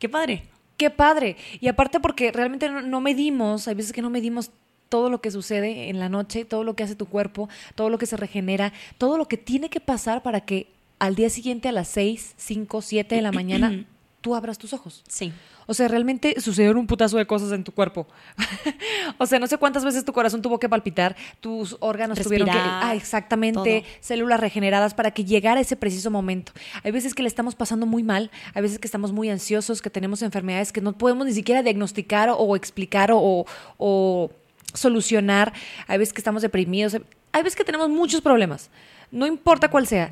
Qué 0.00 0.08
padre. 0.08 0.42
Qué 0.76 0.90
padre. 0.90 1.36
Y 1.60 1.68
aparte 1.68 2.00
porque 2.00 2.32
realmente 2.32 2.68
no, 2.68 2.82
no 2.82 3.00
medimos, 3.00 3.68
hay 3.68 3.74
veces 3.74 3.92
que 3.92 4.02
no 4.02 4.10
medimos 4.10 4.50
todo 4.88 5.08
lo 5.08 5.20
que 5.20 5.30
sucede 5.30 5.88
en 5.88 6.00
la 6.00 6.08
noche, 6.08 6.44
todo 6.44 6.64
lo 6.64 6.74
que 6.74 6.82
hace 6.82 6.96
tu 6.96 7.06
cuerpo, 7.06 7.48
todo 7.76 7.90
lo 7.90 7.98
que 7.98 8.06
se 8.06 8.16
regenera, 8.16 8.72
todo 8.98 9.16
lo 9.16 9.28
que 9.28 9.36
tiene 9.36 9.70
que 9.70 9.78
pasar 9.78 10.22
para 10.22 10.40
que 10.40 10.66
al 10.98 11.14
día 11.14 11.30
siguiente 11.30 11.68
a 11.68 11.72
las 11.72 11.88
6, 11.88 12.34
5, 12.36 12.82
7 12.82 13.14
de 13.14 13.22
la 13.22 13.30
mañana 13.30 13.86
tú 14.20 14.34
abras 14.34 14.58
tus 14.58 14.72
ojos. 14.72 15.02
Sí. 15.08 15.32
O 15.66 15.74
sea, 15.74 15.86
realmente 15.88 16.40
sucedieron 16.40 16.78
un 16.78 16.86
putazo 16.86 17.16
de 17.16 17.26
cosas 17.26 17.52
en 17.52 17.62
tu 17.62 17.72
cuerpo. 17.72 18.06
o 19.18 19.26
sea, 19.26 19.38
no 19.38 19.46
sé 19.46 19.56
cuántas 19.56 19.84
veces 19.84 20.04
tu 20.04 20.12
corazón 20.12 20.42
tuvo 20.42 20.58
que 20.58 20.68
palpitar, 20.68 21.16
tus 21.40 21.76
órganos 21.80 22.18
tuvieron 22.18 22.48
que... 22.48 22.54
Respirar, 22.54 22.84
Ah, 22.84 22.94
exactamente, 22.94 23.82
todo. 23.82 23.90
células 24.00 24.40
regeneradas 24.40 24.94
para 24.94 25.12
que 25.12 25.24
llegara 25.24 25.60
ese 25.60 25.76
preciso 25.76 26.10
momento. 26.10 26.52
Hay 26.82 26.90
veces 26.90 27.14
que 27.14 27.22
le 27.22 27.28
estamos 27.28 27.54
pasando 27.54 27.86
muy 27.86 28.02
mal, 28.02 28.30
hay 28.54 28.62
veces 28.62 28.78
que 28.78 28.86
estamos 28.88 29.12
muy 29.12 29.30
ansiosos, 29.30 29.80
que 29.80 29.90
tenemos 29.90 30.22
enfermedades 30.22 30.72
que 30.72 30.80
no 30.80 30.92
podemos 30.92 31.26
ni 31.26 31.32
siquiera 31.32 31.62
diagnosticar 31.62 32.30
o, 32.30 32.36
o 32.36 32.56
explicar 32.56 33.10
o, 33.12 33.46
o 33.78 34.30
solucionar. 34.74 35.52
Hay 35.86 35.98
veces 35.98 36.12
que 36.12 36.20
estamos 36.20 36.42
deprimidos, 36.42 36.96
hay 37.32 37.42
veces 37.42 37.56
que 37.56 37.64
tenemos 37.64 37.88
muchos 37.88 38.20
problemas. 38.20 38.70
No 39.12 39.26
importa 39.26 39.70
cuál 39.70 39.86
sea. 39.86 40.10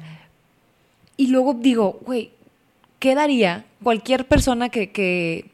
Y 1.16 1.28
luego 1.28 1.54
digo, 1.54 1.98
güey, 2.04 2.30
¿qué 2.98 3.14
daría 3.14 3.64
cualquier 3.82 4.26
persona 4.26 4.68
que, 4.68 4.90
que 4.90 5.50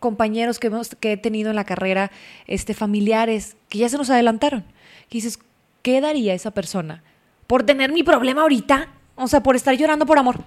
compañeros 0.00 0.58
que, 0.58 0.68
hemos, 0.68 0.94
que 1.00 1.12
he 1.12 1.16
tenido 1.16 1.50
en 1.50 1.56
la 1.56 1.64
carrera, 1.64 2.10
este, 2.46 2.74
familiares, 2.74 3.56
que 3.68 3.78
ya 3.78 3.88
se 3.88 3.98
nos 3.98 4.10
adelantaron? 4.10 4.62
Que 5.08 5.18
dices, 5.18 5.38
¿qué 5.82 6.00
daría 6.00 6.34
esa 6.34 6.50
persona 6.50 7.02
por 7.46 7.62
tener 7.64 7.92
mi 7.92 8.02
problema 8.02 8.42
ahorita? 8.42 8.88
O 9.16 9.26
sea, 9.26 9.42
por 9.42 9.56
estar 9.56 9.74
llorando 9.74 10.06
por 10.06 10.18
amor, 10.18 10.44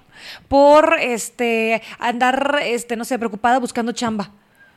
por 0.48 0.98
este 1.00 1.82
andar, 2.00 2.60
este, 2.64 2.96
no 2.96 3.04
sé, 3.04 3.18
preocupada 3.20 3.60
buscando 3.60 3.92
chamba. 3.92 4.32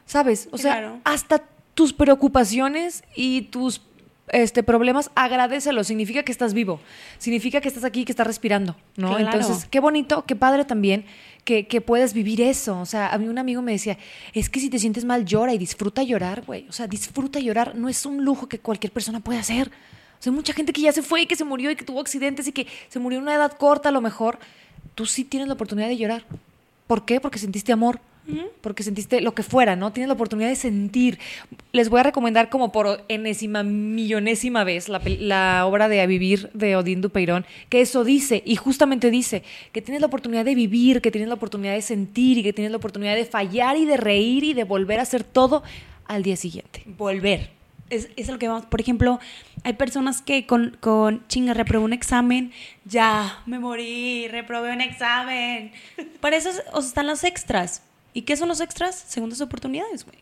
¿Sabes? 0.07 0.49
O 0.51 0.59
sea, 0.59 0.73
Claro. 0.73 1.01
hasta 1.05 1.43
tus 1.75 1.93
preocupaciones 1.93 3.05
y 3.15 3.43
tus 3.43 3.81
este, 4.29 4.63
problemas, 4.63 5.11
agradecelos. 5.15 5.87
Significa 5.87 6.25
que 6.25 6.33
estás 6.33 6.55
vivo. 6.55 6.81
Significa 7.19 7.61
que 7.61 7.69
estás 7.69 7.85
aquí, 7.85 8.05
que 8.05 8.13
estás 8.13 8.27
respirando, 8.27 8.77
¿no? 8.97 9.17
Claro. 9.17 9.25
Entonces, 9.25 9.67
qué 9.71 9.81
bonito, 9.81 10.25
qué 10.27 10.35
padre 10.37 10.65
también 10.65 11.05
que, 11.45 11.67
que 11.67 11.81
puedes 11.81 12.13
vivir 12.13 12.41
eso. 12.41 12.81
O 12.81 12.87
sea, 12.87 13.13
a 13.13 13.19
mí 13.19 13.29
un 13.29 13.39
amigo 13.39 13.63
me 13.63 13.73
decía, 13.73 13.99
es 14.33 14.49
que 14.49 14.61
si 14.61 14.71
te 14.71 14.79
sientes 14.79 15.05
mal, 15.05 15.25
llora 15.25 15.55
y 15.55 15.59
disfruta 15.59 16.03
llorar, 16.03 16.43
güey. 16.45 16.67
O 16.69 16.73
sea, 16.73 16.87
disfruta 16.87 17.39
llorar. 17.39 17.75
No 17.75 17.89
es 17.89 18.05
un 18.07 18.25
lujo 18.25 18.49
que 18.49 18.59
cualquier 18.59 18.93
persona 18.93 19.21
puede 19.21 19.39
hacer. 19.39 19.69
O 19.69 20.23
sea, 20.25 20.33
mucha 20.33 20.53
gente 20.53 20.73
que 20.73 20.81
ya 20.81 20.93
se 20.93 21.03
fue 21.03 21.23
y 21.23 21.27
que 21.27 21.37
se 21.37 21.45
murió 21.45 21.71
y 21.71 21.77
que 21.77 21.85
tuvo 21.85 22.01
accidentes 22.01 22.49
y 22.49 22.53
que 22.53 22.67
se 22.89 22.99
murió 22.99 23.19
en 23.19 23.25
una 23.25 23.35
edad 23.35 23.53
corta 23.53 23.91
a 23.91 23.93
lo 23.93 24.01
mejor. 24.01 24.39
Tú 24.95 25.07
sí 25.07 25.25
tienes 25.25 25.49
la 25.49 25.55
oportunidad 25.55 25.89
de 25.89 25.97
llorar. 25.97 26.25
¿Por 26.87 27.05
qué? 27.05 27.21
Porque 27.21 27.39
sentiste 27.39 27.73
amor. 27.73 28.01
Porque 28.61 28.83
sentiste 28.83 29.21
lo 29.21 29.35
que 29.35 29.43
fuera, 29.43 29.77
¿no? 29.77 29.93
Tienes 29.93 30.09
la 30.09 30.15
oportunidad 30.15 30.49
de 30.49 30.57
sentir. 30.57 31.19
Les 31.73 31.89
voy 31.91 32.01
a 32.01 32.05
recomendar 32.05 32.49
como 32.49 32.73
por 32.73 33.05
enésima, 33.09 33.63
millonésima 33.63 34.65
vez 34.65 34.89
la, 34.89 35.67
obra 35.67 35.89
de 35.89 36.01
A 36.01 36.07
Vivir 36.07 36.51
de 36.55 36.77
Odín 36.77 37.01
Dupeirón, 37.01 37.45
que 37.69 37.81
eso 37.81 38.05
dice, 38.05 38.43
y 38.47 38.57
justamente 38.57 39.11
dice, 39.11 39.43
que 39.73 39.83
tienes 39.83 40.01
la 40.01 40.07
oportunidad 40.07 40.45
de 40.45 40.55
vivir, 40.55 41.01
que 41.03 41.11
tienes 41.11 41.29
la 41.29 41.35
oportunidad 41.35 41.75
de 41.75 41.83
sentir 41.83 42.39
y 42.39 42.43
que 42.43 42.53
tienes 42.53 42.71
la 42.71 42.79
oportunidad 42.79 43.15
de 43.15 43.25
fallar 43.25 43.77
y 43.77 43.85
de 43.85 43.97
reír 43.97 44.45
y 44.45 44.55
de 44.55 44.65
volver 44.65 45.01
a 45.01 45.03
hacer 45.03 45.25
todo 45.25 45.63
al 46.07 46.23
día 46.23 46.37
siguiente. 46.37 46.83
volver. 46.87 47.51
Es, 47.91 48.09
es 48.17 48.29
lo 48.29 48.39
que 48.39 48.49
vamos. 48.49 48.65
Por 48.65 48.81
ejemplo, 48.81 49.21
hay 49.63 49.75
personas 49.75 50.23
que 50.23 50.47
con, 50.47 50.79
con 50.81 51.27
chinga, 51.29 51.53
reprobé 51.53 51.85
un 51.85 51.93
examen, 51.93 52.51
ya 52.87 53.43
me 53.45 53.59
morí, 53.59 54.27
reprobé 54.29 54.73
un 54.73 54.81
examen. 54.81 55.71
Para 56.21 56.37
eso 56.37 56.49
es- 56.49 56.63
o 56.73 56.81
sea, 56.81 56.89
están 56.89 57.07
los 57.07 57.25
extras. 57.25 57.83
¿Y 58.15 58.23
qué 58.23 58.37
son 58.37 58.49
los 58.49 58.61
extras? 58.61 58.95
Segundas 59.09 59.41
oportunidades, 59.41 60.05
güey. 60.07 60.19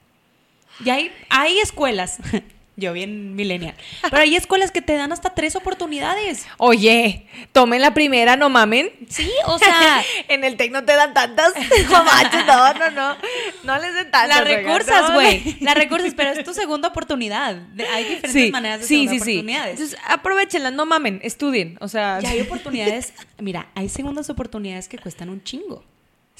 Y 0.85 0.89
hay, 0.91 1.13
hay 1.29 1.59
escuelas, 1.59 2.17
yo 2.77 2.95
bien 2.95 3.37
millennial, 3.37 3.75
pero 4.05 4.23
hay 4.23 4.35
escuelas 4.35 4.73
que 4.73 4.81
te 4.81 4.95
dan 4.97 5.13
hasta 5.13 5.35
tres 5.35 5.55
oportunidades. 5.55 6.47
Oye, 6.57 7.27
tomen 7.53 7.83
la 7.83 7.93
primera, 7.93 8.37
no 8.37 8.49
mamen. 8.49 8.91
Sí, 9.11 9.31
o 9.45 9.59
sea, 9.59 10.03
en 10.29 10.43
el 10.45 10.57
TEC 10.57 10.73
no 10.73 10.83
te 10.85 10.95
dan 10.97 11.13
tantas. 11.13 11.53
No 11.91 12.03
no, 12.03 12.75
no, 12.75 12.91
no. 12.91 13.17
No 13.65 13.79
les 13.79 13.95
den 13.95 14.11
tantas. 14.11 14.29
las 14.29 14.49
recursas, 14.49 15.09
no. 15.11 15.15
güey. 15.17 15.57
Las 15.61 15.75
recursas, 15.75 16.15
pero 16.17 16.31
es 16.31 16.43
tu 16.43 16.55
segunda 16.55 16.89
oportunidad. 16.89 17.59
Hay 17.93 18.05
diferentes 18.05 18.33
Sí, 18.33 18.51
maneras 18.51 18.81
de 18.81 18.87
sí, 18.87 19.07
sí, 19.09 19.09
sí. 19.09 19.17
oportunidades. 19.17 19.73
Entonces, 19.73 19.99
aprovechenla, 20.09 20.71
no 20.71 20.87
mamen, 20.87 21.21
estudien. 21.23 21.77
O 21.83 21.89
sea, 21.89 22.19
Y 22.23 22.27
hay 22.27 22.41
oportunidades, 22.41 23.13
mira, 23.39 23.69
hay 23.75 23.91
segundas 23.91 24.31
oportunidades 24.31 24.89
que 24.89 24.97
cuestan 24.99 25.29
un 25.29 25.45
chingo. 25.45 25.85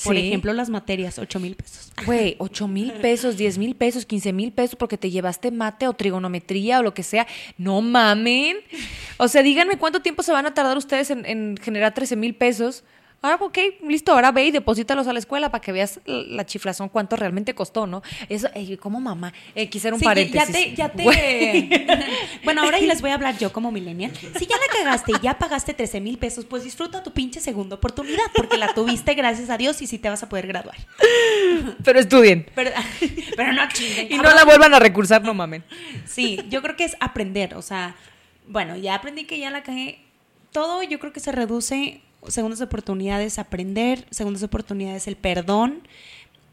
Por 0.05 0.17
Sí. 0.17 0.27
ejemplo, 0.29 0.53
las 0.55 0.71
materias, 0.71 1.19
8 1.19 1.39
mil 1.39 1.55
pesos. 1.55 1.93
Güey, 2.07 2.37
8 2.39 2.67
mil 2.67 2.93
pesos, 2.95 3.37
10 3.37 3.59
mil 3.59 3.75
pesos, 3.77 4.07
15 4.07 4.33
mil 4.33 4.51
pesos 4.53 4.75
porque 4.77 4.97
te 4.99 5.11
llevaste 5.11 5.51
mate 5.51 5.87
o 5.87 5.93
trigonometría 5.93 6.81
o 6.81 6.83
lo 6.83 6.95
que 6.95 7.03
sea. 7.03 7.27
No 7.59 7.83
mamen. 7.83 8.57
O 9.19 9.29
sea, 9.29 9.43
díganme 9.43 9.77
cuánto 9.79 10.01
tiempo 10.01 10.23
se 10.23 10.33
van 10.33 10.47
a 10.47 10.55
tardar 10.55 10.77
ustedes 10.77 11.11
en, 11.11 11.25
en 11.27 11.57
generar 11.63 11.93
13 11.95 12.17
mil 12.17 12.35
pesos. 12.35 12.85
Ah, 13.23 13.39
ok, 13.41 13.59
listo, 13.87 14.13
ahora 14.13 14.33
ve 14.33 14.47
y 14.47 14.51
deposítalos 14.51 15.07
a 15.07 15.13
la 15.13 15.19
escuela 15.21 15.51
para 15.51 15.63
que 15.63 15.73
veas 15.73 16.01
la 16.05 16.43
la 16.43 16.47
chiflazón 16.47 16.89
cuánto 16.89 17.15
realmente 17.15 17.55
costó, 17.55 17.87
¿no? 17.87 18.03
Eso, 18.29 18.49
como 18.81 19.01
mamá, 19.01 19.33
eh, 19.55 19.69
quise 19.69 19.89
hacer 19.89 19.95
un 19.95 20.01
Sí, 20.01 20.05
paréntesis. 20.05 20.75
ya 20.75 20.89
te, 20.89 21.05
ya 21.05 21.15
te... 21.15 22.09
Bueno, 22.43 22.63
ahora 22.65 22.81
ya 22.81 22.87
les 22.89 23.01
voy 23.01 23.11
a 23.11 23.15
hablar 23.15 23.39
yo 23.39 23.53
como 23.53 23.71
millennial. 23.71 24.11
Si 24.17 24.47
ya 24.47 24.57
la 24.57 24.67
cagaste 24.73 25.13
y 25.13 25.21
ya 25.23 25.39
pagaste 25.39 25.73
13 25.73 26.01
mil 26.01 26.19
pesos, 26.19 26.45
pues 26.47 26.65
disfruta 26.65 27.03
tu 27.05 27.13
pinche 27.13 27.41
segunda 27.41 27.77
oportunidad, 27.77 28.25
porque 28.35 28.59
la 28.59 28.75
tuviste 28.75 29.15
gracias 29.15 29.51
a 29.51 29.57
Dios 29.57 29.81
y 29.83 29.87
sí 29.87 29.99
te 29.99 30.09
vas 30.09 30.23
a 30.25 30.29
poder 30.29 30.49
graduar. 30.49 30.77
Pero 31.85 32.01
estudien. 32.01 32.47
Pero, 32.57 32.71
pero 33.37 33.53
no 33.53 33.69
chinguen. 33.69 34.11
Y 34.11 34.17
no 34.17 34.35
la 34.35 34.45
vuelvan 34.45 34.75
a 34.75 34.81
recursar, 34.81 35.23
no 35.23 35.33
mamen. 35.33 35.63
Sí, 36.07 36.41
yo 36.49 36.61
creo 36.61 36.77
que 36.77 36.85
es 36.85 36.97
aprender, 36.99 37.55
o 37.55 37.63
sea, 37.63 37.95
bueno, 38.49 38.77
ya 38.77 38.97
aprendí 38.97 39.25
que 39.25 39.39
ya 39.39 39.51
la 39.51 39.63
cagué. 39.63 40.01
Todo 40.51 40.83
yo 40.83 40.99
creo 40.99 41.13
que 41.13 41.21
se 41.21 41.31
reduce, 41.33 42.01
segundas 42.29 42.61
oportunidades, 42.61 43.39
aprender, 43.39 44.07
segundas 44.11 44.43
oportunidades, 44.43 45.07
el 45.09 45.17
perdón 45.17 45.83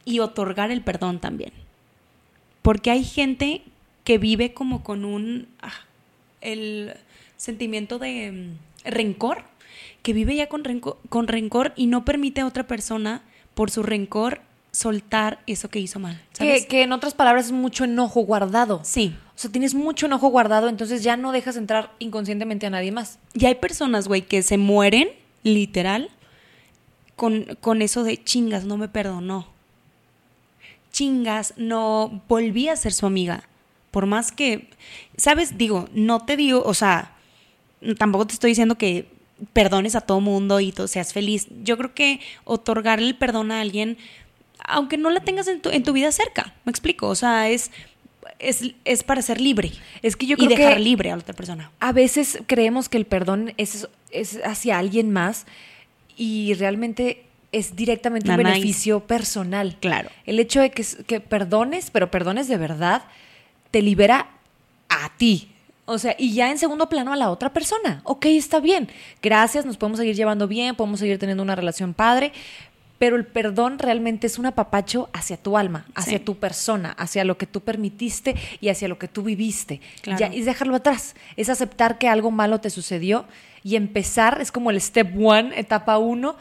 y 0.05 0.19
otorgar 0.19 0.71
el 0.71 0.81
perdón 0.81 1.19
también. 1.19 1.51
Porque 2.61 2.91
hay 2.91 3.03
gente 3.03 3.61
que 4.03 4.17
vive 4.17 4.53
como 4.53 4.83
con 4.83 5.05
un, 5.05 5.47
ah, 5.61 5.71
el 6.41 6.93
sentimiento 7.37 7.99
de 7.99 8.31
mm, 8.31 8.89
rencor, 8.89 9.43
que 10.01 10.13
vive 10.13 10.35
ya 10.35 10.47
con 10.47 10.63
rencor, 10.63 10.97
con 11.09 11.27
rencor 11.27 11.73
y 11.75 11.87
no 11.87 12.05
permite 12.05 12.41
a 12.41 12.47
otra 12.47 12.65
persona, 12.67 13.21
por 13.53 13.71
su 13.71 13.83
rencor, 13.83 14.41
soltar 14.71 15.39
eso 15.47 15.69
que 15.69 15.79
hizo 15.79 15.99
mal. 15.99 16.21
¿sabes? 16.33 16.61
Que, 16.61 16.67
que 16.67 16.83
en 16.83 16.91
otras 16.91 17.13
palabras 17.13 17.47
es 17.47 17.51
mucho 17.51 17.83
enojo 17.83 18.21
guardado. 18.21 18.81
Sí. 18.83 19.15
O 19.35 19.37
sea, 19.37 19.51
tienes 19.51 19.73
mucho 19.73 20.05
enojo 20.05 20.29
guardado, 20.29 20.69
entonces 20.69 21.03
ya 21.03 21.17
no 21.17 21.31
dejas 21.31 21.55
entrar 21.57 21.91
inconscientemente 21.99 22.65
a 22.65 22.69
nadie 22.69 22.91
más. 22.91 23.19
Y 23.33 23.45
hay 23.45 23.55
personas, 23.55 24.07
güey, 24.07 24.21
que 24.21 24.43
se 24.43 24.57
mueren, 24.57 25.09
literal, 25.43 26.09
con, 27.15 27.45
con 27.61 27.81
eso 27.81 28.03
de 28.03 28.23
chingas, 28.23 28.65
no 28.65 28.77
me 28.77 28.87
perdonó. 28.87 29.47
Chingas, 30.91 31.53
no 31.57 32.21
volví 32.27 32.69
a 32.69 32.75
ser 32.75 32.93
su 32.93 33.05
amiga. 33.05 33.43
Por 33.91 34.05
más 34.05 34.31
que, 34.31 34.69
¿sabes? 35.17 35.57
Digo, 35.57 35.87
no 35.93 36.25
te 36.25 36.37
digo, 36.37 36.63
o 36.63 36.73
sea, 36.73 37.15
tampoco 37.97 38.27
te 38.27 38.33
estoy 38.33 38.51
diciendo 38.51 38.77
que 38.77 39.07
perdones 39.53 39.95
a 39.95 40.01
todo 40.01 40.19
mundo 40.19 40.59
y 40.59 40.71
tú 40.71 40.87
seas 40.87 41.13
feliz. 41.13 41.47
Yo 41.63 41.77
creo 41.77 41.93
que 41.93 42.19
otorgarle 42.43 43.07
el 43.07 43.15
perdón 43.15 43.51
a 43.51 43.61
alguien, 43.61 43.97
aunque 44.59 44.97
no 44.97 45.09
la 45.09 45.21
tengas 45.21 45.47
en 45.47 45.61
tu, 45.61 45.69
en 45.69 45.83
tu 45.83 45.93
vida 45.93 46.11
cerca, 46.11 46.53
me 46.65 46.71
explico. 46.71 47.07
O 47.07 47.15
sea, 47.15 47.49
es, 47.49 47.71
es, 48.39 48.73
es 48.85 49.03
para 49.03 49.21
ser 49.21 49.39
libre. 49.39 49.71
Es 50.01 50.15
que 50.15 50.25
yo 50.25 50.33
y 50.33 50.45
creo 50.45 50.57
dejar 50.57 50.73
que 50.75 50.79
libre 50.79 51.11
a 51.11 51.15
la 51.15 51.21
otra 51.21 51.35
persona. 51.35 51.71
a 51.79 51.91
veces 51.91 52.39
creemos 52.47 52.89
que 52.89 52.97
el 52.97 53.05
perdón 53.05 53.53
es, 53.57 53.87
es 54.11 54.39
hacia 54.43 54.79
alguien 54.79 55.11
más 55.11 55.45
y 56.17 56.53
realmente 56.55 57.25
es 57.51 57.75
directamente 57.75 58.29
un 58.29 58.37
beneficio 58.37 59.01
personal. 59.01 59.77
Claro. 59.79 60.09
El 60.25 60.39
hecho 60.39 60.61
de 60.61 60.71
que, 60.71 60.85
que 61.07 61.19
perdones, 61.19 61.91
pero 61.91 62.11
perdones 62.11 62.47
de 62.47 62.57
verdad, 62.57 63.03
te 63.71 63.81
libera 63.81 64.29
a 64.89 65.11
ti. 65.17 65.51
O 65.85 65.97
sea, 65.97 66.15
y 66.19 66.33
ya 66.33 66.51
en 66.51 66.59
segundo 66.59 66.87
plano 66.87 67.11
a 67.13 67.15
la 67.15 67.31
otra 67.31 67.51
persona. 67.51 68.01
Ok, 68.03 68.27
está 68.27 68.59
bien. 68.59 68.89
Gracias, 69.23 69.65
nos 69.65 69.75
podemos 69.77 69.97
seguir 69.97 70.15
llevando 70.15 70.47
bien, 70.47 70.75
podemos 70.75 70.99
seguir 70.99 71.17
teniendo 71.17 71.41
una 71.41 71.55
relación 71.55 71.95
padre, 71.95 72.31
pero 72.99 73.15
el 73.15 73.25
perdón 73.25 73.79
realmente 73.79 74.27
es 74.27 74.37
un 74.37 74.45
apapacho 74.45 75.09
hacia 75.13 75.37
tu 75.37 75.57
alma, 75.57 75.85
hacia 75.95 76.17
Sí. 76.19 76.23
tu 76.23 76.35
persona, 76.35 76.91
hacia 76.91 77.23
lo 77.23 77.37
que 77.37 77.47
tú 77.47 77.61
permitiste 77.61 78.35
y 78.61 78.69
hacia 78.69 78.87
lo 78.87 78.99
que 78.99 79.07
tú 79.07 79.23
viviste. 79.23 79.81
Claro. 80.01 80.19
Ya, 80.19 80.27
es 80.27 80.45
dejarlo 80.45 80.75
atrás, 80.75 81.15
es 81.37 81.49
aceptar 81.49 81.97
que 81.97 82.07
algo 82.09 82.29
malo 82.29 82.59
te 82.59 82.69
sucedió 82.69 83.25
y 83.63 83.75
empezar, 83.77 84.39
es 84.41 84.51
como 84.51 84.69
el 84.69 84.79
step 84.81 85.13
one, 85.19 85.57
etapa 85.59 85.97
uno 85.97 86.35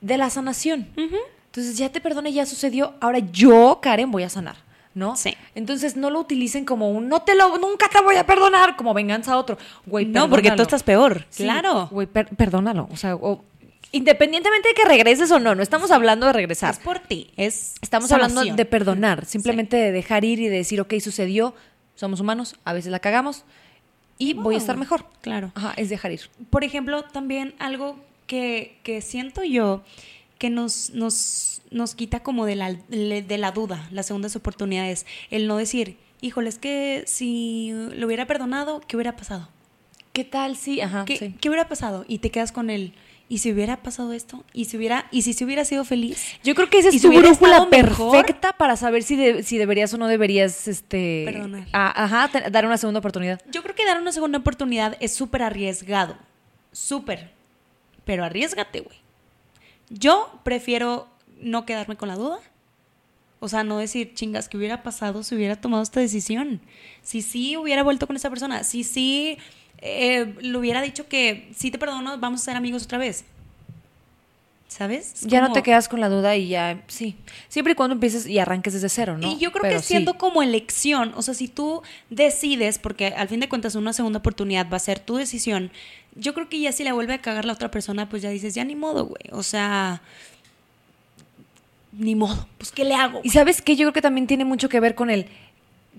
de 0.00 0.16
la 0.18 0.30
sanación. 0.30 0.88
Entonces 0.96 1.76
ya 1.78 1.90
te 1.90 2.00
perdoné, 2.00 2.32
ya 2.32 2.46
sucedió, 2.46 2.94
ahora 3.00 3.18
yo, 3.18 3.78
Karen, 3.82 4.10
voy 4.10 4.22
a 4.22 4.28
sanar, 4.28 4.56
¿no? 4.94 5.16
Sí. 5.16 5.34
Entonces 5.54 5.96
no 5.96 6.08
lo 6.10 6.20
utilicen 6.20 6.64
como 6.64 6.90
un 6.90 7.08
no 7.08 7.22
te 7.22 7.34
lo, 7.34 7.58
nunca 7.58 7.88
te 7.88 8.00
voy 8.02 8.16
a 8.16 8.24
perdonar, 8.24 8.76
como 8.76 8.94
venganza 8.94 9.32
a 9.32 9.38
otro. 9.38 9.58
Güey, 9.86 10.06
No, 10.06 10.28
porque 10.30 10.50
tú 10.52 10.62
estás 10.62 10.82
peor. 10.82 11.26
Sí, 11.30 11.42
claro. 11.44 11.88
Güey, 11.90 12.06
per- 12.06 12.28
perdónalo. 12.36 12.88
O 12.92 12.96
sea, 12.96 13.14
o- 13.16 13.42
independientemente 13.92 14.68
de 14.68 14.74
que 14.74 14.84
regreses 14.84 15.30
o 15.30 15.38
no, 15.38 15.54
no 15.54 15.62
estamos 15.62 15.90
hablando 15.90 16.26
de 16.26 16.32
regresar. 16.32 16.72
Es 16.72 16.78
por 16.78 16.98
ti. 16.98 17.30
Es 17.36 17.74
Estamos 17.80 18.08
sanación. 18.10 18.38
hablando 18.38 18.56
de 18.56 18.64
perdonar, 18.64 19.24
simplemente 19.24 19.76
de 19.76 19.92
dejar 19.92 20.24
ir 20.24 20.40
y 20.40 20.48
de 20.48 20.56
decir, 20.56 20.80
ok, 20.80 20.94
sucedió, 21.00 21.54
somos 21.94 22.20
humanos, 22.20 22.56
a 22.64 22.72
veces 22.72 22.92
la 22.92 23.00
cagamos 23.00 23.44
y 24.18 24.34
voy 24.34 24.56
a 24.56 24.58
estar 24.58 24.76
modo. 24.76 24.80
mejor. 24.84 25.06
Claro. 25.20 25.52
Ajá, 25.54 25.74
es 25.76 25.88
dejar 25.88 26.12
ir. 26.12 26.22
Por 26.50 26.64
ejemplo, 26.64 27.02
también 27.04 27.54
algo 27.58 27.98
que, 28.26 28.78
que 28.82 29.00
siento 29.00 29.42
yo 29.44 29.82
que 30.38 30.50
nos, 30.50 30.90
nos, 30.90 31.62
nos 31.70 31.94
quita 31.94 32.20
como 32.20 32.46
de 32.46 32.56
la, 32.56 32.72
de 32.72 33.38
la 33.38 33.50
duda, 33.52 33.88
las 33.90 34.06
segundas 34.06 34.36
oportunidades, 34.36 35.04
el 35.30 35.48
no 35.48 35.56
decir, 35.56 35.96
híjole, 36.20 36.48
es 36.48 36.58
que 36.58 37.02
si 37.06 37.72
lo 37.94 38.06
hubiera 38.06 38.26
perdonado, 38.26 38.80
¿qué 38.86 38.96
hubiera 38.96 39.16
pasado? 39.16 39.48
¿Qué 40.12 40.24
tal? 40.24 40.56
Sí, 40.56 40.80
ajá. 40.80 41.04
¿Qué, 41.04 41.16
sí. 41.16 41.34
qué 41.40 41.48
hubiera 41.48 41.68
pasado? 41.68 42.04
Y 42.08 42.18
te 42.18 42.30
quedas 42.30 42.52
con 42.52 42.70
el, 42.70 42.92
¿y 43.28 43.38
si 43.38 43.52
hubiera 43.52 43.76
pasado 43.82 44.12
esto? 44.12 44.44
¿Y 44.52 44.64
si 44.66 44.76
hubiera, 44.76 45.06
y 45.10 45.22
si 45.22 45.32
se 45.34 45.44
hubiera 45.44 45.64
sido 45.64 45.84
feliz? 45.84 46.22
Yo 46.42 46.54
creo 46.54 46.70
que 46.70 46.78
esa 46.78 46.90
¿Y 46.92 46.96
es 46.96 47.02
tu 47.02 47.08
brújula 47.12 47.68
perfecta 47.68 48.52
para 48.54 48.76
saber 48.76 49.02
si, 49.02 49.16
de- 49.16 49.42
si 49.42 49.58
deberías 49.58 49.92
o 49.94 49.98
no 49.98 50.06
deberías 50.08 50.66
este, 50.68 51.24
Perdonar. 51.26 51.66
a- 51.72 52.04
ajá, 52.04 52.28
te- 52.28 52.50
dar 52.50 52.64
una 52.66 52.78
segunda 52.78 53.00
oportunidad. 53.00 53.40
Yo 53.50 53.62
creo 53.62 53.74
que 53.74 53.84
dar 53.84 54.00
una 54.00 54.12
segunda 54.12 54.38
oportunidad 54.38 54.96
es 55.00 55.12
súper 55.14 55.42
arriesgado. 55.42 56.16
Súper. 56.72 57.30
Pero 58.04 58.24
arriesgate, 58.24 58.80
güey. 58.80 58.96
Yo 59.90 60.40
prefiero 60.44 61.08
no 61.40 61.64
quedarme 61.66 61.96
con 61.96 62.08
la 62.08 62.16
duda. 62.16 62.38
O 63.40 63.48
sea, 63.48 63.62
no 63.62 63.78
decir, 63.78 64.14
chingas, 64.14 64.48
¿qué 64.48 64.56
hubiera 64.56 64.82
pasado 64.82 65.22
si 65.22 65.34
hubiera 65.36 65.54
tomado 65.56 65.82
esta 65.82 66.00
decisión? 66.00 66.60
Si 67.02 67.22
sí 67.22 67.56
hubiera 67.56 67.82
vuelto 67.84 68.06
con 68.06 68.16
esa 68.16 68.28
persona. 68.30 68.64
Si 68.64 68.82
sí 68.84 69.38
eh, 69.80 70.34
le 70.40 70.56
hubiera 70.56 70.82
dicho 70.82 71.08
que 71.08 71.50
sí 71.56 71.70
te 71.70 71.78
perdono, 71.78 72.18
vamos 72.18 72.42
a 72.42 72.44
ser 72.44 72.56
amigos 72.56 72.84
otra 72.84 72.98
vez. 72.98 73.24
¿Sabes? 74.68 75.14
Es 75.14 75.20
Ya 75.22 75.40
no 75.40 75.52
te 75.52 75.62
quedas 75.62 75.88
con 75.88 75.98
la 75.98 76.10
duda 76.10 76.36
y 76.36 76.48
ya, 76.48 76.82
sí. 76.88 77.16
Siempre 77.48 77.72
y 77.72 77.74
cuando 77.74 77.94
empieces 77.94 78.26
y 78.26 78.38
arranques 78.38 78.74
desde 78.74 78.90
cero, 78.90 79.16
¿no? 79.16 79.26
Y 79.32 79.38
yo 79.38 79.50
creo 79.50 79.62
Pero 79.62 79.76
que 79.76 79.82
sí. 79.82 79.88
siendo 79.88 80.18
como 80.18 80.42
elección, 80.42 81.14
o 81.16 81.22
sea, 81.22 81.32
si 81.32 81.48
tú 81.48 81.82
decides, 82.10 82.78
porque 82.78 83.06
al 83.06 83.28
fin 83.28 83.40
de 83.40 83.48
cuentas 83.48 83.76
una 83.76 83.94
segunda 83.94 84.18
oportunidad 84.18 84.68
va 84.70 84.76
a 84.76 84.80
ser 84.80 85.00
tu 85.00 85.16
decisión, 85.16 85.70
yo 86.14 86.34
creo 86.34 86.50
que 86.50 86.60
ya 86.60 86.72
si 86.72 86.84
la 86.84 86.92
vuelve 86.92 87.14
a 87.14 87.18
cagar 87.18 87.46
la 87.46 87.54
otra 87.54 87.70
persona, 87.70 88.10
pues 88.10 88.20
ya 88.20 88.28
dices, 88.28 88.54
ya 88.54 88.64
ni 88.64 88.76
modo, 88.76 89.06
güey. 89.06 89.22
O 89.32 89.42
sea, 89.42 90.02
ni 91.92 92.14
modo. 92.14 92.46
Pues, 92.58 92.70
¿qué 92.70 92.84
le 92.84 92.94
hago? 92.94 93.20
Y 93.22 93.30
sabes 93.30 93.62
qué, 93.62 93.74
yo 93.74 93.86
creo 93.86 93.92
que 93.94 94.02
también 94.02 94.26
tiene 94.26 94.44
mucho 94.44 94.68
que 94.68 94.80
ver 94.80 94.94
con 94.94 95.08
el 95.08 95.26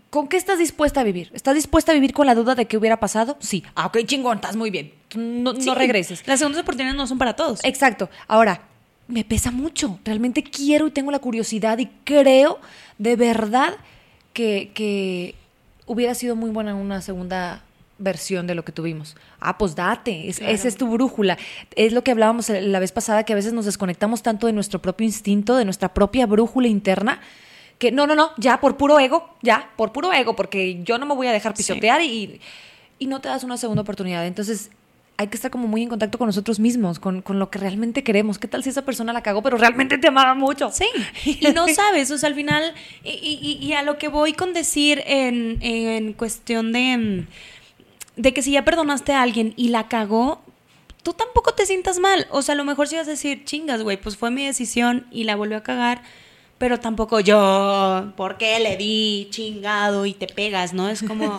¿Con 0.10 0.28
qué 0.28 0.38
estás 0.38 0.58
dispuesta 0.58 1.02
a 1.02 1.04
vivir? 1.04 1.30
¿Estás 1.34 1.56
dispuesta 1.56 1.92
a 1.92 1.96
vivir 1.96 2.14
con 2.14 2.26
la 2.26 2.34
duda 2.34 2.56
de 2.56 2.66
qué 2.66 2.78
hubiera 2.78 3.00
pasado? 3.00 3.38
Sí. 3.40 3.64
Ah, 3.76 3.88
ok, 3.88 4.00
chingón, 4.06 4.38
estás 4.38 4.56
muy 4.56 4.72
bien. 4.72 4.94
No, 5.16 5.54
regreses. 5.76 6.26
Las 6.28 6.40
segundas 6.40 6.62
oportunidades 6.64 6.98
no 6.98 7.06
son 7.06 7.18
para 7.18 7.36
todos. 7.36 7.60
Exacto. 7.64 8.10
Ahora, 8.28 8.62
me 9.08 9.24
pesa 9.24 9.52
mucho. 9.52 10.00
Realmente 10.04 10.44
quiero 10.44 10.88
y 10.88 10.92
tengo 10.92 11.12
la 11.12 11.20
curiosidad 11.20 11.78
y 11.78 11.88
creo 12.04 12.60
de 12.98 13.16
verdad 13.16 13.76
que, 14.34 14.72
que 14.74 15.36
hubiera 15.86 16.16
sido 16.16 16.36
muy 16.36 16.50
buena 16.50 16.76
una 16.76 17.02
segunda 17.02 17.64
versión 18.00 18.48
de 18.48 18.56
lo 18.56 18.66
que 18.66 18.72
tuvimos. 18.72 19.16
Ah, 19.40 19.58
pues 19.58 19.76
date, 19.76 20.30
esa 20.30 20.68
es 20.68 20.76
tu 20.76 20.90
brújula. 20.90 21.38
Es 21.76 21.94
lo 21.94 22.04
que 22.04 22.12
hablábamos 22.12 22.50
la 22.50 22.80
vez 22.80 22.92
pasada, 22.92 23.24
que 23.24 23.34
a 23.34 23.36
veces 23.36 23.54
nos 23.54 23.66
desconectamos 23.66 24.24
tanto 24.24 24.48
de 24.48 24.54
nuestro 24.54 24.82
propio 24.82 25.06
instinto, 25.06 25.56
de 25.56 25.66
nuestra 25.66 25.94
propia 25.94 26.26
brújula 26.26 26.68
interna, 26.68 27.20
que 27.80 27.92
no, 27.92 28.06
no, 28.06 28.14
no, 28.14 28.32
ya 28.38 28.60
por 28.60 28.78
puro 28.78 29.00
ego, 29.00 29.36
ya, 29.42 29.72
por 29.78 29.94
puro 29.94 30.14
ego, 30.14 30.36
porque 30.36 30.84
yo 30.84 30.98
no 30.98 31.06
me 31.06 31.16
voy 31.16 31.28
a 31.28 31.32
dejar 31.32 31.54
pisotear 31.54 32.02
y, 32.02 32.42
y 33.00 33.08
no 33.08 33.22
te 33.22 33.30
das 33.30 33.46
una 33.46 33.58
segunda 33.58 33.82
oportunidad. 33.82 34.28
Entonces, 34.28 34.70
hay 35.16 35.28
que 35.28 35.36
estar 35.36 35.50
como 35.50 35.68
muy 35.68 35.84
en 35.84 35.90
contacto 35.90 36.18
con 36.18 36.28
nosotros 36.28 36.60
mismos, 36.60 37.00
con, 37.00 37.22
con, 37.22 37.40
lo 37.40 37.50
que 37.50 37.58
realmente 37.58 38.04
queremos. 38.04 38.38
¿Qué 38.38 38.50
tal 38.50 38.64
si 38.64 38.70
esa 38.70 38.84
persona 38.84 39.14
la 39.14 39.24
cagó, 39.24 39.42
pero 39.42 39.58
realmente 39.58 39.98
te 39.98 40.10
amaba 40.10 40.34
mucho? 40.34 40.72
Sí, 40.72 40.88
y 41.26 41.52
no 41.54 41.70
sabes, 41.70 42.12
o 42.12 42.18
sea, 42.18 42.28
al 42.28 42.36
final, 42.36 42.74
y, 43.04 43.12
y, 43.42 43.66
y 43.66 43.74
a 43.74 43.82
lo 43.82 43.98
que 43.98 44.10
voy 44.10 44.34
con 44.34 44.54
decir 44.54 45.02
en, 45.06 45.58
en 45.62 46.12
cuestión 46.14 46.74
de, 46.74 47.26
de 48.18 48.34
que 48.34 48.42
si 48.42 48.52
ya 48.52 48.66
perdonaste 48.66 49.14
a 49.14 49.22
alguien 49.22 49.54
y 49.56 49.70
la 49.70 49.88
cagó, 49.88 50.42
tú 51.02 51.14
tampoco 51.14 51.54
te 51.54 51.66
sientas 51.66 52.00
mal. 52.00 52.28
O 52.30 52.42
sea, 52.42 52.54
a 52.54 52.58
lo 52.58 52.66
mejor 52.66 52.90
si 52.90 52.98
vas 52.98 53.08
a 53.08 53.12
decir, 53.12 53.46
chingas, 53.46 53.84
güey, 53.84 53.96
pues 53.96 54.18
fue 54.18 54.32
mi 54.32 54.46
decisión 54.46 55.08
y 55.12 55.24
la 55.24 55.38
volvió 55.38 55.58
a 55.58 55.64
cagar 55.64 56.02
pero 56.60 56.78
tampoco 56.78 57.22
yo, 57.22 58.12
¿por 58.18 58.38
qué 58.38 58.60
le 58.60 58.76
di 58.76 59.28
chingado 59.32 60.06
y 60.06 60.14
te 60.14 60.28
pegas, 60.28 60.74
no? 60.74 60.90
Es 60.90 61.02
como 61.02 61.38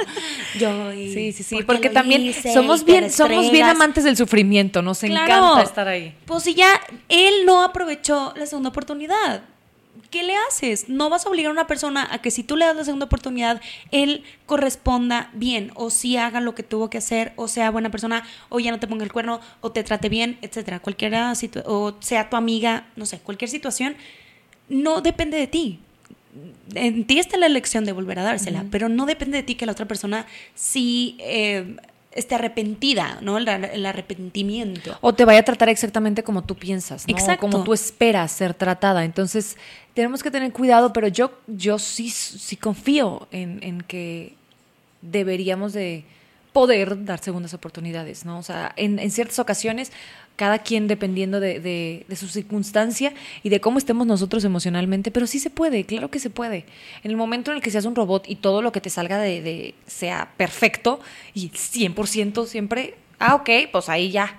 yo 0.59 0.93
y 0.95 1.13
Sí, 1.13 1.33
sí, 1.33 1.43
sí, 1.43 1.63
porque 1.63 1.91
también 1.91 2.33
somos 2.55 2.85
bien 2.85 3.13
somos 3.13 3.51
bien 3.53 3.67
amantes 3.67 4.03
del 4.03 4.17
sufrimiento, 4.17 4.81
nos 4.83 5.05
encanta 5.05 5.63
estar 5.63 5.87
ahí. 5.87 6.15
Pues 6.25 6.43
si 6.45 6.55
ya 6.55 6.81
él 7.09 7.45
no 7.45 7.63
aprovechó 7.63 8.33
la 8.35 8.47
segunda 8.47 8.71
oportunidad, 8.71 9.43
¿qué 10.11 10.23
le 10.23 10.35
haces? 10.49 10.89
No 10.89 11.11
vas 11.11 11.27
a 11.27 11.29
obligar 11.29 11.51
a 11.51 11.53
una 11.53 11.67
persona 11.67 12.09
a 12.11 12.23
que 12.23 12.31
si 12.31 12.43
tú 12.43 12.57
le 12.57 12.65
das 12.65 12.75
la 12.75 12.85
segunda 12.85 13.05
oportunidad, 13.05 13.61
él 13.91 14.25
corresponda 14.47 15.29
bien, 15.35 15.71
o 15.75 15.91
si 15.91 16.17
haga 16.17 16.41
lo 16.41 16.55
que 16.55 16.63
tuvo 16.63 16.89
que 16.89 16.97
hacer, 16.97 17.35
o 17.37 17.47
sea 17.47 17.71
buena 17.71 17.91
persona, 17.91 18.25
o 18.49 18.59
ya 18.59 18.71
no 18.71 18.81
te 18.81 18.87
ponga 18.87 19.05
el 19.05 19.13
cuerno, 19.13 19.41
o 19.61 19.71
te 19.71 19.85
trate 19.85 20.09
bien, 20.09 20.39
etcétera. 20.41 20.81
Cualquiera, 20.81 21.35
o 21.67 21.95
sea 22.01 22.31
tu 22.31 22.37
amiga, 22.37 22.87
no 22.97 23.05
sé, 23.05 23.19
cualquier 23.19 23.51
situación 23.51 23.97
no 24.71 25.03
depende 25.03 25.37
de 25.37 25.47
ti. 25.47 25.81
En 26.75 27.05
ti 27.05 27.19
está 27.19 27.37
la 27.37 27.47
elección 27.47 27.85
de 27.85 27.93
volver 27.93 28.21
a 28.21 28.23
dársela, 28.23 28.65
pero 28.71 28.89
no 28.89 29.05
depende 29.05 29.37
de 29.37 29.43
ti 29.43 29.57
que 29.57 29.67
la 29.67 29.73
otra 29.73 29.87
persona 29.87 30.27
sí 30.55 31.17
eh, 31.19 31.77
esté 32.13 32.37
arrepentida, 32.37 33.19
¿no? 33.21 33.37
El, 33.37 33.85
arrepentimiento. 33.85 34.97
O 35.01 35.13
te 35.13 35.25
vaya 35.25 35.41
a 35.41 35.43
tratar 35.43 35.69
exactamente 35.69 36.23
como 36.23 36.43
tú 36.43 36.55
piensas, 36.55 37.07
¿no? 37.07 37.13
Exacto. 37.13 37.41
Como 37.41 37.65
tú 37.65 37.75
esperas 37.75 38.31
ser 38.31 38.55
tratada. 38.55 39.05
Entonces, 39.05 39.57
tenemos 39.93 40.23
que 40.23 40.31
tener 40.31 40.53
cuidado, 40.53 40.93
pero 40.93 41.09
yo, 41.09 41.33
yo 41.49 41.81
sí, 41.81 42.09
sí 42.09 42.57
confío 42.57 43.27
en, 43.33 43.59
en 43.65 43.81
que 43.83 44.35
deberíamos 45.03 45.73
de 45.73 46.05
poder 46.53 47.05
dar 47.05 47.21
segundas 47.21 47.55
oportunidades, 47.55 48.25
¿no? 48.25 48.39
O 48.39 48.43
sea, 48.43 48.73
en, 48.77 48.99
en 48.99 49.11
ciertas 49.11 49.39
ocasiones 49.39 49.93
cada 50.41 50.61
quien 50.61 50.89
dependiendo 50.89 51.39
de, 51.39 52.07
su 52.17 52.27
circunstancia 52.27 53.13
y 53.43 53.51
de 53.51 53.61
cómo 53.61 53.77
estemos 53.77 54.07
nosotros 54.07 54.43
emocionalmente, 54.43 55.11
pero 55.11 55.27
sí 55.27 55.39
se 55.39 55.51
puede, 55.51 55.85
claro 55.85 56.11
que 56.11 56.19
se 56.19 56.31
puede. 56.31 56.65
En 57.03 57.11
el 57.11 57.19
momento 57.19 57.51
en 57.51 57.59
el 57.59 57.63
que 57.63 57.71
seas 57.71 57.85
un 57.85 57.95
robot 57.95 58.25
y 58.27 58.37
todo 58.37 58.63
lo 58.63 58.73
que 58.73 58.81
te 58.81 58.89
salga 58.89 59.19
de, 59.19 59.75
sea 59.87 60.33
perfecto 60.39 61.01
y 61.35 61.51
100% 61.51 62.47
siempre, 62.47 62.95
ah, 63.19 63.35
ok, 63.35 63.51
pues 63.71 63.91
ahí 63.91 64.11
ya. 64.11 64.39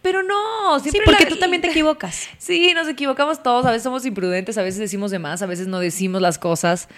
Pero 0.00 0.22
no, 0.22 0.80
siempre. 0.80 1.02
Sí, 1.04 1.04
porque 1.04 1.26
tú 1.26 1.36
también 1.36 1.60
te 1.60 1.68
equivocas. 1.68 2.30
Sí, 2.38 2.72
nos 2.74 2.88
equivocamos 2.88 3.42
todos. 3.42 3.66
A 3.66 3.72
veces 3.72 3.82
somos 3.82 4.06
imprudentes, 4.06 4.56
a 4.56 4.62
veces 4.62 4.80
decimos 4.80 5.10
de 5.10 5.18
más, 5.18 5.42
a 5.42 5.46
veces 5.46 5.66
no 5.66 5.80
decimos 5.80 6.22
las 6.22 6.38
cosas. 6.38 6.88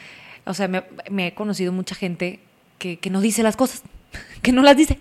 O 0.47 0.55
sea, 0.55 0.69
me, 0.69 1.27
he 1.27 1.35
conocido 1.35 1.73
mucha 1.73 1.97
gente 1.97 2.39
que, 2.79 3.01
que 3.01 3.11
no 3.11 3.21
dice 3.21 3.43
las 3.43 3.57
cosas 3.57 3.83
que 4.43 4.53
no 4.53 4.63
las 4.63 4.77
dice. 4.77 4.99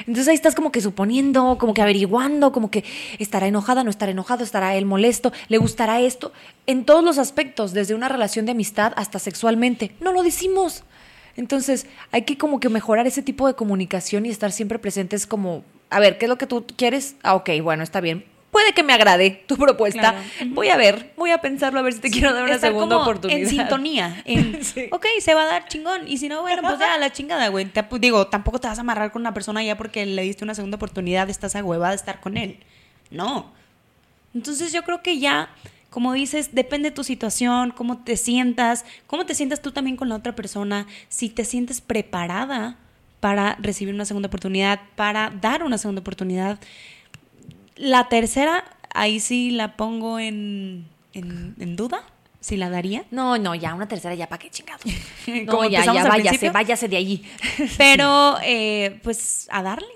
Entonces 0.00 0.28
ahí 0.28 0.34
estás 0.34 0.54
como 0.54 0.72
que 0.72 0.80
suponiendo, 0.80 1.58
como 1.58 1.74
que 1.74 1.82
averiguando, 1.82 2.52
como 2.52 2.70
que 2.70 2.84
estará 3.18 3.46
enojada, 3.46 3.84
no 3.84 3.90
estará 3.90 4.12
enojado, 4.12 4.42
estará 4.42 4.74
él 4.76 4.86
molesto, 4.86 5.32
le 5.48 5.58
gustará 5.58 6.00
esto, 6.00 6.32
en 6.66 6.84
todos 6.84 7.04
los 7.04 7.18
aspectos, 7.18 7.72
desde 7.72 7.94
una 7.94 8.08
relación 8.08 8.46
de 8.46 8.52
amistad 8.52 8.92
hasta 8.96 9.18
sexualmente. 9.18 9.92
No 10.00 10.12
lo 10.12 10.22
decimos. 10.22 10.84
Entonces 11.36 11.86
hay 12.10 12.22
que 12.22 12.38
como 12.38 12.60
que 12.60 12.68
mejorar 12.68 13.06
ese 13.06 13.22
tipo 13.22 13.46
de 13.46 13.54
comunicación 13.54 14.26
y 14.26 14.30
estar 14.30 14.52
siempre 14.52 14.78
presentes 14.78 15.26
como, 15.26 15.64
a 15.88 16.00
ver, 16.00 16.18
¿qué 16.18 16.26
es 16.26 16.28
lo 16.28 16.38
que 16.38 16.46
tú 16.46 16.66
quieres? 16.76 17.16
Ah, 17.22 17.34
ok, 17.34 17.50
bueno, 17.62 17.82
está 17.82 18.00
bien 18.00 18.24
puede 18.50 18.72
que 18.72 18.82
me 18.82 18.92
agrade 18.92 19.44
tu 19.46 19.56
propuesta. 19.56 20.14
Voy 20.48 20.68
a 20.68 20.76
ver, 20.76 21.12
voy 21.16 21.30
a 21.30 21.38
pensarlo 21.38 21.78
a 21.78 21.82
ver 21.82 21.92
si 21.92 22.00
te 22.00 22.10
quiero 22.10 22.32
dar 22.34 22.44
una 22.44 22.58
segunda 22.58 22.98
oportunidad. 22.98 23.40
En 23.40 23.48
sintonía. 23.48 24.22
En, 24.24 24.60
Ok, 24.90 25.06
se 25.20 25.34
va 25.34 25.42
a 25.42 25.46
dar 25.46 25.68
chingón. 25.68 26.06
Y 26.06 26.18
si 26.18 26.28
no, 26.28 26.42
bueno, 26.42 26.62
pues 26.62 26.78
ya, 26.78 26.98
la 26.98 27.12
chingada, 27.12 27.48
güey. 27.48 27.70
digo, 27.98 28.26
tampoco 28.26 28.58
te 28.58 28.68
vas 28.68 28.78
a 28.78 28.80
amarrar 28.80 29.12
con 29.12 29.22
una 29.22 29.34
persona 29.34 29.62
ya 29.62 29.76
porque 29.76 30.04
le 30.06 30.22
diste 30.22 30.44
una 30.44 30.54
segunda 30.54 30.76
oportunidad, 30.76 31.30
estás 31.30 31.56
a 31.56 31.64
hueva 31.64 31.90
de 31.90 31.96
estar 31.96 32.20
con 32.20 32.36
él. 32.36 32.58
No. 33.10 33.52
Entonces 34.34 34.72
yo 34.72 34.82
creo 34.82 35.02
que 35.02 35.18
ya, 35.18 35.50
como 35.90 36.12
dices, 36.12 36.54
depende 36.54 36.90
de 36.90 36.94
tu 36.94 37.04
situación, 37.04 37.72
cómo 37.72 37.98
te 37.98 38.16
sientas, 38.16 38.84
cómo 39.06 39.26
te 39.26 39.34
sientas 39.34 39.60
tú 39.60 39.72
también 39.72 39.96
con 39.96 40.08
la 40.08 40.16
otra 40.16 40.34
persona, 40.34 40.86
si 41.08 41.28
te 41.28 41.44
sientes 41.44 41.80
preparada 41.80 42.76
para 43.20 43.56
recibir 43.60 43.94
una 43.94 44.04
segunda 44.04 44.28
oportunidad, 44.28 44.80
para 44.96 45.30
dar 45.40 45.62
una 45.62 45.78
segunda 45.78 46.00
oportunidad. 46.00 46.58
La 47.80 48.10
tercera, 48.10 48.62
ahí 48.92 49.20
sí 49.20 49.50
la 49.50 49.74
pongo 49.76 50.18
en, 50.18 50.86
en, 51.14 51.76
duda. 51.76 52.04
¿Si 52.40 52.58
la 52.58 52.68
daría? 52.68 53.04
No, 53.10 53.38
no, 53.38 53.54
ya 53.54 53.74
una 53.74 53.88
tercera, 53.88 54.14
ya 54.14 54.28
para 54.28 54.38
qué 54.38 54.50
chingado. 54.50 54.80
no, 55.46 55.64
ya, 55.66 55.90
ya 55.90 56.04
váyase, 56.04 56.50
váyase 56.50 56.88
de 56.88 56.98
allí. 56.98 57.24
Pero, 57.78 58.36
eh, 58.42 59.00
pues, 59.02 59.48
a 59.50 59.62
darle. 59.62 59.88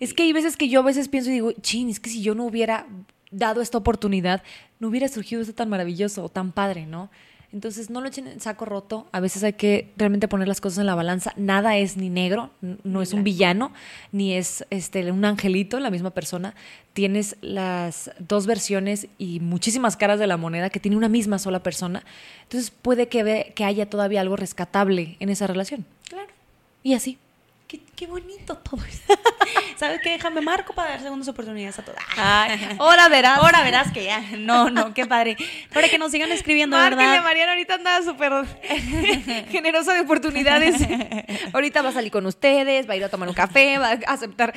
Es 0.00 0.12
que 0.12 0.24
hay 0.24 0.34
veces 0.34 0.58
que 0.58 0.68
yo 0.68 0.80
a 0.80 0.82
veces 0.82 1.08
pienso 1.08 1.30
y 1.30 1.34
digo, 1.34 1.52
chin, 1.62 1.88
es 1.88 1.98
que 1.98 2.10
si 2.10 2.20
yo 2.20 2.34
no 2.34 2.44
hubiera 2.44 2.86
dado 3.30 3.62
esta 3.62 3.78
oportunidad, 3.78 4.42
no 4.78 4.88
hubiera 4.88 5.08
surgido 5.08 5.40
esto 5.40 5.54
tan 5.54 5.70
maravilloso 5.70 6.24
o 6.24 6.28
tan 6.28 6.52
padre, 6.52 6.84
¿no? 6.84 7.10
Entonces, 7.54 7.88
no 7.88 8.00
lo 8.00 8.08
echen 8.08 8.26
en 8.26 8.40
saco 8.40 8.64
roto. 8.64 9.06
A 9.12 9.20
veces 9.20 9.44
hay 9.44 9.52
que 9.52 9.92
realmente 9.96 10.26
poner 10.26 10.48
las 10.48 10.60
cosas 10.60 10.78
en 10.80 10.86
la 10.86 10.96
balanza. 10.96 11.32
Nada 11.36 11.76
es 11.76 11.96
ni 11.96 12.10
negro, 12.10 12.50
no 12.60 13.00
es 13.00 13.12
un 13.12 13.22
villano, 13.22 13.72
ni 14.10 14.34
es 14.34 14.66
este, 14.70 15.08
un 15.12 15.24
angelito, 15.24 15.78
la 15.78 15.90
misma 15.90 16.10
persona. 16.10 16.56
Tienes 16.94 17.36
las 17.42 18.10
dos 18.18 18.46
versiones 18.46 19.06
y 19.18 19.38
muchísimas 19.38 19.96
caras 19.96 20.18
de 20.18 20.26
la 20.26 20.36
moneda 20.36 20.68
que 20.68 20.80
tiene 20.80 20.96
una 20.96 21.08
misma 21.08 21.38
sola 21.38 21.62
persona. 21.62 22.04
Entonces, 22.42 22.72
puede 22.72 23.06
que, 23.06 23.22
ve, 23.22 23.52
que 23.54 23.62
haya 23.62 23.88
todavía 23.88 24.20
algo 24.20 24.34
rescatable 24.34 25.16
en 25.20 25.28
esa 25.28 25.46
relación. 25.46 25.86
Claro. 26.08 26.32
Y 26.82 26.94
así. 26.94 27.18
Qué, 27.66 28.06
bonito 28.06 28.56
todo 28.58 28.84
esto. 28.84 29.14
¿Sabes 29.76 30.00
qué? 30.02 30.10
Déjame 30.10 30.40
marco 30.40 30.74
para 30.74 30.90
dar 30.90 31.00
segundas 31.00 31.26
oportunidades 31.28 31.78
a 31.78 31.82
todas. 31.82 32.04
ahora 32.78 33.08
verás. 33.08 33.38
Ahora 33.38 33.62
verás 33.62 33.92
que 33.92 34.04
ya. 34.04 34.20
No, 34.36 34.70
no, 34.70 34.92
qué 34.92 35.06
padre. 35.06 35.36
Para 35.72 35.88
que 35.88 35.98
nos 35.98 36.12
sigan 36.12 36.30
escribiendo, 36.30 36.76
¿verdad? 36.76 37.22
Mariana 37.22 37.52
ahorita 37.52 37.74
anda 37.74 38.02
súper 38.02 38.32
generosa 39.50 39.94
de 39.94 40.00
oportunidades. 40.00 40.76
ahorita 41.52 41.82
va 41.82 41.88
a 41.88 41.92
salir 41.92 42.12
con 42.12 42.26
ustedes, 42.26 42.88
va 42.88 42.94
a 42.94 42.96
ir 42.96 43.04
a 43.04 43.08
tomar 43.08 43.28
un 43.28 43.34
café, 43.34 43.78
va 43.78 43.92
a 43.92 44.12
aceptar 44.12 44.54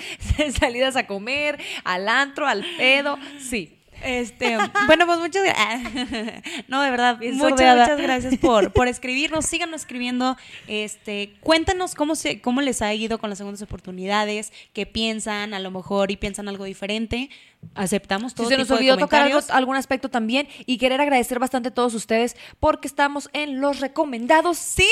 salidas 0.60 0.96
a 0.96 1.08
comer, 1.08 1.60
al 1.86 2.10
antro, 2.10 2.46
al 2.46 2.66
pedo. 2.78 3.18
Sí, 3.40 3.77
este, 4.04 4.58
bueno, 4.86 5.06
pues 5.06 5.20
muchas 5.20 5.44
gracias. 5.44 6.08
No, 6.68 6.82
de 6.82 6.92
verdad, 6.92 7.20
muchas, 7.20 7.52
muchas 7.52 8.02
gracias 8.02 8.38
por, 8.38 8.72
por 8.72 8.88
escribirnos. 8.88 9.46
Síganos 9.46 9.82
escribiendo. 9.82 10.38
Este, 10.68 11.34
cuéntanos 11.42 11.96
cómo 11.96 12.16
se, 12.16 12.42
cómo 12.42 12.62
les 12.62 12.82
ha 12.82 12.94
ido 12.94 13.20
con 13.20 13.30
las 13.30 13.38
segundas 13.38 13.62
oportunidades, 13.62 14.52
qué 14.74 14.86
piensan, 14.86 15.54
a 15.54 15.60
lo 15.60 15.72
mejor 15.72 16.12
y 16.12 16.18
piensan 16.18 16.48
algo 16.48 16.66
diferente 16.66 17.30
aceptamos 17.76 18.34
todo. 18.34 18.48
Si 18.48 18.54
se 18.54 18.58
nos 18.58 18.70
olvidó 18.72 18.98
tocar 18.98 19.32
algún 19.50 19.76
aspecto 19.76 20.10
también 20.10 20.48
y 20.66 20.78
querer 20.78 21.02
agradecer 21.02 21.40
bastante 21.40 21.70
a 21.70 21.74
todos 21.74 21.94
ustedes 21.94 22.36
porque 22.60 22.88
estamos 22.88 23.30
en 23.34 23.62
los 23.62 23.80
recomendados. 23.80 24.58
Sí, 24.58 24.88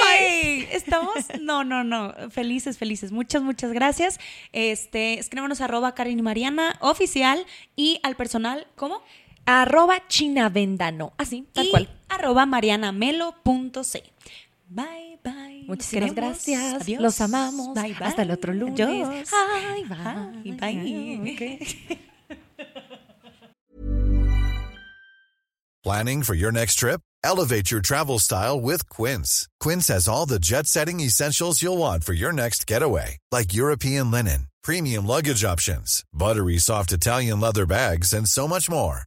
güey. 0.00 0.68
Estamos, 0.72 1.14
no, 1.40 1.64
no, 1.64 1.84
no, 1.84 2.14
felices, 2.30 2.78
felices. 2.78 3.12
Muchas, 3.12 3.42
muchas 3.42 3.72
gracias. 3.72 4.18
Este, 4.52 5.18
escríbanos 5.18 5.60
arroba 5.60 5.94
Karen 5.94 6.18
y 6.18 6.22
Mariana 6.22 6.76
oficial 6.80 7.44
y 7.76 8.00
al 8.02 8.16
personal, 8.16 8.66
¿cómo? 8.76 9.02
Arroba 9.44 10.06
chinavendano, 10.06 11.12
así, 11.18 11.48
tal 11.52 11.68
cual. 11.70 11.88
Arroba 12.08 12.46
marianamelo.c. 12.46 14.04
Bye, 14.68 15.11
bye. 15.22 15.64
Muchísimas 15.66 16.14
gracias. 16.14 16.82
Adiós. 16.82 17.00
Los 17.00 17.20
amamos. 17.20 17.74
Bye, 17.74 17.94
bye. 17.94 18.06
Hasta 18.06 18.22
el 18.22 18.30
otro 18.30 18.52
lunes. 18.52 18.80
Adiós. 18.80 19.30
Bye, 19.30 19.84
bye. 19.88 20.52
Bye. 20.58 21.32
Okay. 21.34 21.58
Planning 25.84 26.22
for 26.22 26.34
your 26.34 26.52
next 26.52 26.76
trip? 26.76 27.00
Elevate 27.24 27.70
your 27.72 27.80
travel 27.80 28.20
style 28.20 28.60
with 28.60 28.88
Quince. 28.88 29.48
Quince 29.58 29.88
has 29.88 30.06
all 30.06 30.26
the 30.26 30.38
jet-setting 30.38 31.00
essentials 31.00 31.60
you'll 31.60 31.78
want 31.78 32.04
for 32.04 32.12
your 32.12 32.32
next 32.32 32.68
getaway, 32.68 33.18
like 33.32 33.52
European 33.52 34.10
linen, 34.10 34.46
premium 34.62 35.06
luggage 35.06 35.44
options, 35.44 36.04
buttery 36.12 36.58
soft 36.58 36.92
Italian 36.92 37.40
leather 37.40 37.66
bags, 37.66 38.12
and 38.12 38.28
so 38.28 38.46
much 38.46 38.70
more 38.70 39.06